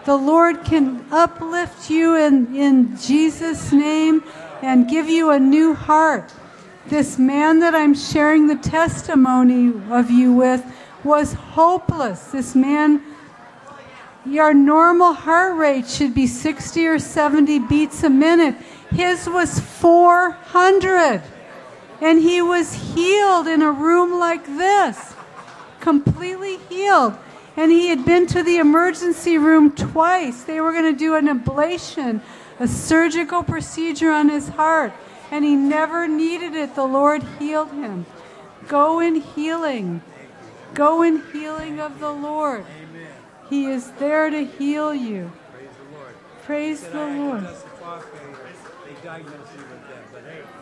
the 0.04 0.16
Lord 0.16 0.64
can 0.64 1.04
uplift 1.12 1.90
you 1.90 2.16
in, 2.16 2.54
in 2.56 2.96
Jesus' 2.96 3.72
name 3.72 4.24
and 4.62 4.88
give 4.88 5.08
you 5.08 5.30
a 5.30 5.38
new 5.38 5.74
heart. 5.74 6.32
This 6.88 7.18
man 7.18 7.60
that 7.60 7.74
I'm 7.74 7.94
sharing 7.94 8.46
the 8.46 8.56
testimony 8.56 9.72
of 9.90 10.10
you 10.10 10.32
with 10.32 10.64
was 11.04 11.32
hopeless. 11.32 12.28
This 12.28 12.54
man, 12.54 13.02
your 14.24 14.54
normal 14.54 15.12
heart 15.12 15.56
rate 15.56 15.86
should 15.86 16.14
be 16.14 16.26
60 16.26 16.86
or 16.86 16.98
70 16.98 17.60
beats 17.60 18.02
a 18.02 18.10
minute. 18.10 18.54
His 18.90 19.28
was 19.28 19.60
400. 19.60 21.22
And 22.00 22.20
he 22.20 22.42
was 22.42 22.74
healed 22.74 23.46
in 23.46 23.62
a 23.62 23.72
room 23.72 24.18
like 24.18 24.44
this, 24.46 25.14
completely 25.80 26.58
healed 26.68 27.16
and 27.56 27.72
he 27.72 27.88
had 27.88 28.04
been 28.04 28.26
to 28.26 28.42
the 28.42 28.58
emergency 28.58 29.38
room 29.38 29.74
twice. 29.74 30.44
They 30.44 30.60
were 30.60 30.72
going 30.72 30.92
to 30.92 30.98
do 30.98 31.14
an 31.14 31.26
ablation, 31.26 32.20
a 32.60 32.68
surgical 32.68 33.42
procedure 33.42 34.10
on 34.10 34.28
his 34.28 34.48
heart, 34.48 34.92
and 35.30 35.44
he 35.44 35.56
never 35.56 36.06
needed 36.06 36.54
it. 36.54 36.74
The 36.74 36.84
Lord 36.84 37.22
healed 37.38 37.70
him. 37.70 38.06
Go 38.68 39.00
in 39.00 39.16
healing. 39.16 40.02
Go 40.74 41.02
in 41.02 41.22
healing 41.32 41.80
of 41.80 42.00
the 42.00 42.12
Lord. 42.12 42.64
He 43.48 43.66
is 43.66 43.90
there 43.92 44.28
to 44.30 44.44
heal 44.44 44.94
you. 44.94 45.30
Praise 46.42 46.82
the 46.82 47.06
Lord. 47.06 47.46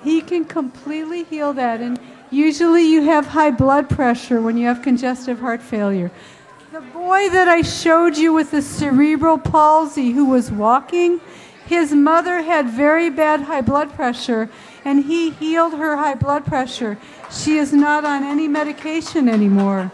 He 0.03 0.21
can 0.21 0.45
completely 0.45 1.25
heal 1.25 1.53
that. 1.55 1.81
And 1.81 1.99
usually 2.31 2.83
you 2.83 3.03
have 3.03 3.27
high 3.27 3.51
blood 3.51 3.89
pressure 3.89 4.41
when 4.41 4.57
you 4.57 4.67
have 4.67 4.83
congestive 4.83 5.41
heart 5.41 5.63
failure. 5.63 6.11
The 6.73 6.81
boy 6.81 7.31
that 7.31 7.49
I 7.49 7.63
showed 7.63 8.17
you 8.17 8.33
with 8.33 8.51
the 8.51 8.61
cerebral 8.61 9.39
palsy 9.39 10.11
who 10.11 10.25
was 10.27 10.51
walking, 10.51 11.21
his 11.67 11.93
mother 11.93 12.43
had 12.43 12.69
very 12.69 13.11
bad 13.11 13.43
high 13.43 13.63
blood 13.63 13.93
pressure, 13.95 14.51
and 14.85 15.05
he 15.05 15.31
healed 15.31 15.75
her 15.75 15.97
high 15.97 16.15
blood 16.15 16.45
pressure. 16.45 16.99
She 17.31 17.57
is 17.57 17.73
not 17.73 18.05
on 18.05 18.23
any 18.23 18.49
medication 18.49 19.29
anymore. 19.29 19.91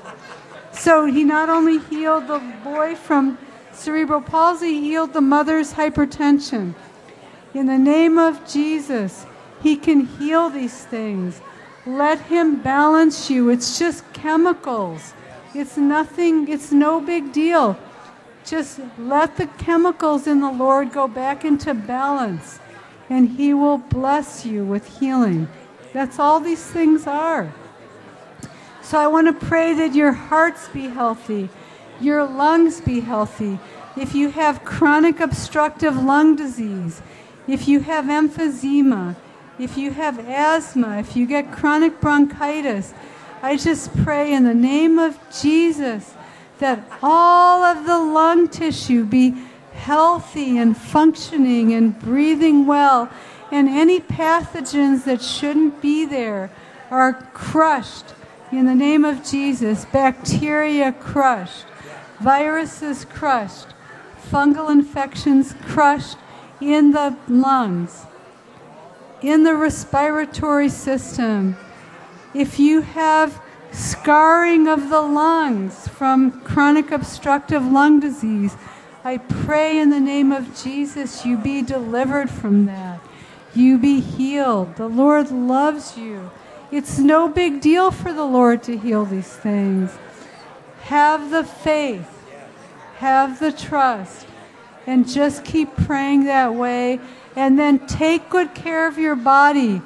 So 0.72 1.06
he 1.06 1.24
not 1.24 1.48
only 1.48 1.78
healed 1.78 2.26
the 2.26 2.40
boy 2.64 2.94
from 2.94 3.38
cerebral 3.72 4.20
palsy, 4.20 4.74
he 4.74 4.80
healed 4.80 5.12
the 5.12 5.20
mother's 5.20 5.74
hypertension. 5.74 6.74
In 7.54 7.66
the 7.66 7.78
name 7.78 8.18
of 8.18 8.48
Jesus, 8.48 9.26
he 9.62 9.76
can 9.76 10.06
heal 10.06 10.50
these 10.50 10.84
things. 10.84 11.40
Let 11.86 12.20
him 12.20 12.62
balance 12.62 13.30
you. 13.30 13.48
It's 13.48 13.78
just 13.78 14.10
chemicals. 14.12 15.14
It's 15.54 15.76
nothing, 15.76 16.48
it's 16.48 16.72
no 16.72 17.00
big 17.00 17.32
deal. 17.32 17.78
Just 18.50 18.80
let 18.98 19.36
the 19.36 19.46
chemicals 19.46 20.26
in 20.26 20.40
the 20.40 20.50
Lord 20.50 20.92
go 20.92 21.06
back 21.06 21.44
into 21.44 21.72
balance, 21.72 22.58
and 23.08 23.28
He 23.28 23.54
will 23.54 23.78
bless 23.78 24.44
you 24.44 24.64
with 24.64 24.98
healing. 24.98 25.46
That's 25.92 26.18
all 26.18 26.40
these 26.40 26.64
things 26.64 27.06
are. 27.06 27.54
So 28.82 28.98
I 28.98 29.06
want 29.06 29.28
to 29.28 29.46
pray 29.46 29.72
that 29.74 29.94
your 29.94 30.10
hearts 30.10 30.66
be 30.66 30.88
healthy, 30.88 31.48
your 32.00 32.24
lungs 32.24 32.80
be 32.80 32.98
healthy. 32.98 33.60
If 33.96 34.16
you 34.16 34.30
have 34.30 34.64
chronic 34.64 35.20
obstructive 35.20 36.02
lung 36.02 36.34
disease, 36.34 37.02
if 37.46 37.68
you 37.68 37.78
have 37.78 38.06
emphysema, 38.06 39.14
if 39.60 39.78
you 39.78 39.92
have 39.92 40.18
asthma, 40.28 40.98
if 40.98 41.14
you 41.14 41.24
get 41.24 41.52
chronic 41.52 42.00
bronchitis, 42.00 42.94
I 43.42 43.56
just 43.56 43.96
pray 43.98 44.32
in 44.32 44.42
the 44.42 44.54
name 44.54 44.98
of 44.98 45.20
Jesus 45.40 46.14
that 46.60 46.82
all 47.02 47.64
of 47.64 47.86
the 47.86 47.98
lung 47.98 48.48
tissue 48.48 49.04
be 49.04 49.34
healthy 49.72 50.56
and 50.58 50.76
functioning 50.76 51.72
and 51.72 51.98
breathing 51.98 52.66
well, 52.66 53.10
and 53.50 53.68
any 53.68 54.00
pathogens 54.00 55.04
that 55.04 55.20
shouldn't 55.20 55.82
be 55.82 56.04
there 56.04 56.50
are 56.90 57.14
crushed 57.34 58.14
in 58.52 58.66
the 58.66 58.74
name 58.74 59.04
of 59.04 59.24
Jesus. 59.24 59.84
Bacteria 59.86 60.92
crushed, 60.92 61.66
viruses 62.20 63.04
crushed, 63.04 63.68
fungal 64.30 64.70
infections 64.70 65.54
crushed 65.66 66.16
in 66.60 66.92
the 66.92 67.16
lungs, 67.28 68.04
in 69.22 69.42
the 69.44 69.54
respiratory 69.54 70.68
system 70.68 71.56
if 72.34 72.58
you 72.60 72.80
have 72.80 73.42
scarring 73.72 74.66
of 74.66 74.88
the 74.88 75.00
lungs 75.00 75.88
from 75.88 76.40
chronic 76.42 76.90
obstructive 76.90 77.64
lung 77.64 78.00
disease, 78.00 78.56
I 79.04 79.18
pray 79.18 79.78
in 79.78 79.90
the 79.90 80.00
name 80.00 80.32
of 80.32 80.60
Jesus 80.62 81.24
you 81.24 81.38
be 81.38 81.62
delivered 81.62 82.28
from 82.28 82.66
that. 82.66 83.00
You 83.54 83.78
be 83.78 84.00
healed. 84.00 84.76
The 84.76 84.88
Lord 84.88 85.30
loves 85.30 85.96
you. 85.96 86.30
It's 86.70 86.98
no 86.98 87.28
big 87.28 87.60
deal 87.60 87.90
for 87.90 88.12
the 88.12 88.24
Lord 88.24 88.62
to 88.64 88.76
heal 88.76 89.04
these 89.04 89.28
things. 89.28 89.90
Have 90.82 91.30
the 91.30 91.44
faith, 91.44 92.08
have 92.96 93.40
the 93.40 93.50
trust, 93.50 94.26
and 94.86 95.08
just 95.08 95.44
keep 95.44 95.74
praying 95.76 96.24
that 96.24 96.54
way. 96.54 97.00
And 97.36 97.58
then 97.58 97.86
take 97.86 98.28
good 98.28 98.54
care 98.54 98.86
of 98.86 98.98
your 98.98 99.16
body. 99.16 99.82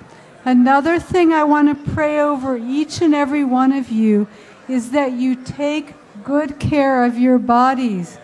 Another 0.46 0.98
thing 0.98 1.32
I 1.32 1.44
want 1.44 1.68
to 1.68 1.92
pray 1.92 2.20
over 2.20 2.54
each 2.58 3.00
and 3.00 3.14
every 3.14 3.44
one 3.44 3.72
of 3.72 3.88
you 3.88 4.26
is 4.68 4.90
that 4.90 5.12
you 5.12 5.36
take 5.36 5.94
good 6.22 6.60
care 6.60 7.04
of 7.04 7.18
your 7.18 7.38
bodies, 7.38 8.18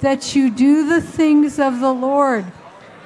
that 0.00 0.34
you 0.34 0.48
do 0.50 0.88
the 0.88 1.02
things 1.02 1.58
of 1.58 1.80
the 1.80 1.92
Lord. 1.92 2.46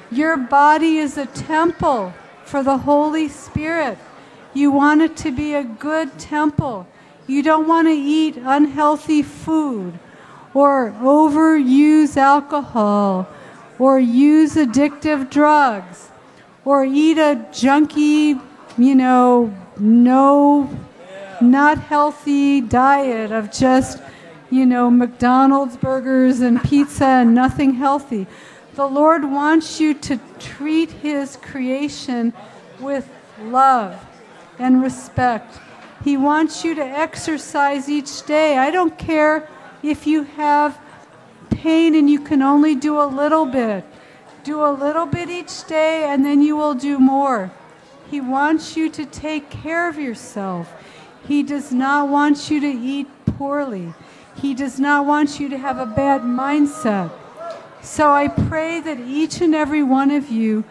Your 0.09 0.37
body 0.37 0.97
is 0.97 1.17
a 1.17 1.25
temple 1.25 2.13
for 2.45 2.63
the 2.63 2.77
Holy 2.77 3.27
Spirit. 3.27 3.97
You 4.53 4.71
want 4.71 5.01
it 5.01 5.17
to 5.17 5.31
be 5.31 5.55
a 5.55 5.63
good 5.63 6.17
temple. 6.17 6.87
You 7.27 7.43
don't 7.43 7.67
want 7.67 7.89
to 7.89 7.93
eat 7.93 8.37
unhealthy 8.37 9.23
food 9.23 9.99
or 10.53 10.91
overuse 11.01 12.15
alcohol 12.15 13.27
or 13.77 13.99
use 13.99 14.55
addictive 14.55 15.29
drugs 15.29 16.11
or 16.63 16.85
eat 16.85 17.17
a 17.17 17.45
junky 17.51 18.39
you 18.77 18.95
know, 18.95 19.53
no, 19.79 20.69
not 21.41 21.77
healthy 21.77 22.61
diet 22.61 23.31
of 23.31 23.51
just, 23.51 24.01
you 24.49 24.65
know, 24.65 24.89
McDonald's 24.89 25.77
burgers 25.77 26.39
and 26.39 26.61
pizza 26.63 27.05
and 27.05 27.35
nothing 27.35 27.75
healthy. 27.75 28.27
The 28.75 28.87
Lord 28.87 29.25
wants 29.25 29.79
you 29.79 29.93
to 29.95 30.19
treat 30.39 30.89
His 30.91 31.37
creation 31.37 32.33
with 32.79 33.07
love 33.39 34.03
and 34.57 34.81
respect. 34.81 35.59
He 36.03 36.17
wants 36.17 36.63
you 36.63 36.75
to 36.75 36.83
exercise 36.83 37.87
each 37.87 38.25
day. 38.25 38.57
I 38.57 38.71
don't 38.71 38.97
care 38.97 39.47
if 39.83 40.07
you 40.07 40.23
have 40.23 40.79
pain 41.49 41.95
and 41.95 42.09
you 42.09 42.19
can 42.19 42.41
only 42.41 42.75
do 42.75 42.99
a 42.99 43.05
little 43.05 43.45
bit. 43.45 43.85
Do 44.43 44.65
a 44.65 44.71
little 44.71 45.05
bit 45.05 45.29
each 45.29 45.65
day 45.65 46.05
and 46.05 46.25
then 46.25 46.41
you 46.41 46.57
will 46.57 46.73
do 46.73 46.99
more. 46.99 47.51
He 48.13 48.21
wants 48.21 48.77
you 48.77 48.91
to 48.91 49.07
take 49.07 49.49
care 49.49 49.89
of 49.89 49.97
yourself. 49.97 50.71
He 51.27 51.41
does 51.41 51.71
not 51.71 52.09
want 52.09 52.51
you 52.51 52.59
to 52.59 52.67
eat 52.67 53.07
poorly. 53.25 53.91
He 54.35 54.53
does 54.53 54.79
not 54.79 55.07
want 55.07 55.39
you 55.39 55.49
to 55.49 55.57
have 55.57 55.79
a 55.79 55.87
bad 55.87 56.21
mindset. 56.21 57.11
So 57.81 58.11
I 58.11 58.27
pray 58.27 58.79
that 58.81 58.99
each 58.99 59.41
and 59.41 59.55
every 59.55 59.81
one 59.81 60.11
of 60.11 60.29
you 60.29 60.63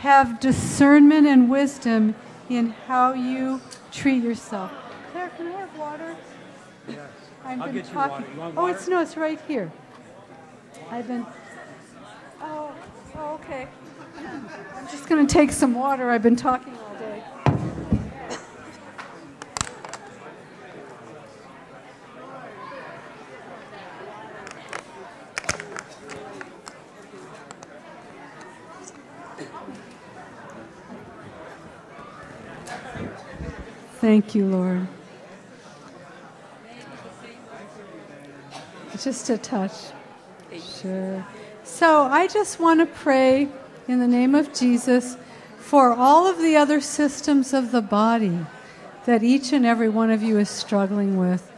have 0.00 0.40
discernment 0.40 1.26
and 1.26 1.48
wisdom 1.48 2.16
in 2.50 2.74
how 2.86 3.14
you 3.14 3.62
treat 3.90 4.22
yourself. 4.22 4.70
Claire, 5.12 5.30
can 5.38 5.46
I 5.46 5.52
have 5.52 5.78
water? 5.78 6.14
Yes. 6.86 6.98
I've 7.46 7.62
I'll 7.62 7.72
been 7.72 7.82
talking. 7.86 8.10
water. 8.10 8.26
You 8.34 8.40
want 8.40 8.58
oh, 8.58 8.66
it's 8.66 8.88
no, 8.88 9.00
it's 9.00 9.16
right 9.16 9.40
here. 9.48 9.72
I've 10.90 11.08
been. 11.08 11.24
Oh, 12.42 12.72
oh, 13.16 13.34
okay. 13.36 13.68
I'm 14.34 14.88
just 14.88 15.08
going 15.08 15.26
to 15.26 15.32
take 15.32 15.52
some 15.52 15.74
water. 15.74 16.10
I've 16.10 16.22
been 16.22 16.36
talking 16.36 16.76
all 16.76 16.94
day. 16.96 17.22
Thank 34.00 34.34
you, 34.34 34.46
Lord. 34.46 34.86
Just 39.00 39.30
a 39.30 39.38
touch. 39.38 39.72
Sure. 40.80 41.26
So 41.62 42.02
I 42.02 42.26
just 42.26 42.60
want 42.60 42.80
to 42.80 42.86
pray 42.86 43.48
in 43.86 43.98
the 43.98 44.08
name 44.08 44.34
of 44.34 44.52
Jesus 44.54 45.16
for 45.58 45.92
all 45.92 46.26
of 46.26 46.38
the 46.38 46.56
other 46.56 46.80
systems 46.80 47.52
of 47.52 47.72
the 47.72 47.82
body 47.82 48.38
that 49.06 49.22
each 49.22 49.52
and 49.52 49.66
every 49.66 49.88
one 49.88 50.10
of 50.10 50.22
you 50.22 50.38
is 50.38 50.48
struggling 50.48 51.16
with. 51.18 51.50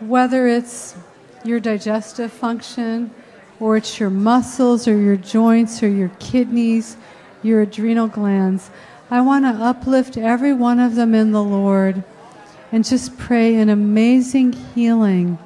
Whether 0.00 0.46
it's 0.46 0.96
your 1.44 1.60
digestive 1.60 2.32
function, 2.32 3.10
or 3.58 3.76
it's 3.76 3.98
your 3.98 4.10
muscles, 4.10 4.86
or 4.86 4.96
your 4.96 5.16
joints, 5.16 5.82
or 5.82 5.88
your 5.88 6.10
kidneys, 6.18 6.96
your 7.42 7.62
adrenal 7.62 8.08
glands. 8.08 8.70
I 9.10 9.20
want 9.20 9.44
to 9.44 9.62
uplift 9.62 10.16
every 10.16 10.52
one 10.52 10.80
of 10.80 10.94
them 10.94 11.14
in 11.14 11.32
the 11.32 11.42
Lord 11.42 12.02
and 12.70 12.84
just 12.84 13.18
pray 13.18 13.56
an 13.56 13.68
amazing 13.68 14.52
healing. 14.52 15.38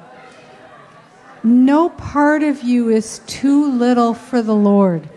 No 1.43 1.89
part 1.89 2.43
of 2.43 2.63
you 2.63 2.89
is 2.89 3.19
too 3.27 3.71
little 3.71 4.13
for 4.13 4.41
the 4.41 4.55
Lord. 4.55 5.09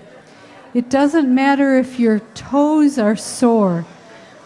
It 0.73 0.89
doesn't 0.89 1.33
matter 1.35 1.77
if 1.77 1.99
your 1.99 2.21
toes 2.35 2.99
are 2.99 3.17
sore 3.17 3.85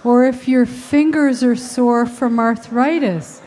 or 0.03 0.25
if 0.25 0.49
your 0.49 0.66
fingers 0.66 1.43
are 1.43 1.57
sore 1.57 2.07
from 2.07 2.39
arthritis. 2.39 3.43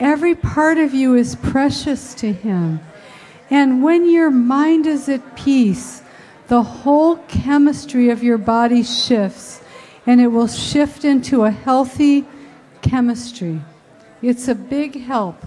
Every 0.00 0.34
part 0.34 0.78
of 0.78 0.92
you 0.92 1.14
is 1.14 1.36
precious 1.36 2.14
to 2.14 2.32
Him. 2.32 2.80
And 3.50 3.82
when 3.82 4.08
your 4.10 4.30
mind 4.30 4.86
is 4.86 5.08
at 5.08 5.36
peace, 5.36 6.02
the 6.48 6.62
whole 6.62 7.16
chemistry 7.28 8.10
of 8.10 8.22
your 8.22 8.38
body 8.38 8.82
shifts 8.82 9.62
and 10.06 10.20
it 10.20 10.28
will 10.28 10.48
shift 10.48 11.04
into 11.04 11.44
a 11.44 11.50
healthy 11.50 12.24
chemistry. 12.82 13.60
It's 14.20 14.48
a 14.48 14.54
big 14.54 15.00
help. 15.02 15.46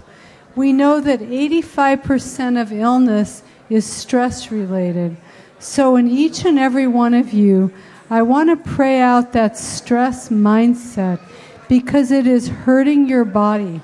We 0.56 0.72
know 0.72 1.00
that 1.00 1.20
85% 1.20 2.60
of 2.60 2.72
illness 2.72 3.42
is 3.70 3.84
stress 3.84 4.50
related. 4.50 5.16
So, 5.60 5.96
in 5.96 6.08
each 6.08 6.44
and 6.44 6.58
every 6.58 6.86
one 6.86 7.14
of 7.14 7.32
you, 7.32 7.72
I 8.10 8.22
want 8.22 8.48
to 8.50 8.70
pray 8.70 9.00
out 9.00 9.32
that 9.32 9.58
stress 9.58 10.28
mindset 10.28 11.20
because 11.68 12.10
it 12.10 12.26
is 12.26 12.48
hurting 12.48 13.08
your 13.08 13.24
body. 13.24 13.80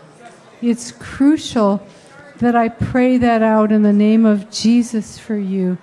It's 0.62 0.92
crucial 0.92 1.86
that 2.38 2.56
I 2.56 2.68
pray 2.68 3.18
that 3.18 3.42
out 3.42 3.70
in 3.70 3.82
the 3.82 3.92
name 3.92 4.24
of 4.24 4.50
Jesus 4.50 5.18
for 5.18 5.36
you. 5.36 5.76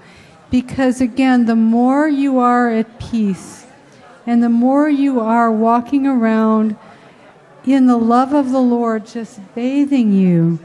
Because 0.50 1.02
again, 1.02 1.46
the 1.46 1.56
more 1.56 2.08
you 2.08 2.40
are 2.40 2.70
at 2.70 3.00
peace 3.00 3.66
and 4.26 4.44
the 4.44 4.50
more 4.50 4.90
you 4.90 5.20
are 5.20 5.52
walking 5.52 6.08
around 6.08 6.78
in 7.66 7.86
the 7.88 7.98
love 7.98 8.34
of 8.34 8.52
the 8.52 8.60
Lord, 8.60 9.06
just 9.06 9.40
bathing 9.56 10.14
you 10.14 10.60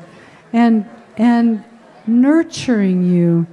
and, 0.52 0.88
and 1.16 1.62
nurturing 2.06 3.04
you, 3.04 3.46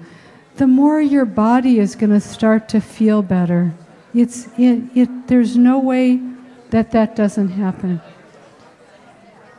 the 0.55 0.67
more 0.67 1.01
your 1.01 1.25
body 1.25 1.79
is 1.79 1.95
going 1.95 2.11
to 2.11 2.19
start 2.19 2.69
to 2.69 2.79
feel 2.79 3.21
better. 3.21 3.73
It's, 4.13 4.47
it, 4.57 4.83
it, 4.95 5.27
there's 5.27 5.57
no 5.57 5.79
way 5.79 6.21
that 6.69 6.91
that 6.91 7.15
doesn't 7.15 7.49
happen. 7.49 8.01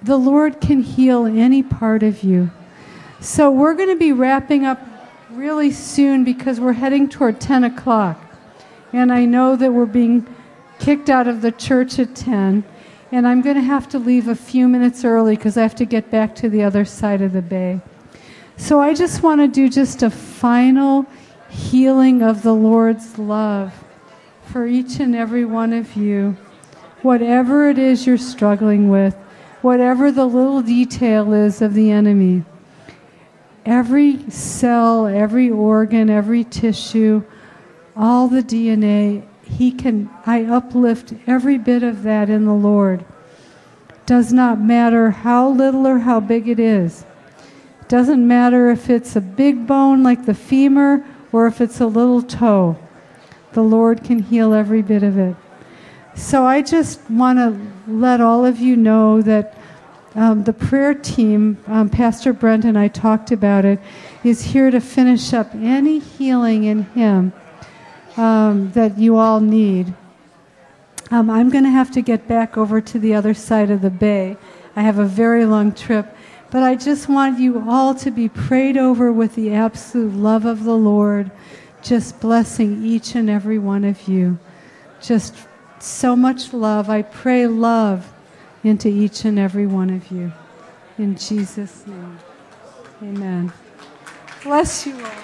The 0.02 0.16
Lord 0.16 0.60
can 0.60 0.82
heal 0.82 1.26
any 1.26 1.62
part 1.62 2.02
of 2.02 2.22
you. 2.22 2.50
So 3.20 3.50
we're 3.50 3.74
going 3.74 3.88
to 3.88 3.96
be 3.96 4.12
wrapping 4.12 4.64
up 4.64 4.80
really 5.30 5.70
soon 5.70 6.24
because 6.24 6.60
we're 6.60 6.74
heading 6.74 7.08
toward 7.08 7.40
10 7.40 7.64
o'clock. 7.64 8.20
And 8.92 9.10
I 9.12 9.24
know 9.24 9.56
that 9.56 9.72
we're 9.72 9.86
being 9.86 10.26
kicked 10.78 11.10
out 11.10 11.26
of 11.26 11.40
the 11.40 11.50
church 11.50 11.98
at 11.98 12.14
10. 12.14 12.62
And 13.10 13.26
I'm 13.26 13.40
going 13.40 13.56
to 13.56 13.62
have 13.62 13.88
to 13.90 13.98
leave 13.98 14.28
a 14.28 14.34
few 14.34 14.68
minutes 14.68 15.04
early 15.04 15.36
because 15.36 15.56
I 15.56 15.62
have 15.62 15.74
to 15.76 15.84
get 15.84 16.10
back 16.10 16.34
to 16.36 16.48
the 16.48 16.62
other 16.62 16.84
side 16.84 17.22
of 17.22 17.32
the 17.32 17.42
bay. 17.42 17.80
So 18.56 18.80
I 18.80 18.94
just 18.94 19.22
want 19.22 19.40
to 19.40 19.48
do 19.48 19.68
just 19.68 20.02
a 20.02 20.10
final 20.10 21.06
healing 21.50 22.22
of 22.22 22.42
the 22.42 22.54
Lord's 22.54 23.18
love 23.18 23.72
for 24.44 24.66
each 24.66 25.00
and 25.00 25.14
every 25.14 25.44
one 25.44 25.72
of 25.72 25.96
you. 25.96 26.36
Whatever 27.02 27.68
it 27.68 27.78
is 27.78 28.06
you're 28.06 28.16
struggling 28.16 28.88
with, 28.88 29.14
whatever 29.60 30.12
the 30.12 30.26
little 30.26 30.62
detail 30.62 31.32
is 31.32 31.60
of 31.60 31.74
the 31.74 31.90
enemy, 31.90 32.44
every 33.66 34.30
cell, 34.30 35.06
every 35.06 35.50
organ, 35.50 36.08
every 36.08 36.44
tissue, 36.44 37.22
all 37.96 38.28
the 38.28 38.42
DNA, 38.42 39.26
he 39.42 39.72
can 39.72 40.08
I 40.24 40.44
uplift 40.44 41.12
every 41.26 41.58
bit 41.58 41.82
of 41.82 42.04
that 42.04 42.30
in 42.30 42.44
the 42.44 42.54
Lord. 42.54 43.04
Does 44.06 44.32
not 44.32 44.60
matter 44.60 45.10
how 45.10 45.48
little 45.48 45.86
or 45.86 45.98
how 45.98 46.20
big 46.20 46.48
it 46.48 46.60
is. 46.60 47.04
Doesn't 47.94 48.26
matter 48.26 48.70
if 48.70 48.90
it's 48.90 49.14
a 49.14 49.20
big 49.20 49.68
bone 49.68 50.02
like 50.02 50.26
the 50.26 50.34
femur 50.34 51.06
or 51.30 51.46
if 51.46 51.60
it's 51.60 51.80
a 51.80 51.86
little 51.86 52.22
toe. 52.22 52.76
The 53.52 53.62
Lord 53.62 54.02
can 54.02 54.18
heal 54.18 54.52
every 54.52 54.82
bit 54.82 55.04
of 55.04 55.16
it. 55.16 55.36
So 56.16 56.44
I 56.44 56.60
just 56.60 57.08
want 57.08 57.38
to 57.38 57.56
let 57.86 58.20
all 58.20 58.44
of 58.44 58.58
you 58.58 58.74
know 58.74 59.22
that 59.22 59.56
um, 60.16 60.42
the 60.42 60.52
prayer 60.52 60.92
team, 60.92 61.56
um, 61.68 61.88
Pastor 61.88 62.32
Brent 62.32 62.64
and 62.64 62.76
I 62.76 62.88
talked 62.88 63.30
about 63.30 63.64
it, 63.64 63.78
is 64.24 64.42
here 64.42 64.72
to 64.72 64.80
finish 64.80 65.32
up 65.32 65.54
any 65.54 66.00
healing 66.00 66.64
in 66.64 66.86
Him 66.96 67.32
um, 68.16 68.72
that 68.72 68.98
you 68.98 69.18
all 69.18 69.38
need. 69.38 69.94
Um, 71.12 71.30
I'm 71.30 71.48
going 71.48 71.62
to 71.62 71.70
have 71.70 71.92
to 71.92 72.02
get 72.02 72.26
back 72.26 72.58
over 72.58 72.80
to 72.80 72.98
the 72.98 73.14
other 73.14 73.34
side 73.34 73.70
of 73.70 73.82
the 73.82 73.90
bay. 73.90 74.36
I 74.74 74.82
have 74.82 74.98
a 74.98 75.04
very 75.04 75.44
long 75.44 75.70
trip. 75.70 76.13
But 76.54 76.62
I 76.62 76.76
just 76.76 77.08
want 77.08 77.40
you 77.40 77.68
all 77.68 77.96
to 77.96 78.12
be 78.12 78.28
prayed 78.28 78.76
over 78.76 79.12
with 79.12 79.34
the 79.34 79.52
absolute 79.52 80.14
love 80.14 80.44
of 80.44 80.62
the 80.62 80.76
Lord, 80.76 81.32
just 81.82 82.20
blessing 82.20 82.84
each 82.84 83.16
and 83.16 83.28
every 83.28 83.58
one 83.58 83.82
of 83.82 84.06
you. 84.06 84.38
Just 85.02 85.34
so 85.80 86.14
much 86.14 86.52
love. 86.52 86.88
I 86.88 87.02
pray 87.02 87.48
love 87.48 88.08
into 88.62 88.86
each 88.86 89.24
and 89.24 89.36
every 89.36 89.66
one 89.66 89.90
of 89.90 90.12
you. 90.12 90.32
In 90.96 91.16
Jesus' 91.16 91.88
name. 91.88 92.18
Amen. 93.02 93.52
Bless 94.44 94.86
you 94.86 94.94
all. 95.04 95.23